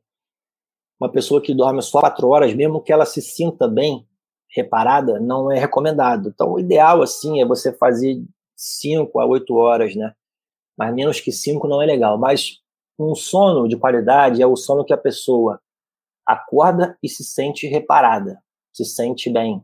uma 0.99 1.11
pessoa 1.11 1.41
que 1.41 1.53
dorme 1.53 1.81
só 1.81 1.99
quatro 1.99 2.27
horas, 2.29 2.53
mesmo 2.53 2.81
que 2.81 2.91
ela 2.91 3.05
se 3.05 3.21
sinta 3.21 3.67
bem, 3.67 4.07
reparada, 4.49 5.19
não 5.19 5.51
é 5.51 5.59
recomendado. 5.59 6.29
Então, 6.29 6.53
o 6.53 6.59
ideal, 6.59 7.01
assim, 7.01 7.41
é 7.41 7.45
você 7.45 7.73
fazer 7.73 8.23
cinco 8.55 9.19
a 9.19 9.25
oito 9.25 9.55
horas, 9.55 9.95
né? 9.95 10.13
Mas 10.77 10.93
menos 10.93 11.19
que 11.19 11.31
cinco 11.31 11.67
não 11.67 11.81
é 11.81 11.85
legal. 11.85 12.17
Mas 12.17 12.61
um 12.97 13.15
sono 13.15 13.67
de 13.67 13.77
qualidade 13.77 14.41
é 14.41 14.47
o 14.47 14.55
sono 14.55 14.85
que 14.85 14.93
a 14.93 14.97
pessoa 14.97 15.61
acorda 16.25 16.97
e 17.03 17.09
se 17.09 17.23
sente 17.23 17.67
reparada, 17.67 18.41
se 18.73 18.83
sente 18.83 19.29
bem, 19.29 19.63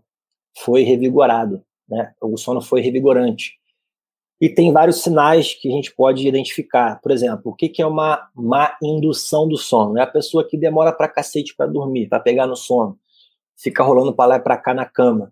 foi 0.60 0.84
revigorado, 0.84 1.64
né? 1.88 2.14
O 2.22 2.38
sono 2.38 2.62
foi 2.62 2.82
revigorante. 2.82 3.60
E 4.40 4.50
tem 4.50 4.72
vários 4.72 5.04
sinais 5.04 5.54
que 5.54 5.70
a 5.70 5.72
gente 5.72 5.94
pode 5.94 6.28
identificar. 6.28 7.00
Por 7.00 7.12
exemplo, 7.12 7.52
o 7.52 7.56
que, 7.56 7.80
é 7.80 7.86
uma 7.86 8.28
má 8.36 8.76
indução 8.82 9.48
do 9.48 9.56
sono? 9.56 10.00
É 10.00 10.02
a 10.02 10.08
pessoa 10.08 10.48
que 10.48 10.58
demora 10.58 10.92
pra 10.92 11.08
cacete 11.08 11.56
para 11.56 11.68
dormir, 11.68 12.10
para 12.10 12.20
pegar 12.20 12.48
no 12.48 12.56
sono. 12.56 12.98
Fica 13.56 13.84
rolando 13.84 14.14
para 14.14 14.26
lá 14.26 14.36
e 14.38 14.40
para 14.40 14.58
cá 14.58 14.74
na 14.74 14.86
cama. 14.86 15.32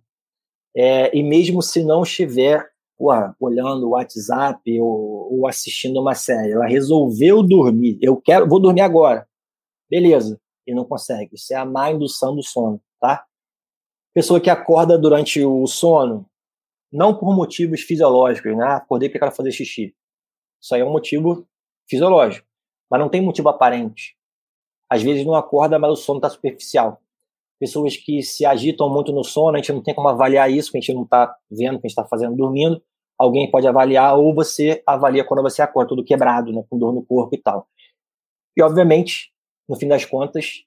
É, 0.75 1.15
e 1.17 1.23
mesmo 1.23 1.63
se 1.63 1.83
não 1.83 2.03
estiver 2.03 2.68
porra, 2.99 3.33
olhando 3.39 3.87
o 3.87 3.91
WhatsApp 3.91 4.61
ou, 4.81 5.33
ou, 5.33 5.47
assistindo 5.47 6.01
uma 6.01 6.13
série, 6.13 6.51
ela 6.51 6.67
resolveu 6.67 7.41
dormir. 7.41 7.97
Eu 8.01 8.17
quero, 8.17 8.45
vou 8.45 8.59
dormir 8.59 8.81
agora. 8.81 9.25
Beleza. 9.89 10.39
E 10.67 10.75
não 10.75 10.83
consegue. 10.83 11.35
Isso 11.35 11.53
é 11.53 11.55
a 11.55 11.65
má 11.65 11.89
indução 11.89 12.35
do 12.35 12.43
sono, 12.43 12.81
tá? 12.99 13.25
Pessoa 14.13 14.41
que 14.41 14.49
acorda 14.49 14.97
durante 14.97 15.41
o 15.43 15.65
sono, 15.65 16.29
não 16.91 17.17
por 17.17 17.33
motivos 17.33 17.81
fisiológicos, 17.81 18.55
né? 18.55 18.65
Acordei 18.65 19.07
porque 19.07 19.19
quero 19.19 19.31
fazer 19.31 19.53
xixi. 19.53 19.95
Isso 20.61 20.75
aí 20.75 20.81
é 20.81 20.85
um 20.85 20.91
motivo 20.91 21.47
fisiológico, 21.89 22.45
mas 22.91 22.99
não 22.99 23.07
tem 23.07 23.21
motivo 23.21 23.47
aparente. 23.47 24.17
Às 24.89 25.01
vezes 25.01 25.25
não 25.25 25.35
acorda, 25.35 25.79
mas 25.79 25.91
o 25.91 25.95
sono 25.95 26.17
está 26.17 26.29
superficial. 26.29 27.01
Pessoas 27.59 27.97
que 27.97 28.21
se 28.21 28.45
agitam 28.45 28.89
muito 28.89 29.11
no 29.11 29.23
sono, 29.23 29.55
a 29.55 29.57
gente 29.57 29.73
não 29.73 29.81
tem 29.81 29.93
como 29.93 30.07
avaliar 30.07 30.49
isso, 30.49 30.69
porque 30.69 30.77
a 30.77 30.81
gente 30.81 30.95
não 30.95 31.03
está 31.03 31.35
vendo 31.51 31.75
o 31.75 31.79
que 31.81 31.87
a 31.87 31.89
gente 31.89 31.97
está 31.97 32.05
fazendo 32.05 32.35
dormindo. 32.35 32.81
Alguém 33.17 33.51
pode 33.51 33.67
avaliar, 33.67 34.17
ou 34.17 34.33
você 34.33 34.81
avalia 34.87 35.25
quando 35.25 35.41
você 35.41 35.61
acorda, 35.61 35.89
tudo 35.89 36.05
quebrado, 36.05 36.53
né, 36.53 36.63
com 36.69 36.77
dor 36.77 36.93
no 36.93 37.03
corpo 37.03 37.35
e 37.35 37.37
tal. 37.37 37.67
E, 38.55 38.61
obviamente, 38.61 39.31
no 39.67 39.75
fim 39.75 39.87
das 39.87 40.05
contas, 40.05 40.63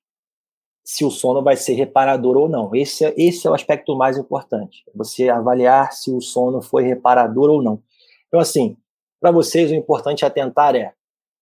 se 0.84 1.04
o 1.04 1.10
sono 1.10 1.42
vai 1.42 1.56
ser 1.56 1.74
reparador 1.74 2.36
ou 2.36 2.48
não. 2.48 2.74
Esse 2.74 3.04
é, 3.04 3.14
esse 3.16 3.46
é 3.46 3.50
o 3.50 3.54
aspecto 3.54 3.96
mais 3.96 4.18
importante. 4.18 4.84
Você 4.94 5.28
avaliar 5.28 5.92
se 5.92 6.10
o 6.10 6.20
sono 6.20 6.60
foi 6.60 6.84
reparador 6.84 7.50
ou 7.50 7.62
não. 7.62 7.82
Então, 8.28 8.40
assim, 8.40 8.76
para 9.20 9.30
vocês, 9.30 9.70
o 9.70 9.74
importante 9.74 10.24
atentar 10.24 10.74
é 10.74 10.92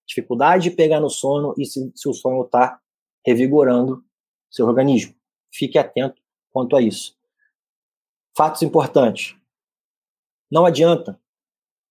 dificuldade 0.07 0.65
de 0.65 0.71
pegar 0.73 1.01
no 1.01 1.09
sono 1.09 1.55
e 1.57 1.65
se, 1.65 1.91
se 1.95 2.09
o 2.09 2.13
sono 2.13 2.43
está 2.43 2.79
revigorando 3.25 4.05
seu 4.51 4.67
organismo. 4.67 5.15
Fique 5.53 5.79
atento 5.79 6.21
quanto 6.53 6.77
a 6.77 6.83
isso. 6.83 7.17
Fatos 8.37 8.63
importantes. 8.63 9.37
Não 10.51 10.67
adianta 10.67 11.21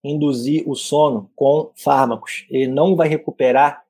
induzir 0.03 0.68
o 0.68 0.76
sono 0.76 1.30
com 1.36 1.72
fármacos. 1.76 2.45
Ele 2.49 2.68
não 2.68 2.95
vai 2.95 3.07
recuperar 3.07 3.84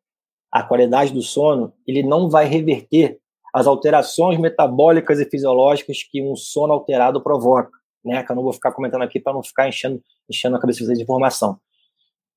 a 0.51 0.63
qualidade 0.63 1.13
do 1.13 1.21
sono, 1.21 1.73
ele 1.85 2.01
não 2.01 2.29
vai 2.29 2.45
reverter 2.45 3.19
as 3.53 3.67
alterações 3.67 4.39
metabólicas 4.39 5.19
e 5.19 5.25
fisiológicas 5.25 6.03
que 6.03 6.21
um 6.21 6.35
sono 6.35 6.73
alterado 6.73 7.21
provoca, 7.21 7.71
né? 8.03 8.23
Que 8.23 8.31
eu 8.31 8.35
não 8.35 8.43
vou 8.43 8.53
ficar 8.53 8.71
comentando 8.71 9.03
aqui 9.03 9.19
para 9.19 9.33
não 9.33 9.43
ficar 9.43 9.67
enchendo, 9.67 10.01
enchendo 10.29 10.55
a 10.55 10.59
cabeça 10.59 10.85
de 10.93 11.01
informação. 11.01 11.59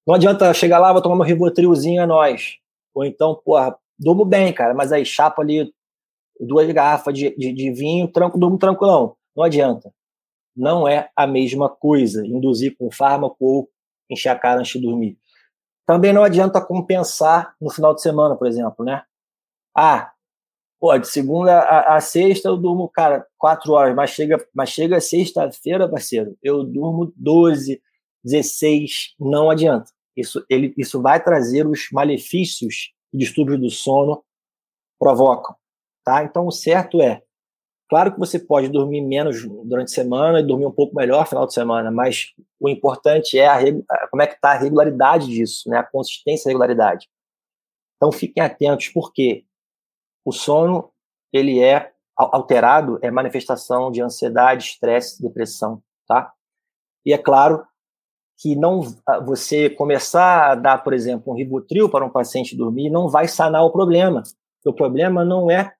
Não 0.07 0.14
adianta 0.14 0.53
chegar 0.53 0.78
lá, 0.78 0.93
vou 0.93 1.01
tomar 1.01 1.16
meu 1.16 1.24
ribotrilzinho 1.24 2.03
a 2.03 2.07
nós. 2.07 2.59
Ou 2.95 3.05
então, 3.05 3.35
porra, 3.35 3.76
durmo 3.99 4.24
bem, 4.24 4.53
cara, 4.53 4.74
mas 4.74 4.93
aí 4.93 5.05
chapa 5.05 5.41
ali 5.41 5.72
duas 6.41 6.70
garrafas 6.72 7.14
de, 7.14 7.35
de, 7.37 7.53
de 7.53 7.72
vinho, 7.72 8.09
tranco, 8.09 8.39
durmo 8.39 8.59
tranquilão. 8.59 9.16
Não 9.37 9.45
adianta. 9.45 9.93
Não 10.57 10.87
é 10.87 11.11
a 11.16 11.26
mesma 11.26 11.68
coisa 11.68 12.26
induzir 12.26 12.76
com 12.76 12.91
fármaco 12.91 13.37
ou 13.41 13.68
encher 14.11 14.28
a 14.28 14.39
cara 14.39 14.61
antes 14.61 14.72
de 14.72 14.87
dormir. 14.87 15.18
Também 15.87 16.12
não 16.12 16.22
adianta 16.22 16.64
compensar 16.64 17.55
no 17.61 17.70
final 17.70 17.95
de 17.95 18.03
semana, 18.03 18.37
por 18.37 18.47
exemplo, 18.47 18.85
né? 18.85 19.03
Ah, 19.76 20.12
Pô, 20.83 20.99
de 20.99 21.07
segunda 21.07 21.61
a, 21.61 21.95
a, 21.95 22.01
sexta 22.01 22.49
eu 22.49 22.57
durmo, 22.57 22.89
cara, 22.89 23.24
quatro 23.39 23.72
horas, 23.72 23.95
mas 23.95 24.11
chega, 24.11 24.45
mas 24.53 24.70
chega 24.70 25.01
sexta-feira, 25.01 25.89
parceiro, 25.89 26.37
eu 26.43 26.64
durmo 26.64 27.12
12, 27.16 27.80
16, 28.24 29.14
não 29.16 29.49
adianta. 29.49 29.93
Isso, 30.16 30.45
ele, 30.51 30.74
isso 30.76 31.01
vai 31.01 31.22
trazer 31.22 31.68
os 31.68 31.89
malefícios 31.93 32.93
e 33.12 33.18
distúrbios 33.18 33.61
do 33.61 33.70
sono 33.70 34.24
provocam, 34.99 35.55
tá? 36.05 36.24
Então, 36.24 36.46
o 36.46 36.53
certo 36.53 37.00
é, 37.00 37.22
claro 37.88 38.12
que 38.12 38.18
você 38.18 38.38
pode 38.38 38.68
dormir 38.68 39.00
menos 39.00 39.46
durante 39.64 39.88
a 39.88 39.94
semana 39.94 40.40
e 40.40 40.46
dormir 40.46 40.66
um 40.66 40.72
pouco 40.72 40.94
melhor 40.94 41.20
no 41.20 41.26
final 41.26 41.46
de 41.46 41.55
semana, 41.55 41.90
mas 41.90 42.32
o 42.61 42.68
importante 42.68 43.38
é 43.38 43.48
a, 43.48 43.59
como 44.11 44.22
é 44.22 44.26
que 44.26 44.34
está 44.34 44.53
a 44.53 44.59
regularidade 44.59 45.26
disso, 45.26 45.68
né? 45.68 45.78
A 45.78 45.84
consistência 45.84 46.48
e 46.48 46.50
a 46.50 46.53
regularidade. 46.53 47.09
Então, 47.96 48.11
fiquem 48.11 48.42
atentos, 48.42 48.88
porque 48.88 49.44
o 50.24 50.32
sono 50.32 50.90
ele 51.32 51.62
é 51.62 51.92
alterado, 52.16 52.98
é 53.03 53.11
manifestação 53.11 53.90
de 53.90 54.03
ansiedade, 54.03 54.64
estresse, 54.64 55.22
depressão, 55.22 55.82
tá? 56.07 56.32
E 57.07 57.12
é 57.12 57.18
claro, 57.18 57.66
que 58.42 58.57
não 58.57 58.80
você 59.24 59.70
começar 59.70 60.50
a 60.50 60.55
dar, 60.57 60.78
por 60.78 60.92
exemplo, 60.92 61.32
um 61.32 61.36
ribotril 61.36 61.88
para 61.88 62.05
um 62.05 62.11
paciente 62.11 62.57
dormir 62.57 62.90
não 62.90 63.09
vai 63.09 63.28
sanar 63.28 63.64
o 63.64 63.70
problema. 63.70 64.24
O 64.66 64.72
problema 64.72 65.24
não 65.24 65.48
é 65.48 65.72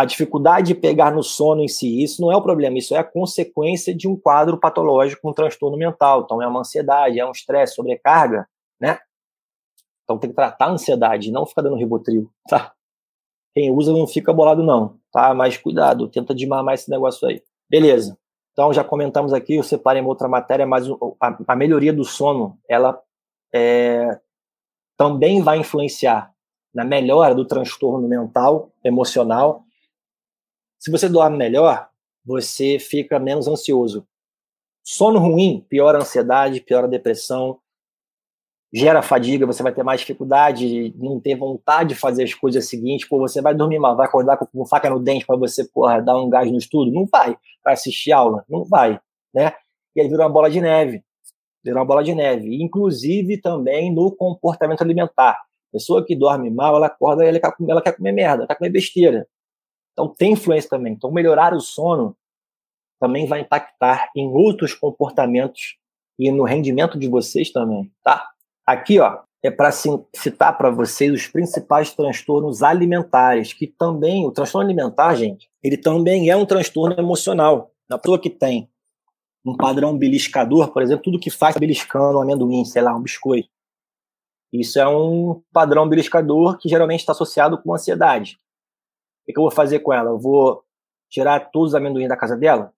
a 0.00 0.04
dificuldade 0.06 0.68
de 0.68 0.74
pegar 0.74 1.10
no 1.10 1.22
sono 1.22 1.60
em 1.60 1.68
si, 1.68 2.02
isso 2.02 2.22
não 2.22 2.32
é 2.32 2.36
o 2.36 2.42
problema, 2.42 2.78
isso 2.78 2.94
é 2.94 2.98
a 2.98 3.04
consequência 3.04 3.94
de 3.94 4.08
um 4.08 4.16
quadro 4.16 4.58
patológico, 4.58 5.28
um 5.28 5.32
transtorno 5.34 5.76
mental. 5.76 6.22
Então, 6.22 6.40
é 6.40 6.46
uma 6.46 6.60
ansiedade, 6.60 7.20
é 7.20 7.26
um 7.26 7.32
estresse, 7.32 7.74
sobrecarga, 7.74 8.48
né? 8.80 8.98
Então, 10.02 10.16
tem 10.16 10.30
que 10.30 10.36
tratar 10.36 10.66
a 10.66 10.70
ansiedade, 10.70 11.30
não 11.30 11.44
ficar 11.44 11.60
dando 11.60 11.76
ribotril, 11.76 12.30
tá? 12.48 12.72
Quem 13.52 13.70
usa 13.70 13.92
não 13.92 14.06
fica 14.06 14.32
bolado, 14.32 14.62
não, 14.62 14.98
tá? 15.12 15.34
Mas 15.34 15.58
cuidado, 15.58 16.08
tenta 16.08 16.34
desmamar 16.34 16.74
esse 16.74 16.90
negócio 16.90 17.28
aí. 17.28 17.42
Beleza. 17.68 18.16
Então, 18.52 18.72
já 18.72 18.82
comentamos 18.82 19.34
aqui, 19.34 19.56
eu 19.56 19.62
separei 19.62 20.00
uma 20.00 20.08
outra 20.08 20.28
matéria, 20.28 20.66
mas 20.66 20.88
a, 21.20 21.36
a 21.46 21.56
melhoria 21.56 21.92
do 21.92 22.04
sono, 22.04 22.58
ela 22.66 22.98
é, 23.54 24.18
também 24.96 25.42
vai 25.42 25.58
influenciar 25.58 26.32
na 26.74 26.86
melhora 26.86 27.34
do 27.34 27.44
transtorno 27.44 28.08
mental, 28.08 28.72
emocional, 28.82 29.64
se 30.80 30.90
você 30.90 31.08
dorme 31.08 31.36
melhor, 31.36 31.88
você 32.24 32.78
fica 32.78 33.18
menos 33.18 33.46
ansioso. 33.46 34.06
Sono 34.82 35.18
ruim 35.18 35.64
piora 35.68 35.98
a 35.98 36.00
ansiedade, 36.00 36.62
piora 36.62 36.86
a 36.86 36.90
depressão, 36.90 37.60
gera 38.72 39.02
fadiga, 39.02 39.46
você 39.46 39.62
vai 39.62 39.74
ter 39.74 39.82
mais 39.82 40.00
dificuldade, 40.00 40.94
não 40.96 41.20
ter 41.20 41.36
vontade 41.36 41.90
de 41.90 41.94
fazer 41.96 42.24
as 42.24 42.32
coisas 42.32 42.66
seguintes, 42.66 43.06
pô, 43.06 43.18
você 43.18 43.42
vai 43.42 43.54
dormir 43.54 43.78
mal, 43.78 43.94
vai 43.94 44.06
acordar 44.06 44.38
com 44.38 44.64
faca 44.64 44.88
no 44.88 44.98
dente 44.98 45.26
para 45.26 45.36
você, 45.36 45.64
porra, 45.68 46.00
dar 46.00 46.16
um 46.16 46.30
gás 46.30 46.50
no 46.50 46.56
estudo? 46.56 46.90
Não 46.90 47.06
vai. 47.06 47.36
Para 47.62 47.74
assistir 47.74 48.12
aula? 48.12 48.42
Não 48.48 48.64
vai, 48.64 48.98
né? 49.34 49.52
E 49.94 50.00
aí 50.00 50.08
vira 50.08 50.22
uma 50.22 50.30
bola 50.30 50.50
de 50.50 50.60
neve. 50.62 51.04
Vira 51.62 51.76
uma 51.78 51.84
bola 51.84 52.02
de 52.02 52.14
neve. 52.14 52.62
Inclusive 52.62 53.38
também 53.38 53.92
no 53.94 54.10
comportamento 54.16 54.80
alimentar. 54.80 55.38
Pessoa 55.70 56.04
que 56.04 56.16
dorme 56.16 56.50
mal, 56.50 56.76
ela 56.76 56.86
acorda 56.86 57.24
e 57.24 57.28
ela 57.28 57.38
quer, 57.38 57.52
ela 57.68 57.82
quer 57.82 57.96
comer 57.96 58.12
merda, 58.12 58.46
quer 58.46 58.54
comer 58.54 58.70
besteira. 58.70 59.26
Então 59.92 60.08
tem 60.08 60.32
influência 60.32 60.70
também. 60.70 60.92
Então 60.92 61.10
melhorar 61.10 61.54
o 61.54 61.60
sono 61.60 62.16
também 63.00 63.26
vai 63.26 63.40
impactar 63.40 64.10
em 64.14 64.28
outros 64.28 64.74
comportamentos 64.74 65.76
e 66.18 66.30
no 66.30 66.44
rendimento 66.44 66.98
de 66.98 67.08
vocês 67.08 67.50
também, 67.50 67.90
tá? 68.04 68.28
Aqui, 68.66 69.00
ó, 69.00 69.20
é 69.42 69.50
para 69.50 69.72
citar 69.72 70.56
para 70.56 70.70
vocês 70.70 71.12
os 71.12 71.26
principais 71.26 71.94
transtornos 71.94 72.62
alimentares, 72.62 73.54
que 73.54 73.66
também, 73.66 74.26
o 74.26 74.30
transtorno 74.30 74.68
alimentar, 74.68 75.14
gente, 75.14 75.48
ele 75.62 75.78
também 75.78 76.28
é 76.28 76.36
um 76.36 76.44
transtorno 76.44 76.94
emocional. 76.98 77.72
A 77.90 77.98
pessoa 77.98 78.18
que 78.18 78.28
tem 78.28 78.68
um 79.44 79.56
padrão 79.56 79.96
beliscador, 79.96 80.70
por 80.70 80.82
exemplo, 80.82 81.02
tudo 81.02 81.18
que 81.18 81.30
faz 81.30 81.56
beliscando 81.56 82.18
um 82.18 82.20
amendoim, 82.20 82.64
sei 82.66 82.82
lá, 82.82 82.94
um 82.94 83.02
biscoito. 83.02 83.48
Isso 84.52 84.78
é 84.78 84.86
um 84.86 85.42
padrão 85.52 85.88
beliscador 85.88 86.58
que 86.58 86.68
geralmente 86.68 87.00
está 87.00 87.12
associado 87.12 87.56
com 87.56 87.74
ansiedade. 87.74 88.38
Que 89.32 89.38
eu 89.38 89.44
vou 89.44 89.50
fazer 89.50 89.80
com 89.80 89.92
ela? 89.92 90.10
Eu 90.10 90.18
vou 90.18 90.64
tirar 91.08 91.50
todos 91.50 91.70
os 91.70 91.74
amendoins 91.74 92.08
da 92.08 92.16
casa 92.16 92.36
dela? 92.36 92.72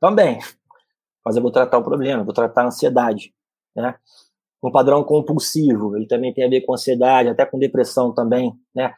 Também. 0.00 0.38
Mas 1.24 1.36
eu 1.36 1.42
vou 1.42 1.50
tratar 1.50 1.78
o 1.78 1.84
problema, 1.84 2.24
vou 2.24 2.34
tratar 2.34 2.62
a 2.62 2.66
ansiedade. 2.66 3.34
Né? 3.74 3.94
Um 4.62 4.70
padrão 4.70 5.02
compulsivo, 5.04 5.96
ele 5.96 6.06
também 6.06 6.32
tem 6.32 6.44
a 6.44 6.48
ver 6.48 6.62
com 6.62 6.74
ansiedade, 6.74 7.28
até 7.28 7.46
com 7.46 7.58
depressão 7.58 8.12
também. 8.12 8.52
Né? 8.74 8.94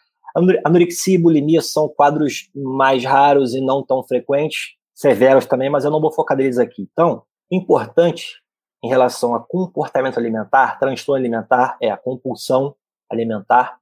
Anorexia 0.64 1.14
e 1.14 1.18
bulimia 1.18 1.60
são 1.60 1.88
quadros 1.88 2.50
mais 2.54 3.04
raros 3.04 3.54
e 3.54 3.60
não 3.60 3.84
tão 3.84 4.02
frequentes, 4.02 4.76
severos 4.94 5.46
também, 5.46 5.68
mas 5.68 5.84
eu 5.84 5.90
não 5.90 6.00
vou 6.00 6.12
focar 6.12 6.36
neles 6.36 6.58
aqui. 6.58 6.88
Então, 6.92 7.22
importante 7.50 8.42
em 8.82 8.88
relação 8.88 9.34
a 9.34 9.40
comportamento 9.40 10.18
alimentar, 10.18 10.78
transtorno 10.78 11.20
alimentar, 11.20 11.76
é 11.80 11.90
a 11.90 11.96
compulsão 11.96 12.74
alimentar, 13.10 13.78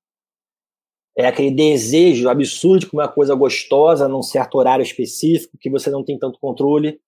é 1.16 1.26
aquele 1.26 1.50
desejo 1.50 2.28
absurdo 2.28 2.80
de 2.80 2.86
comer 2.86 3.02
uma 3.04 3.12
coisa 3.12 3.34
gostosa 3.34 4.08
num 4.08 4.22
certo 4.22 4.56
horário 4.56 4.82
específico 4.82 5.58
que 5.58 5.70
você 5.70 5.90
não 5.90 6.04
tem 6.04 6.18
tanto 6.18 6.38
controle. 6.40 7.00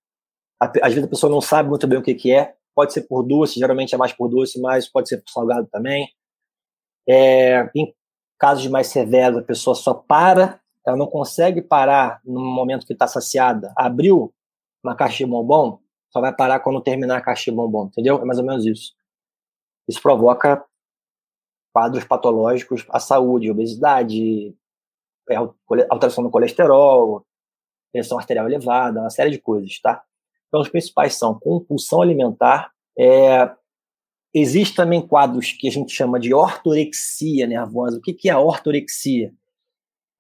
Às 0.61 0.93
vezes 0.93 1.05
a 1.05 1.09
pessoa 1.09 1.31
não 1.31 1.41
sabe 1.41 1.69
muito 1.69 1.87
bem 1.87 1.99
o 1.99 2.03
que, 2.03 2.15
que 2.15 2.33
é. 2.33 2.55
Pode 2.75 2.93
ser 2.93 3.03
por 3.03 3.23
doce, 3.23 3.59
geralmente 3.59 3.95
é 3.95 3.99
mais 3.99 4.13
por 4.13 4.29
doce, 4.29 4.61
mas 4.61 4.89
pode 4.89 5.09
ser 5.09 5.19
por 5.19 5.31
salgado 5.31 5.69
também. 5.71 6.09
É, 7.09 7.69
em 7.75 7.93
casos 8.39 8.67
mais 8.69 8.89
severos, 8.89 9.39
a 9.39 9.43
pessoa 9.43 9.75
só 9.75 9.95
para, 9.95 10.61
ela 10.87 10.97
não 10.97 11.07
consegue 11.07 11.63
parar 11.63 12.21
no 12.25 12.41
momento 12.41 12.87
que 12.87 12.93
está 12.93 13.07
saciada. 13.07 13.73
Abriu 13.77 14.33
uma 14.83 14.97
caixa 14.97 15.19
de 15.19 15.27
bombom, 15.27 15.79
só 16.11 16.21
vai 16.21 16.35
parar 16.35 16.61
quando 16.61 16.81
terminar 16.81 17.19
a 17.19 17.21
caixa 17.21 17.51
de 17.51 17.57
bombom, 17.57 17.87
entendeu? 17.87 18.21
É 18.21 18.25
mais 18.25 18.39
ou 18.39 18.45
menos 18.45 18.67
isso. 18.67 18.95
Isso 19.89 20.01
provoca 20.01 20.65
quadros 21.73 22.05
patológicos 22.05 22.85
à 22.91 23.01
saúde, 23.01 23.51
obesidade, 23.51 24.55
é, 25.29 25.37
alteração 25.89 26.23
do 26.23 26.31
colesterol, 26.31 27.25
pressão 27.93 28.19
arterial 28.19 28.47
elevada, 28.47 29.01
uma 29.01 29.11
série 29.11 29.31
de 29.31 29.39
coisas, 29.39 29.81
tá? 29.81 30.03
Então, 30.49 30.61
os 30.61 30.69
principais 30.69 31.15
são 31.15 31.39
compulsão 31.39 32.03
alimentar, 32.03 32.71
é, 32.99 33.51
também 34.75 35.07
quadros 35.07 35.53
que 35.53 35.69
a 35.69 35.71
gente 35.71 35.93
chama 35.93 36.19
de 36.19 36.35
ortorexia 36.35 37.47
nervosa. 37.47 37.99
O 37.99 38.01
que, 38.01 38.13
que 38.13 38.29
é 38.29 38.33
a 38.33 38.41
ortorexia? 38.41 39.33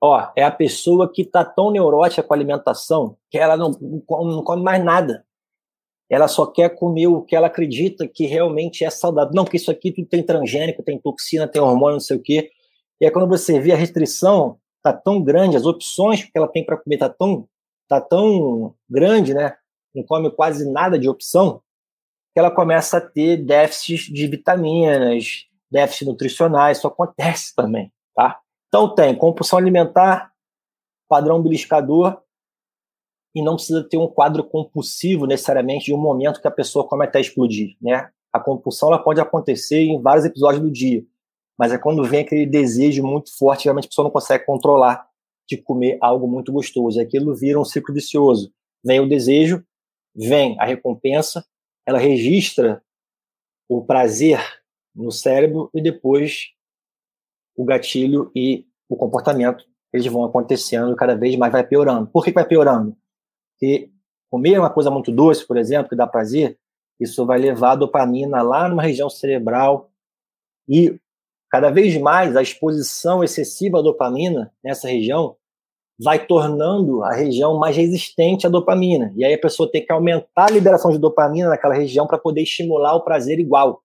Ó, 0.01 0.31
é 0.37 0.43
a 0.43 0.51
pessoa 0.51 1.11
que 1.11 1.23
está 1.23 1.45
tão 1.45 1.71
neurótica 1.71 2.23
com 2.23 2.35
a 2.35 2.37
alimentação 2.37 3.17
que 3.31 3.39
ela 3.39 3.57
não, 3.57 3.71
não 3.71 4.43
come 4.43 4.63
mais 4.63 4.83
nada 4.85 5.25
ela 6.13 6.29
só 6.29 6.45
quer 6.45 6.69
comer 6.77 7.07
o 7.07 7.23
que 7.23 7.35
ela 7.35 7.47
acredita 7.47 8.07
que 8.07 8.27
realmente 8.27 8.85
é 8.85 8.91
saudável. 8.91 9.33
Não, 9.35 9.45
porque 9.45 9.57
isso 9.57 9.71
aqui 9.71 9.91
tudo 9.91 10.07
tem 10.07 10.23
transgênico, 10.23 10.83
tem 10.83 11.01
toxina, 11.01 11.49
tem 11.49 11.63
hormônio, 11.63 11.95
não 11.95 12.01
sei 12.01 12.19
o 12.19 12.23
quê. 12.23 12.51
E 13.01 13.07
aí 13.07 13.11
quando 13.11 13.27
você 13.27 13.59
vê 13.59 13.73
a 13.73 13.77
restrição 13.77 14.59
tá 14.83 14.93
tão 14.93 15.23
grande, 15.23 15.57
as 15.57 15.65
opções 15.65 16.23
que 16.23 16.31
ela 16.35 16.47
tem 16.47 16.67
para 16.67 16.77
comer 16.77 16.99
tá 16.99 17.09
tão 17.09 17.49
tá 17.89 17.99
tão 17.99 18.75
grande, 18.91 19.33
né? 19.33 19.55
Não 19.95 20.05
come 20.05 20.31
quase 20.31 20.71
nada 20.71 20.99
de 20.99 21.09
opção, 21.09 21.63
que 22.35 22.39
ela 22.39 22.51
começa 22.51 22.99
a 22.99 23.01
ter 23.01 23.39
déficits 23.39 24.13
de 24.13 24.27
vitaminas, 24.27 25.47
déficits 25.71 26.07
nutricionais, 26.07 26.77
isso 26.77 26.87
acontece 26.87 27.55
também, 27.57 27.91
tá? 28.15 28.39
Então 28.69 28.95
tem 28.95 29.15
compulsão 29.15 29.59
alimentar, 29.59 30.31
padrão 31.09 31.43
beliscador, 31.43 32.21
e 33.35 33.43
não 33.43 33.57
precisa 33.57 33.83
ter 33.83 33.97
um 33.97 34.09
quadro 34.09 34.45
compulsivo 34.45 35.27
necessariamente 35.27 35.87
de 35.87 35.95
um 35.95 35.99
momento 35.99 36.41
que 36.41 36.49
a 36.49 36.51
pessoa 36.51 36.87
comete 36.87 37.17
a 37.17 37.21
explodir, 37.21 37.77
né? 37.81 38.11
A 38.33 38.41
compulsão 38.41 38.89
ela 38.89 39.03
pode 39.03 39.21
acontecer 39.21 39.81
em 39.81 40.01
vários 40.01 40.25
episódios 40.25 40.63
do 40.63 40.71
dia, 40.71 41.05
mas 41.59 41.73
é 41.73 41.79
quando 41.79 42.05
vem 42.05 42.21
aquele 42.21 42.47
desejo 42.47 43.03
muito 43.03 43.37
forte, 43.37 43.65
realmente 43.65 43.87
a 43.87 43.89
pessoa 43.89 44.05
não 44.05 44.11
consegue 44.11 44.45
controlar 44.45 45.07
de 45.49 45.57
comer 45.57 45.99
algo 46.01 46.27
muito 46.27 46.53
gostoso. 46.53 47.01
Aquilo 47.01 47.35
vira 47.35 47.61
um 47.61 47.65
ciclo 47.65 47.95
vicioso. 47.95 48.53
Vem 48.85 49.01
o 49.01 49.09
desejo, 49.09 49.65
vem 50.15 50.57
a 50.59 50.65
recompensa, 50.65 51.45
ela 51.87 51.99
registra 51.99 52.83
o 53.69 53.85
prazer 53.85 54.41
no 54.95 55.11
cérebro 55.11 55.71
e 55.75 55.81
depois 55.81 56.49
o 57.57 57.65
gatilho 57.65 58.31
e 58.35 58.67
o 58.89 58.97
comportamento 58.97 59.65
eles 59.93 60.07
vão 60.07 60.25
acontecendo 60.25 60.97
cada 60.97 61.15
vez 61.15 61.37
mais 61.37 61.53
vai 61.53 61.67
piorando. 61.67 62.07
Por 62.07 62.25
que 62.25 62.33
vai 62.33 62.47
piorando? 62.47 62.97
Porque 63.63 63.93
comer 64.29 64.59
uma 64.59 64.71
coisa 64.71 64.91
muito 64.91 65.13
doce, 65.13 65.47
por 65.47 65.57
exemplo, 65.57 65.89
que 65.89 65.95
dá 65.95 66.05
prazer, 66.05 66.59
isso 66.99 67.25
vai 67.25 67.39
levar 67.39 67.73
a 67.73 67.77
dopamina 67.77 68.43
lá 68.43 68.69
numa 68.69 68.83
região 68.83 69.09
cerebral 69.09 69.89
e 70.69 70.99
cada 71.49 71.71
vez 71.71 71.97
mais 72.01 72.35
a 72.35 72.43
exposição 72.43 73.23
excessiva 73.23 73.79
à 73.79 73.83
dopamina 73.83 74.53
nessa 74.65 74.89
região 74.89 75.37
vai 75.97 76.27
tornando 76.27 77.05
a 77.05 77.13
região 77.15 77.57
mais 77.57 77.77
resistente 77.77 78.45
à 78.45 78.51
dopamina. 78.51 79.13
E 79.15 79.25
aí 79.25 79.35
a 79.35 79.41
pessoa 79.41 79.71
tem 79.71 79.87
que 79.87 79.93
aumentar 79.93 80.47
a 80.47 80.51
liberação 80.51 80.91
de 80.91 80.99
dopamina 80.99 81.49
naquela 81.49 81.75
região 81.75 82.05
para 82.05 82.19
poder 82.19 82.43
estimular 82.43 82.97
o 82.97 83.05
prazer 83.05 83.39
igual. 83.39 83.81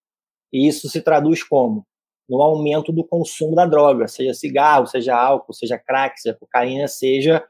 E 0.52 0.68
isso 0.68 0.90
se 0.90 1.02
traduz 1.02 1.44
como? 1.44 1.86
No 2.28 2.42
aumento 2.42 2.92
do 2.92 3.04
consumo 3.04 3.54
da 3.54 3.68
droga, 3.68 4.08
seja 4.08 4.34
cigarro, 4.34 4.88
seja 4.88 5.16
álcool, 5.16 5.54
seja 5.54 5.78
crack, 5.78 6.20
seja 6.20 6.36
cocaína, 6.36 6.88
seja, 6.88 7.48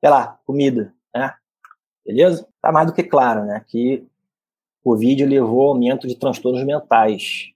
sei 0.00 0.08
lá, 0.08 0.38
comida 0.46 0.94
né? 1.14 1.34
Beleza? 2.04 2.48
Tá 2.60 2.72
mais 2.72 2.86
do 2.86 2.92
que 2.92 3.02
claro, 3.02 3.44
né? 3.44 3.64
Que 3.66 4.06
o 4.84 4.96
vídeo 4.96 5.28
levou 5.28 5.62
ao 5.62 5.68
aumento 5.70 6.06
de 6.06 6.18
transtornos 6.18 6.64
mentais. 6.64 7.52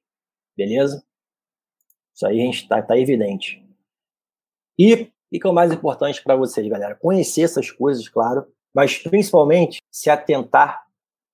Beleza? 0.56 1.04
Isso 2.14 2.26
aí 2.26 2.40
a 2.40 2.44
gente 2.44 2.68
tá, 2.68 2.80
tá 2.80 2.96
evidente. 2.98 3.62
E 4.78 4.94
o 4.94 5.10
que 5.30 5.46
é 5.46 5.50
o 5.50 5.54
mais 5.54 5.72
importante 5.72 6.22
para 6.22 6.36
vocês, 6.36 6.66
galera? 6.68 6.94
Conhecer 6.94 7.42
essas 7.42 7.70
coisas, 7.70 8.08
claro, 8.08 8.46
mas 8.74 8.98
principalmente 8.98 9.78
se 9.90 10.08
atentar 10.08 10.86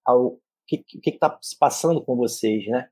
ao 0.04 0.38
que 0.66 0.84
está 1.04 1.38
se 1.42 1.58
passando 1.58 2.02
com 2.02 2.16
vocês, 2.16 2.66
né? 2.66 2.88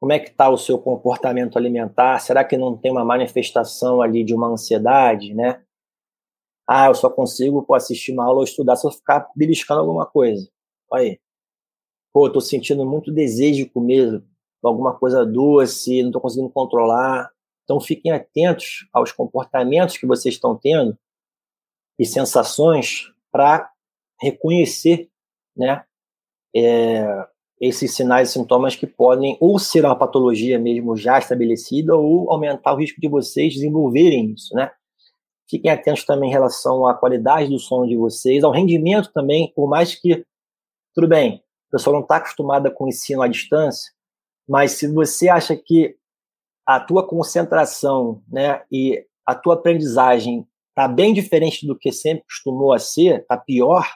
Como 0.00 0.12
é 0.12 0.18
que 0.18 0.30
está 0.30 0.50
o 0.50 0.58
seu 0.58 0.78
comportamento 0.80 1.56
alimentar? 1.56 2.18
Será 2.18 2.44
que 2.44 2.56
não 2.56 2.76
tem 2.76 2.90
uma 2.90 3.04
manifestação 3.04 4.02
ali 4.02 4.24
de 4.24 4.34
uma 4.34 4.48
ansiedade, 4.48 5.32
né? 5.32 5.62
Ah, 6.66 6.86
eu 6.86 6.94
só 6.94 7.10
consigo 7.10 7.62
pô, 7.62 7.74
assistir 7.74 8.12
uma 8.12 8.24
aula 8.24 8.38
ou 8.38 8.44
estudar 8.44 8.76
se 8.76 8.86
eu 8.86 8.90
ficar 8.92 9.28
beliscando 9.36 9.80
alguma 9.80 10.06
coisa. 10.06 10.48
Olha 10.90 11.02
aí. 11.02 11.20
pô, 12.12 12.26
estou 12.26 12.40
sentindo 12.42 12.84
muito 12.86 13.12
desejo 13.12 13.64
de 13.64 13.70
comer 13.70 14.22
alguma 14.62 14.96
coisa 14.96 15.24
doce, 15.26 16.02
não 16.02 16.10
estou 16.10 16.22
conseguindo 16.22 16.50
controlar. 16.50 17.30
Então 17.64 17.80
fiquem 17.80 18.12
atentos 18.12 18.86
aos 18.92 19.12
comportamentos 19.12 19.96
que 19.96 20.06
vocês 20.06 20.34
estão 20.34 20.56
tendo 20.56 20.96
e 21.98 22.06
sensações 22.06 23.12
para 23.30 23.70
reconhecer, 24.20 25.10
né, 25.56 25.84
é, 26.54 27.26
esses 27.60 27.94
sinais 27.94 28.30
e 28.30 28.32
sintomas 28.32 28.76
que 28.76 28.86
podem 28.86 29.36
ou 29.40 29.58
ser 29.58 29.84
uma 29.84 29.96
patologia 29.96 30.58
mesmo 30.58 30.96
já 30.96 31.18
estabelecida 31.18 31.94
ou 31.96 32.30
aumentar 32.30 32.74
o 32.74 32.76
risco 32.76 33.00
de 33.00 33.08
vocês 33.08 33.54
desenvolverem 33.54 34.32
isso, 34.32 34.54
né? 34.54 34.70
Fiquem 35.52 35.70
atentos 35.70 36.06
também 36.06 36.30
em 36.30 36.32
relação 36.32 36.86
à 36.86 36.94
qualidade 36.94 37.50
do 37.50 37.58
sono 37.58 37.86
de 37.86 37.94
vocês, 37.94 38.42
ao 38.42 38.50
rendimento 38.50 39.12
também, 39.12 39.52
por 39.54 39.68
mais 39.68 39.94
que, 39.94 40.24
tudo 40.94 41.06
bem, 41.06 41.44
a 41.68 41.72
pessoa 41.72 41.92
não 41.92 42.00
está 42.00 42.16
acostumada 42.16 42.70
com 42.70 42.84
o 42.84 42.88
ensino 42.88 43.20
à 43.20 43.28
distância, 43.28 43.92
mas 44.48 44.72
se 44.72 44.90
você 44.90 45.28
acha 45.28 45.54
que 45.54 45.94
a 46.66 46.80
tua 46.80 47.06
concentração 47.06 48.22
né, 48.26 48.62
e 48.72 49.04
a 49.26 49.34
tua 49.34 49.52
aprendizagem 49.52 50.48
está 50.70 50.88
bem 50.88 51.12
diferente 51.12 51.66
do 51.66 51.78
que 51.78 51.92
sempre 51.92 52.24
costumou 52.24 52.72
a 52.72 52.78
ser, 52.78 53.20
está 53.20 53.36
pior, 53.36 53.86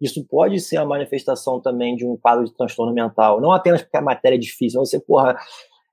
isso 0.00 0.26
pode 0.26 0.58
ser 0.58 0.78
a 0.78 0.84
manifestação 0.84 1.60
também 1.60 1.94
de 1.94 2.04
um 2.04 2.16
quadro 2.16 2.44
de 2.44 2.52
transtorno 2.56 2.92
mental. 2.92 3.40
Não 3.40 3.52
apenas 3.52 3.82
porque 3.82 3.98
a 3.98 4.02
matéria 4.02 4.34
é 4.34 4.40
difícil, 4.40 4.80
você, 4.80 4.98
porra, 4.98 5.38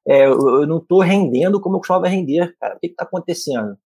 é, 0.07 0.25
eu, 0.25 0.65
não 0.65 0.79
estou 0.79 0.99
rendendo 0.99 1.61
como 1.61 1.75
eu 1.75 1.79
costumava 1.79 2.07
render, 2.07 2.57
cara. 2.59 2.75
O 2.75 2.79
que 2.79 2.87
está 2.87 3.03
acontecendo? 3.03 3.77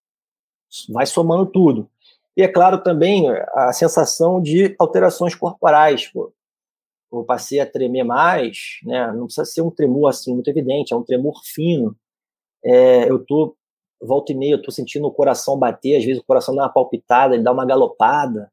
Vai 0.90 1.06
somando 1.06 1.46
tudo. 1.46 1.90
E 2.36 2.42
é 2.42 2.48
claro 2.48 2.82
também 2.82 3.26
a 3.54 3.72
sensação 3.74 4.42
de 4.42 4.76
alterações 4.80 5.36
corporais. 5.36 6.08
Pô. 6.08 6.34
Eu 7.12 7.24
passei 7.24 7.60
a 7.60 7.66
tremer 7.66 8.04
mais, 8.04 8.80
né? 8.84 9.12
não 9.14 9.26
precisa 9.26 9.46
ser 9.46 9.62
um 9.62 9.70
tremor 9.70 10.10
assim 10.10 10.34
muito 10.34 10.50
evidente, 10.50 10.94
é 10.94 10.98
um 10.98 11.04
tremor 11.04 11.42
fino. 11.44 11.96
É, 12.66 13.10
eu 13.10 13.24
tô 13.24 13.56
volta 14.02 14.34
e 14.34 14.36
meia, 14.36 14.56
eu 14.56 14.62
tô 14.62 14.72
sentindo 14.72 15.08
o 15.08 15.12
coração 15.12 15.58
bater, 15.58 15.98
às 15.98 16.04
vezes 16.04 16.22
o 16.22 16.26
coração 16.26 16.54
dá 16.56 16.64
uma 16.64 16.74
palpitada, 16.74 17.36
ele 17.36 17.44
dá 17.44 17.54
uma 17.54 17.66
galopada 17.66 18.52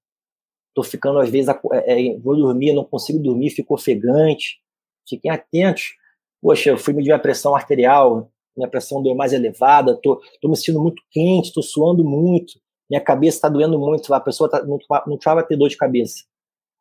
tô 0.75 0.83
ficando, 0.83 1.19
às 1.19 1.29
vezes, 1.29 1.49
é, 1.73 2.17
vou 2.19 2.37
dormir, 2.37 2.73
não 2.73 2.85
consigo 2.85 3.19
dormir, 3.19 3.51
fico 3.51 3.75
ofegante. 3.75 4.61
Fiquem 5.09 5.31
atentos. 5.31 5.95
Poxa, 6.41 6.71
eu 6.71 6.79
fui 6.79 6.95
medir 6.95 7.13
a 7.13 7.19
pressão 7.19 7.55
arterial, 7.55 8.31
minha 8.57 8.69
pressão 8.69 9.03
deu 9.03 9.15
mais 9.15 9.33
elevada, 9.33 9.99
tô, 10.03 10.21
tô 10.41 10.49
me 10.49 10.57
sentindo 10.57 10.81
muito 10.81 11.03
quente, 11.11 11.53
tô 11.53 11.63
suando 11.63 12.05
muito, 12.05 12.61
minha 12.89 13.01
cabeça 13.01 13.37
está 13.37 13.49
doendo 13.49 13.79
muito, 13.79 14.13
a 14.13 14.21
pessoa 14.21 14.51
tá, 14.51 14.63
não, 14.63 14.79
não 15.07 15.17
precisava 15.17 15.43
ter 15.43 15.57
dor 15.57 15.69
de 15.69 15.77
cabeça. 15.77 16.25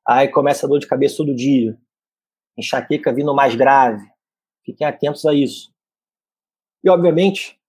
Aí 0.07 0.27
começa 0.27 0.65
a 0.65 0.69
dor 0.69 0.79
de 0.79 0.87
cabeça 0.87 1.17
todo 1.17 1.35
dia, 1.35 1.77
enxaqueca 2.57 3.13
vindo 3.13 3.33
mais 3.33 3.55
grave. 3.55 4.05
Fiquem 4.65 4.85
atentos 4.85 5.25
a 5.25 5.33
isso. 5.33 5.71
E, 6.83 6.89
obviamente, 6.89 7.59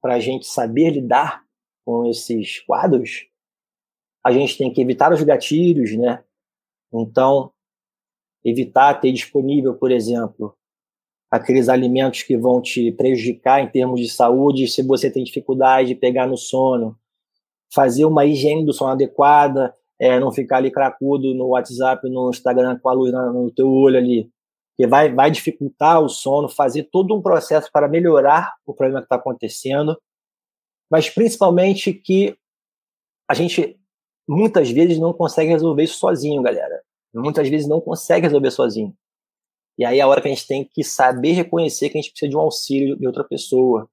para 0.00 0.14
a 0.14 0.20
gente 0.20 0.46
saber 0.46 0.90
lidar 0.90 1.44
com 1.84 2.06
esses 2.06 2.60
quadros, 2.60 3.26
a 4.24 4.32
gente 4.32 4.56
tem 4.56 4.72
que 4.72 4.80
evitar 4.80 5.12
os 5.12 5.22
gatilhos, 5.22 5.96
né? 5.96 6.24
Então, 6.92 7.52
evitar 8.44 9.00
ter 9.00 9.12
disponível, 9.12 9.74
por 9.74 9.90
exemplo, 9.90 10.56
aqueles 11.32 11.70
alimentos 11.70 12.22
que 12.22 12.36
vão 12.36 12.60
te 12.60 12.92
prejudicar 12.92 13.62
em 13.62 13.66
termos 13.66 13.98
de 13.98 14.08
saúde, 14.10 14.68
se 14.68 14.82
você 14.82 15.10
tem 15.10 15.24
dificuldade 15.24 15.88
de 15.88 15.94
pegar 15.94 16.26
no 16.26 16.36
sono, 16.36 16.94
fazer 17.74 18.04
uma 18.04 18.26
higiene 18.26 18.66
do 18.66 18.72
sono 18.74 18.90
adequada, 18.90 19.74
é, 19.98 20.20
não 20.20 20.30
ficar 20.30 20.58
ali 20.58 20.70
cracudo 20.70 21.34
no 21.34 21.48
WhatsApp, 21.48 22.06
no 22.10 22.28
Instagram 22.28 22.78
com 22.78 22.88
a 22.90 22.92
luz 22.92 23.10
no 23.12 23.50
teu 23.50 23.66
olho 23.66 23.96
ali, 23.96 24.30
que 24.76 24.86
vai, 24.86 25.10
vai 25.10 25.30
dificultar 25.30 26.02
o 26.02 26.08
sono, 26.08 26.50
fazer 26.50 26.90
todo 26.92 27.16
um 27.16 27.22
processo 27.22 27.70
para 27.72 27.88
melhorar 27.88 28.52
o 28.66 28.74
problema 28.74 29.00
que 29.00 29.06
está 29.06 29.16
acontecendo, 29.16 29.98
mas 30.90 31.08
principalmente 31.08 31.94
que 31.94 32.36
a 33.26 33.32
gente 33.32 33.80
muitas 34.28 34.70
vezes 34.70 34.98
não 34.98 35.14
consegue 35.14 35.50
resolver 35.50 35.84
isso 35.84 35.98
sozinho, 35.98 36.42
galera. 36.42 36.82
Muitas 37.14 37.48
vezes 37.48 37.66
não 37.66 37.80
consegue 37.80 38.26
resolver 38.26 38.50
sozinho. 38.50 38.94
E 39.78 39.84
aí 39.84 39.98
é 39.98 40.02
a 40.02 40.06
hora 40.06 40.20
que 40.20 40.28
a 40.28 40.30
gente 40.30 40.46
tem 40.46 40.64
que 40.64 40.84
saber 40.84 41.32
reconhecer 41.32 41.88
que 41.88 41.98
a 41.98 42.00
gente 42.00 42.10
precisa 42.10 42.30
de 42.30 42.36
um 42.36 42.40
auxílio 42.40 42.96
de 42.96 43.06
outra 43.06 43.24
pessoa, 43.24 43.88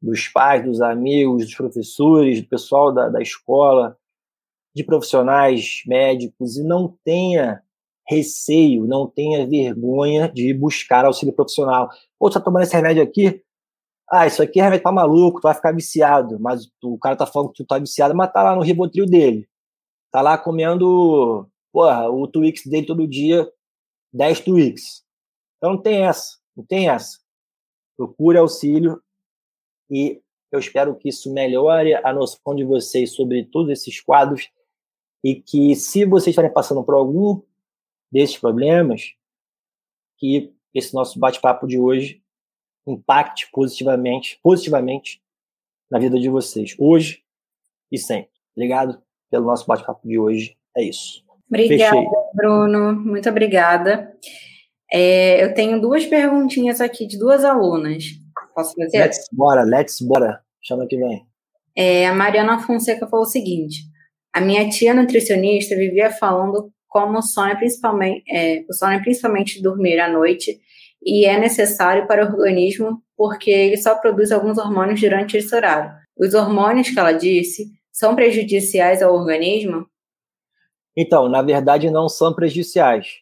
dos 0.00 0.28
pais, 0.28 0.64
dos 0.64 0.80
amigos, 0.80 1.44
dos 1.44 1.54
professores, 1.54 2.40
do 2.42 2.48
pessoal 2.48 2.92
da, 2.92 3.08
da 3.08 3.20
escola, 3.20 3.96
de 4.74 4.82
profissionais 4.84 5.82
médicos, 5.86 6.56
e 6.56 6.64
não 6.64 6.96
tenha 7.04 7.62
receio, 8.08 8.84
não 8.86 9.06
tenha 9.06 9.46
vergonha 9.46 10.28
de 10.28 10.52
buscar 10.54 11.04
auxílio 11.04 11.34
profissional. 11.34 11.88
Pô, 12.18 12.30
você 12.30 12.38
tá 12.38 12.44
tomando 12.44 12.62
esse 12.64 12.74
remédio 12.74 13.02
aqui? 13.02 13.42
Ah, 14.10 14.26
isso 14.26 14.42
aqui 14.42 14.60
é 14.60 14.64
remédio 14.64 14.82
pra 14.82 14.92
maluco, 14.92 15.40
tu 15.40 15.44
vai 15.44 15.54
ficar 15.54 15.72
viciado. 15.72 16.38
Mas 16.40 16.68
o 16.82 16.98
cara 16.98 17.16
tá 17.16 17.26
falando 17.26 17.50
que 17.50 17.62
tu 17.62 17.66
tá 17.66 17.78
viciado, 17.78 18.14
mas 18.14 18.32
tá 18.32 18.42
lá 18.42 18.56
no 18.56 18.62
Rivotril 18.62 19.06
dele. 19.06 19.48
Tá 20.10 20.20
lá 20.20 20.36
comendo, 20.36 21.48
porra, 21.72 22.10
o 22.10 22.26
Twix 22.26 22.66
dele 22.66 22.86
todo 22.86 23.08
dia, 23.08 23.48
10 24.12 24.40
Twix. 24.40 25.04
Então 25.56 25.74
não 25.74 25.82
tem 25.82 26.04
essa, 26.04 26.38
não 26.56 26.64
tem 26.64 26.88
essa. 26.88 27.18
Procure 27.96 28.38
auxílio 28.38 29.02
e 29.90 30.20
eu 30.50 30.58
espero 30.58 30.94
que 30.96 31.08
isso 31.08 31.32
melhore 31.32 31.94
a 31.94 32.12
noção 32.12 32.54
de 32.54 32.64
vocês 32.64 33.14
sobre 33.14 33.44
todos 33.44 33.70
esses 33.70 34.00
quadros 34.00 34.50
e 35.24 35.36
que 35.36 35.74
se 35.76 36.04
vocês 36.04 36.28
estiverem 36.28 36.52
passando 36.52 36.82
por 36.84 36.94
algum 36.94 37.40
desses 38.10 38.36
problemas, 38.36 39.14
que 40.18 40.52
esse 40.74 40.92
nosso 40.94 41.18
bate-papo 41.18 41.66
de 41.66 41.78
hoje 41.78 42.22
impacte 42.86 43.48
positivamente, 43.50 44.38
positivamente 44.42 45.22
na 45.90 45.98
vida 45.98 46.18
de 46.18 46.28
vocês, 46.28 46.74
hoje 46.78 47.24
e 47.90 47.98
sempre. 47.98 48.32
Obrigado 48.54 49.02
pelo 49.30 49.46
nosso 49.46 49.66
bate-papo 49.66 50.06
de 50.06 50.18
hoje. 50.18 50.56
É 50.76 50.82
isso. 50.82 51.24
Obrigada, 51.48 51.96
Fechei. 51.96 52.21
Bruno. 52.34 52.94
Muito 52.94 53.28
obrigada. 53.28 54.12
É, 54.92 55.42
eu 55.42 55.54
tenho 55.54 55.80
duas 55.80 56.04
perguntinhas 56.06 56.80
aqui 56.80 57.06
de 57.06 57.18
duas 57.18 57.44
alunas. 57.44 58.04
Posso 58.54 58.74
fazer? 58.74 58.98
Let's 58.98 59.26
bora, 59.32 59.62
let's 59.62 60.00
bora. 60.00 60.40
Chama 60.62 60.86
que 60.86 60.96
vem. 60.96 61.26
É, 61.74 62.06
a 62.06 62.14
Mariana 62.14 62.60
Fonseca 62.60 63.06
falou 63.06 63.24
o 63.24 63.28
seguinte: 63.28 63.84
a 64.32 64.40
minha 64.40 64.68
tia 64.68 64.92
nutricionista 64.92 65.74
vivia 65.74 66.10
falando 66.10 66.70
como 66.88 67.18
o 67.18 67.22
sono 67.22 67.52
é 67.52 67.56
principalmente, 67.56 68.22
é, 68.28 68.64
o 68.68 68.74
sono 68.74 68.92
é 68.92 69.00
principalmente 69.00 69.62
dormir 69.62 69.98
à 69.98 70.08
noite 70.08 70.60
e 71.02 71.24
é 71.24 71.38
necessário 71.38 72.06
para 72.06 72.24
o 72.24 72.28
organismo 72.28 73.02
porque 73.16 73.50
ele 73.50 73.76
só 73.78 73.94
produz 73.94 74.30
alguns 74.30 74.58
hormônios 74.58 75.00
durante 75.00 75.36
esse 75.36 75.54
horário. 75.54 75.90
Os 76.16 76.34
hormônios 76.34 76.90
que 76.90 76.98
ela 76.98 77.12
disse 77.12 77.66
são 77.90 78.14
prejudiciais 78.14 79.02
ao 79.02 79.14
organismo? 79.14 79.86
Então, 80.96 81.28
na 81.28 81.42
verdade, 81.42 81.90
não 81.90 82.08
são 82.08 82.34
prejudiciais. 82.34 83.20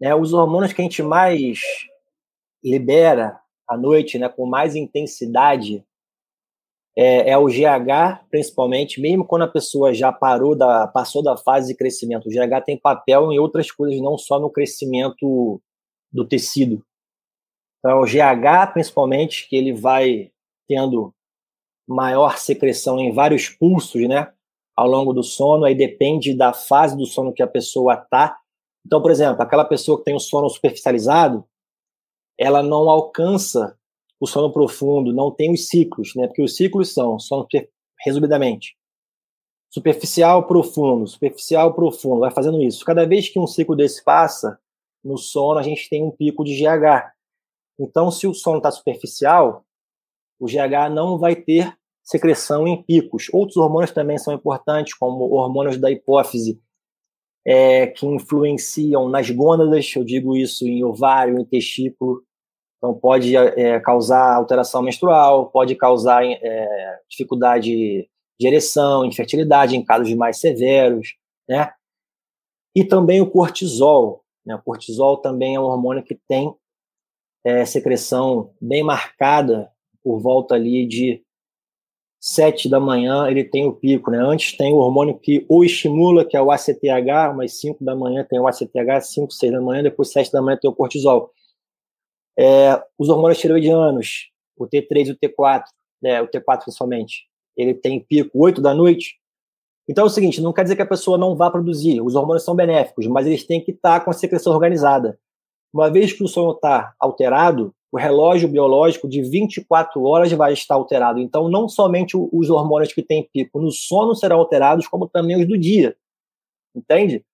Né? 0.00 0.14
Os 0.14 0.32
hormônios 0.32 0.72
que 0.72 0.80
a 0.80 0.84
gente 0.84 1.02
mais 1.02 1.60
libera 2.62 3.40
à 3.68 3.76
noite, 3.76 4.18
né, 4.18 4.28
com 4.28 4.46
mais 4.46 4.74
intensidade, 4.74 5.84
é, 6.96 7.30
é, 7.30 7.38
o 7.38 7.46
GH, 7.46 8.26
principalmente, 8.28 9.00
mesmo 9.00 9.24
quando 9.24 9.42
a 9.42 9.48
pessoa 9.48 9.94
já 9.94 10.12
parou 10.12 10.56
da, 10.56 10.88
passou 10.88 11.22
da 11.22 11.36
fase 11.36 11.68
de 11.68 11.76
crescimento. 11.76 12.26
O 12.26 12.30
GH 12.30 12.64
tem 12.64 12.76
papel 12.76 13.30
em 13.30 13.38
outras 13.38 13.70
coisas, 13.70 14.00
não 14.00 14.18
só 14.18 14.40
no 14.40 14.50
crescimento 14.50 15.62
do 16.12 16.26
tecido. 16.26 16.84
Então, 17.78 18.00
o 18.00 18.04
GH, 18.04 18.72
principalmente, 18.72 19.48
que 19.48 19.54
ele 19.54 19.72
vai 19.72 20.32
tendo 20.66 21.14
maior 21.86 22.36
secreção 22.36 22.98
em 22.98 23.12
vários 23.12 23.48
pulsos, 23.48 24.08
né? 24.08 24.32
Ao 24.78 24.86
longo 24.86 25.12
do 25.12 25.22
sono, 25.22 25.64
aí 25.64 25.74
depende 25.74 26.32
da 26.36 26.52
fase 26.52 26.96
do 26.96 27.04
sono 27.04 27.32
que 27.32 27.42
a 27.42 27.48
pessoa 27.48 27.96
tá. 27.96 28.38
Então, 28.86 29.02
por 29.02 29.10
exemplo, 29.10 29.42
aquela 29.42 29.64
pessoa 29.64 29.98
que 29.98 30.04
tem 30.04 30.14
o 30.14 30.20
sono 30.20 30.48
superficializado, 30.48 31.44
ela 32.38 32.62
não 32.62 32.88
alcança 32.88 33.76
o 34.20 34.26
sono 34.26 34.52
profundo, 34.52 35.12
não 35.12 35.32
tem 35.32 35.52
os 35.52 35.68
ciclos, 35.68 36.14
né? 36.14 36.28
Porque 36.28 36.42
os 36.42 36.54
ciclos 36.54 36.94
são 36.94 37.18
sono 37.18 37.46
resumidamente 38.04 38.76
superficial, 39.70 40.46
profundo, 40.46 41.06
superficial, 41.06 41.74
profundo, 41.74 42.20
vai 42.20 42.30
fazendo 42.30 42.62
isso. 42.62 42.84
Cada 42.84 43.06
vez 43.06 43.28
que 43.28 43.38
um 43.38 43.46
ciclo 43.46 43.76
desse 43.76 44.02
passa, 44.02 44.58
no 45.04 45.18
sono 45.18 45.58
a 45.58 45.62
gente 45.62 45.88
tem 45.88 46.02
um 46.02 46.10
pico 46.10 46.44
de 46.44 46.56
GH. 46.56 47.12
Então, 47.78 48.10
se 48.10 48.26
o 48.26 48.34
sono 48.34 48.58
está 48.58 48.70
superficial, 48.70 49.64
o 50.38 50.46
GH 50.46 50.90
não 50.92 51.18
vai 51.18 51.36
ter 51.36 51.77
secreção 52.08 52.66
em 52.66 52.82
picos. 52.82 53.26
Outros 53.32 53.58
hormônios 53.58 53.90
também 53.90 54.16
são 54.16 54.32
importantes, 54.32 54.94
como 54.94 55.30
hormônios 55.30 55.76
da 55.76 55.90
hipófise, 55.90 56.58
é, 57.46 57.86
que 57.86 58.06
influenciam 58.06 59.08
nas 59.10 59.30
gônadas, 59.30 59.94
eu 59.94 60.02
digo 60.02 60.34
isso 60.34 60.66
em 60.66 60.82
ovário, 60.82 61.38
em 61.38 61.44
testículo. 61.44 62.22
Então, 62.78 62.94
pode 62.94 63.36
é, 63.36 63.78
causar 63.80 64.36
alteração 64.36 64.82
menstrual, 64.82 65.50
pode 65.50 65.74
causar 65.74 66.24
é, 66.24 66.98
dificuldade 67.10 68.08
de 68.40 68.46
ereção, 68.46 69.04
infertilidade 69.04 69.76
em 69.76 69.84
casos 69.84 70.12
mais 70.14 70.40
severos, 70.40 71.14
né? 71.48 71.72
E 72.74 72.84
também 72.84 73.20
o 73.20 73.30
cortisol, 73.30 74.24
Né? 74.46 74.54
O 74.54 74.62
cortisol 74.62 75.18
também 75.18 75.56
é 75.56 75.60
um 75.60 75.64
hormônio 75.64 76.04
que 76.04 76.14
tem 76.14 76.54
é, 77.44 77.64
secreção 77.66 78.54
bem 78.60 78.82
marcada 78.82 79.70
por 80.02 80.20
volta 80.20 80.54
ali 80.54 80.86
de 80.86 81.22
7 82.20 82.68
da 82.68 82.80
manhã, 82.80 83.28
ele 83.28 83.44
tem 83.44 83.66
o 83.66 83.72
pico, 83.72 84.10
né? 84.10 84.18
Antes 84.18 84.56
tem 84.56 84.72
o 84.72 84.78
hormônio 84.78 85.18
que 85.18 85.46
o 85.48 85.64
estimula, 85.64 86.24
que 86.24 86.36
é 86.36 86.42
o 86.42 86.50
ACTH, 86.50 87.34
mas 87.36 87.60
5 87.60 87.84
da 87.84 87.94
manhã 87.94 88.26
tem 88.28 88.40
o 88.40 88.46
ACTH, 88.46 89.02
5, 89.02 89.32
6 89.32 89.52
da 89.52 89.60
manhã, 89.60 89.82
depois 89.82 90.10
7 90.10 90.32
da 90.32 90.42
manhã 90.42 90.58
tem 90.60 90.70
o 90.70 90.74
cortisol. 90.74 91.30
É, 92.36 92.82
os 92.98 93.08
hormônios 93.08 93.38
tiroidianos, 93.38 94.30
o 94.56 94.66
T3 94.66 95.08
e 95.08 95.10
o 95.12 95.16
T4, 95.16 95.64
né, 96.02 96.20
o 96.20 96.28
T4 96.28 96.62
principalmente, 96.62 97.28
ele 97.56 97.74
tem 97.74 98.00
pico 98.00 98.30
8 98.34 98.60
da 98.60 98.74
noite. 98.74 99.16
Então 99.88 100.04
é 100.04 100.06
o 100.06 100.10
seguinte, 100.10 100.40
não 100.40 100.52
quer 100.52 100.64
dizer 100.64 100.76
que 100.76 100.82
a 100.82 100.86
pessoa 100.86 101.16
não 101.16 101.36
vá 101.36 101.50
produzir, 101.50 102.00
os 102.00 102.14
hormônios 102.14 102.44
são 102.44 102.54
benéficos, 102.54 103.06
mas 103.06 103.26
eles 103.26 103.44
têm 103.44 103.62
que 103.62 103.70
estar 103.70 104.00
com 104.00 104.10
a 104.10 104.14
secreção 104.14 104.52
organizada. 104.52 105.18
Uma 105.72 105.90
vez 105.90 106.12
que 106.12 106.22
o 106.22 106.28
sono 106.28 106.52
está 106.52 106.94
alterado, 106.98 107.74
o 107.90 107.98
relógio 107.98 108.48
biológico 108.48 109.08
de 109.08 109.22
24 109.22 110.02
horas 110.02 110.30
vai 110.32 110.52
estar 110.52 110.74
alterado. 110.74 111.18
Então, 111.20 111.48
não 111.48 111.68
somente 111.68 112.16
os 112.16 112.50
hormônios 112.50 112.92
que 112.92 113.02
têm 113.02 113.28
pico 113.32 113.60
no 113.60 113.70
sono 113.70 114.14
serão 114.14 114.38
alterados, 114.38 114.86
como 114.86 115.08
também 115.08 115.40
os 115.40 115.48
do 115.48 115.56
dia. 115.56 115.96
Entende? 116.74 117.24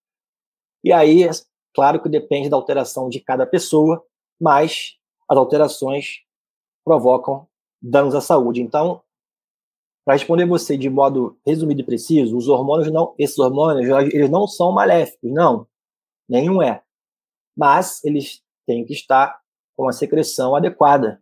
E 0.82 0.92
aí, 0.92 1.28
claro 1.74 2.00
que 2.00 2.08
depende 2.08 2.48
da 2.48 2.56
alteração 2.56 3.08
de 3.08 3.20
cada 3.20 3.46
pessoa, 3.46 4.04
mas 4.40 4.96
as 5.28 5.36
alterações 5.36 6.20
provocam 6.84 7.46
danos 7.82 8.14
à 8.14 8.20
saúde. 8.20 8.62
Então, 8.62 9.02
para 10.04 10.14
responder 10.14 10.46
você 10.46 10.76
de 10.76 10.88
modo 10.88 11.36
resumido 11.44 11.80
e 11.80 11.84
preciso, 11.84 12.36
os 12.36 12.46
hormônios 12.46 12.92
não, 12.92 13.14
esses 13.18 13.38
hormônios, 13.38 13.88
eles 14.12 14.30
não 14.30 14.46
são 14.46 14.70
maléficos, 14.70 15.32
não. 15.32 15.66
Nenhum 16.28 16.62
é. 16.62 16.82
Mas 17.56 18.04
eles 18.04 18.42
têm 18.66 18.84
que 18.84 18.92
estar 18.92 19.40
com 19.76 19.88
a 19.88 19.92
secreção 19.92 20.54
adequada. 20.54 21.20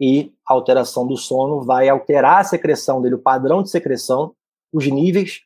E 0.00 0.34
a 0.46 0.52
alteração 0.52 1.06
do 1.06 1.16
sono 1.16 1.62
vai 1.62 1.88
alterar 1.88 2.40
a 2.40 2.44
secreção 2.44 3.00
dele, 3.00 3.14
o 3.14 3.22
padrão 3.22 3.62
de 3.62 3.70
secreção, 3.70 4.34
os 4.72 4.86
níveis 4.86 5.42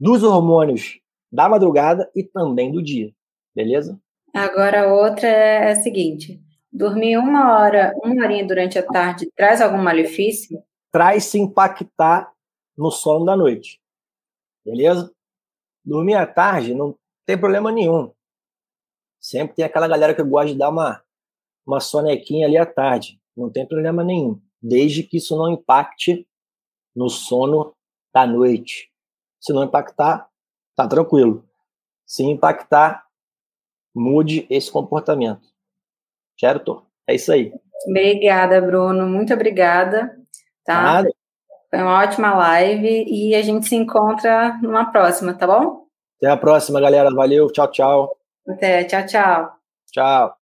dos 0.00 0.22
hormônios 0.22 1.00
da 1.30 1.48
madrugada 1.48 2.10
e 2.14 2.22
também 2.24 2.72
do 2.72 2.82
dia. 2.82 3.12
Beleza? 3.54 4.00
Agora, 4.34 4.92
outra 4.92 5.28
é 5.28 5.70
a 5.70 5.76
seguinte: 5.76 6.40
dormir 6.72 7.16
uma 7.18 7.56
hora, 7.56 7.94
uma 8.02 8.24
horinha 8.24 8.46
durante 8.46 8.78
a 8.78 8.82
tarde 8.82 9.30
traz 9.36 9.60
algum 9.60 9.78
malefício? 9.78 10.60
Traz 10.90 11.24
se 11.24 11.38
impactar 11.38 12.32
no 12.76 12.90
sono 12.90 13.24
da 13.24 13.36
noite. 13.36 13.80
Beleza? 14.64 15.12
Dormir 15.84 16.14
à 16.14 16.26
tarde 16.26 16.74
não 16.74 16.96
tem 17.24 17.38
problema 17.38 17.70
nenhum. 17.70 18.12
Sempre 19.20 19.56
tem 19.56 19.64
aquela 19.64 19.86
galera 19.86 20.14
que 20.14 20.22
gosta 20.22 20.52
de 20.52 20.58
dar 20.58 20.70
uma 20.70 21.03
uma 21.66 21.80
sonequinha 21.80 22.46
ali 22.46 22.56
à 22.56 22.66
tarde. 22.66 23.20
Não 23.36 23.50
tem 23.50 23.66
problema 23.66 24.04
nenhum, 24.04 24.40
desde 24.62 25.02
que 25.02 25.16
isso 25.16 25.36
não 25.36 25.50
impacte 25.50 26.26
no 26.94 27.08
sono 27.08 27.74
da 28.14 28.26
noite. 28.26 28.90
Se 29.40 29.52
não 29.52 29.64
impactar, 29.64 30.28
tá 30.76 30.86
tranquilo. 30.86 31.44
Se 32.06 32.22
impactar, 32.22 33.04
mude 33.94 34.46
esse 34.48 34.70
comportamento. 34.70 35.42
Certo? 36.38 36.86
É 37.06 37.14
isso 37.14 37.32
aí. 37.32 37.52
Obrigada, 37.88 38.60
Bruno. 38.60 39.06
Muito 39.06 39.32
obrigada. 39.34 40.16
Tá? 40.64 40.82
Nada. 40.82 41.10
Foi 41.70 41.82
uma 41.82 42.02
ótima 42.02 42.34
live 42.34 43.04
e 43.08 43.34
a 43.34 43.42
gente 43.42 43.66
se 43.66 43.74
encontra 43.74 44.58
numa 44.62 44.90
próxima, 44.92 45.34
tá 45.34 45.46
bom? 45.46 45.86
Até 46.18 46.30
a 46.30 46.36
próxima, 46.36 46.80
galera. 46.80 47.10
Valeu. 47.12 47.50
Tchau, 47.50 47.70
tchau. 47.70 48.16
Até. 48.48 48.84
Tchau, 48.84 49.06
tchau. 49.06 49.52
Tchau. 49.90 50.43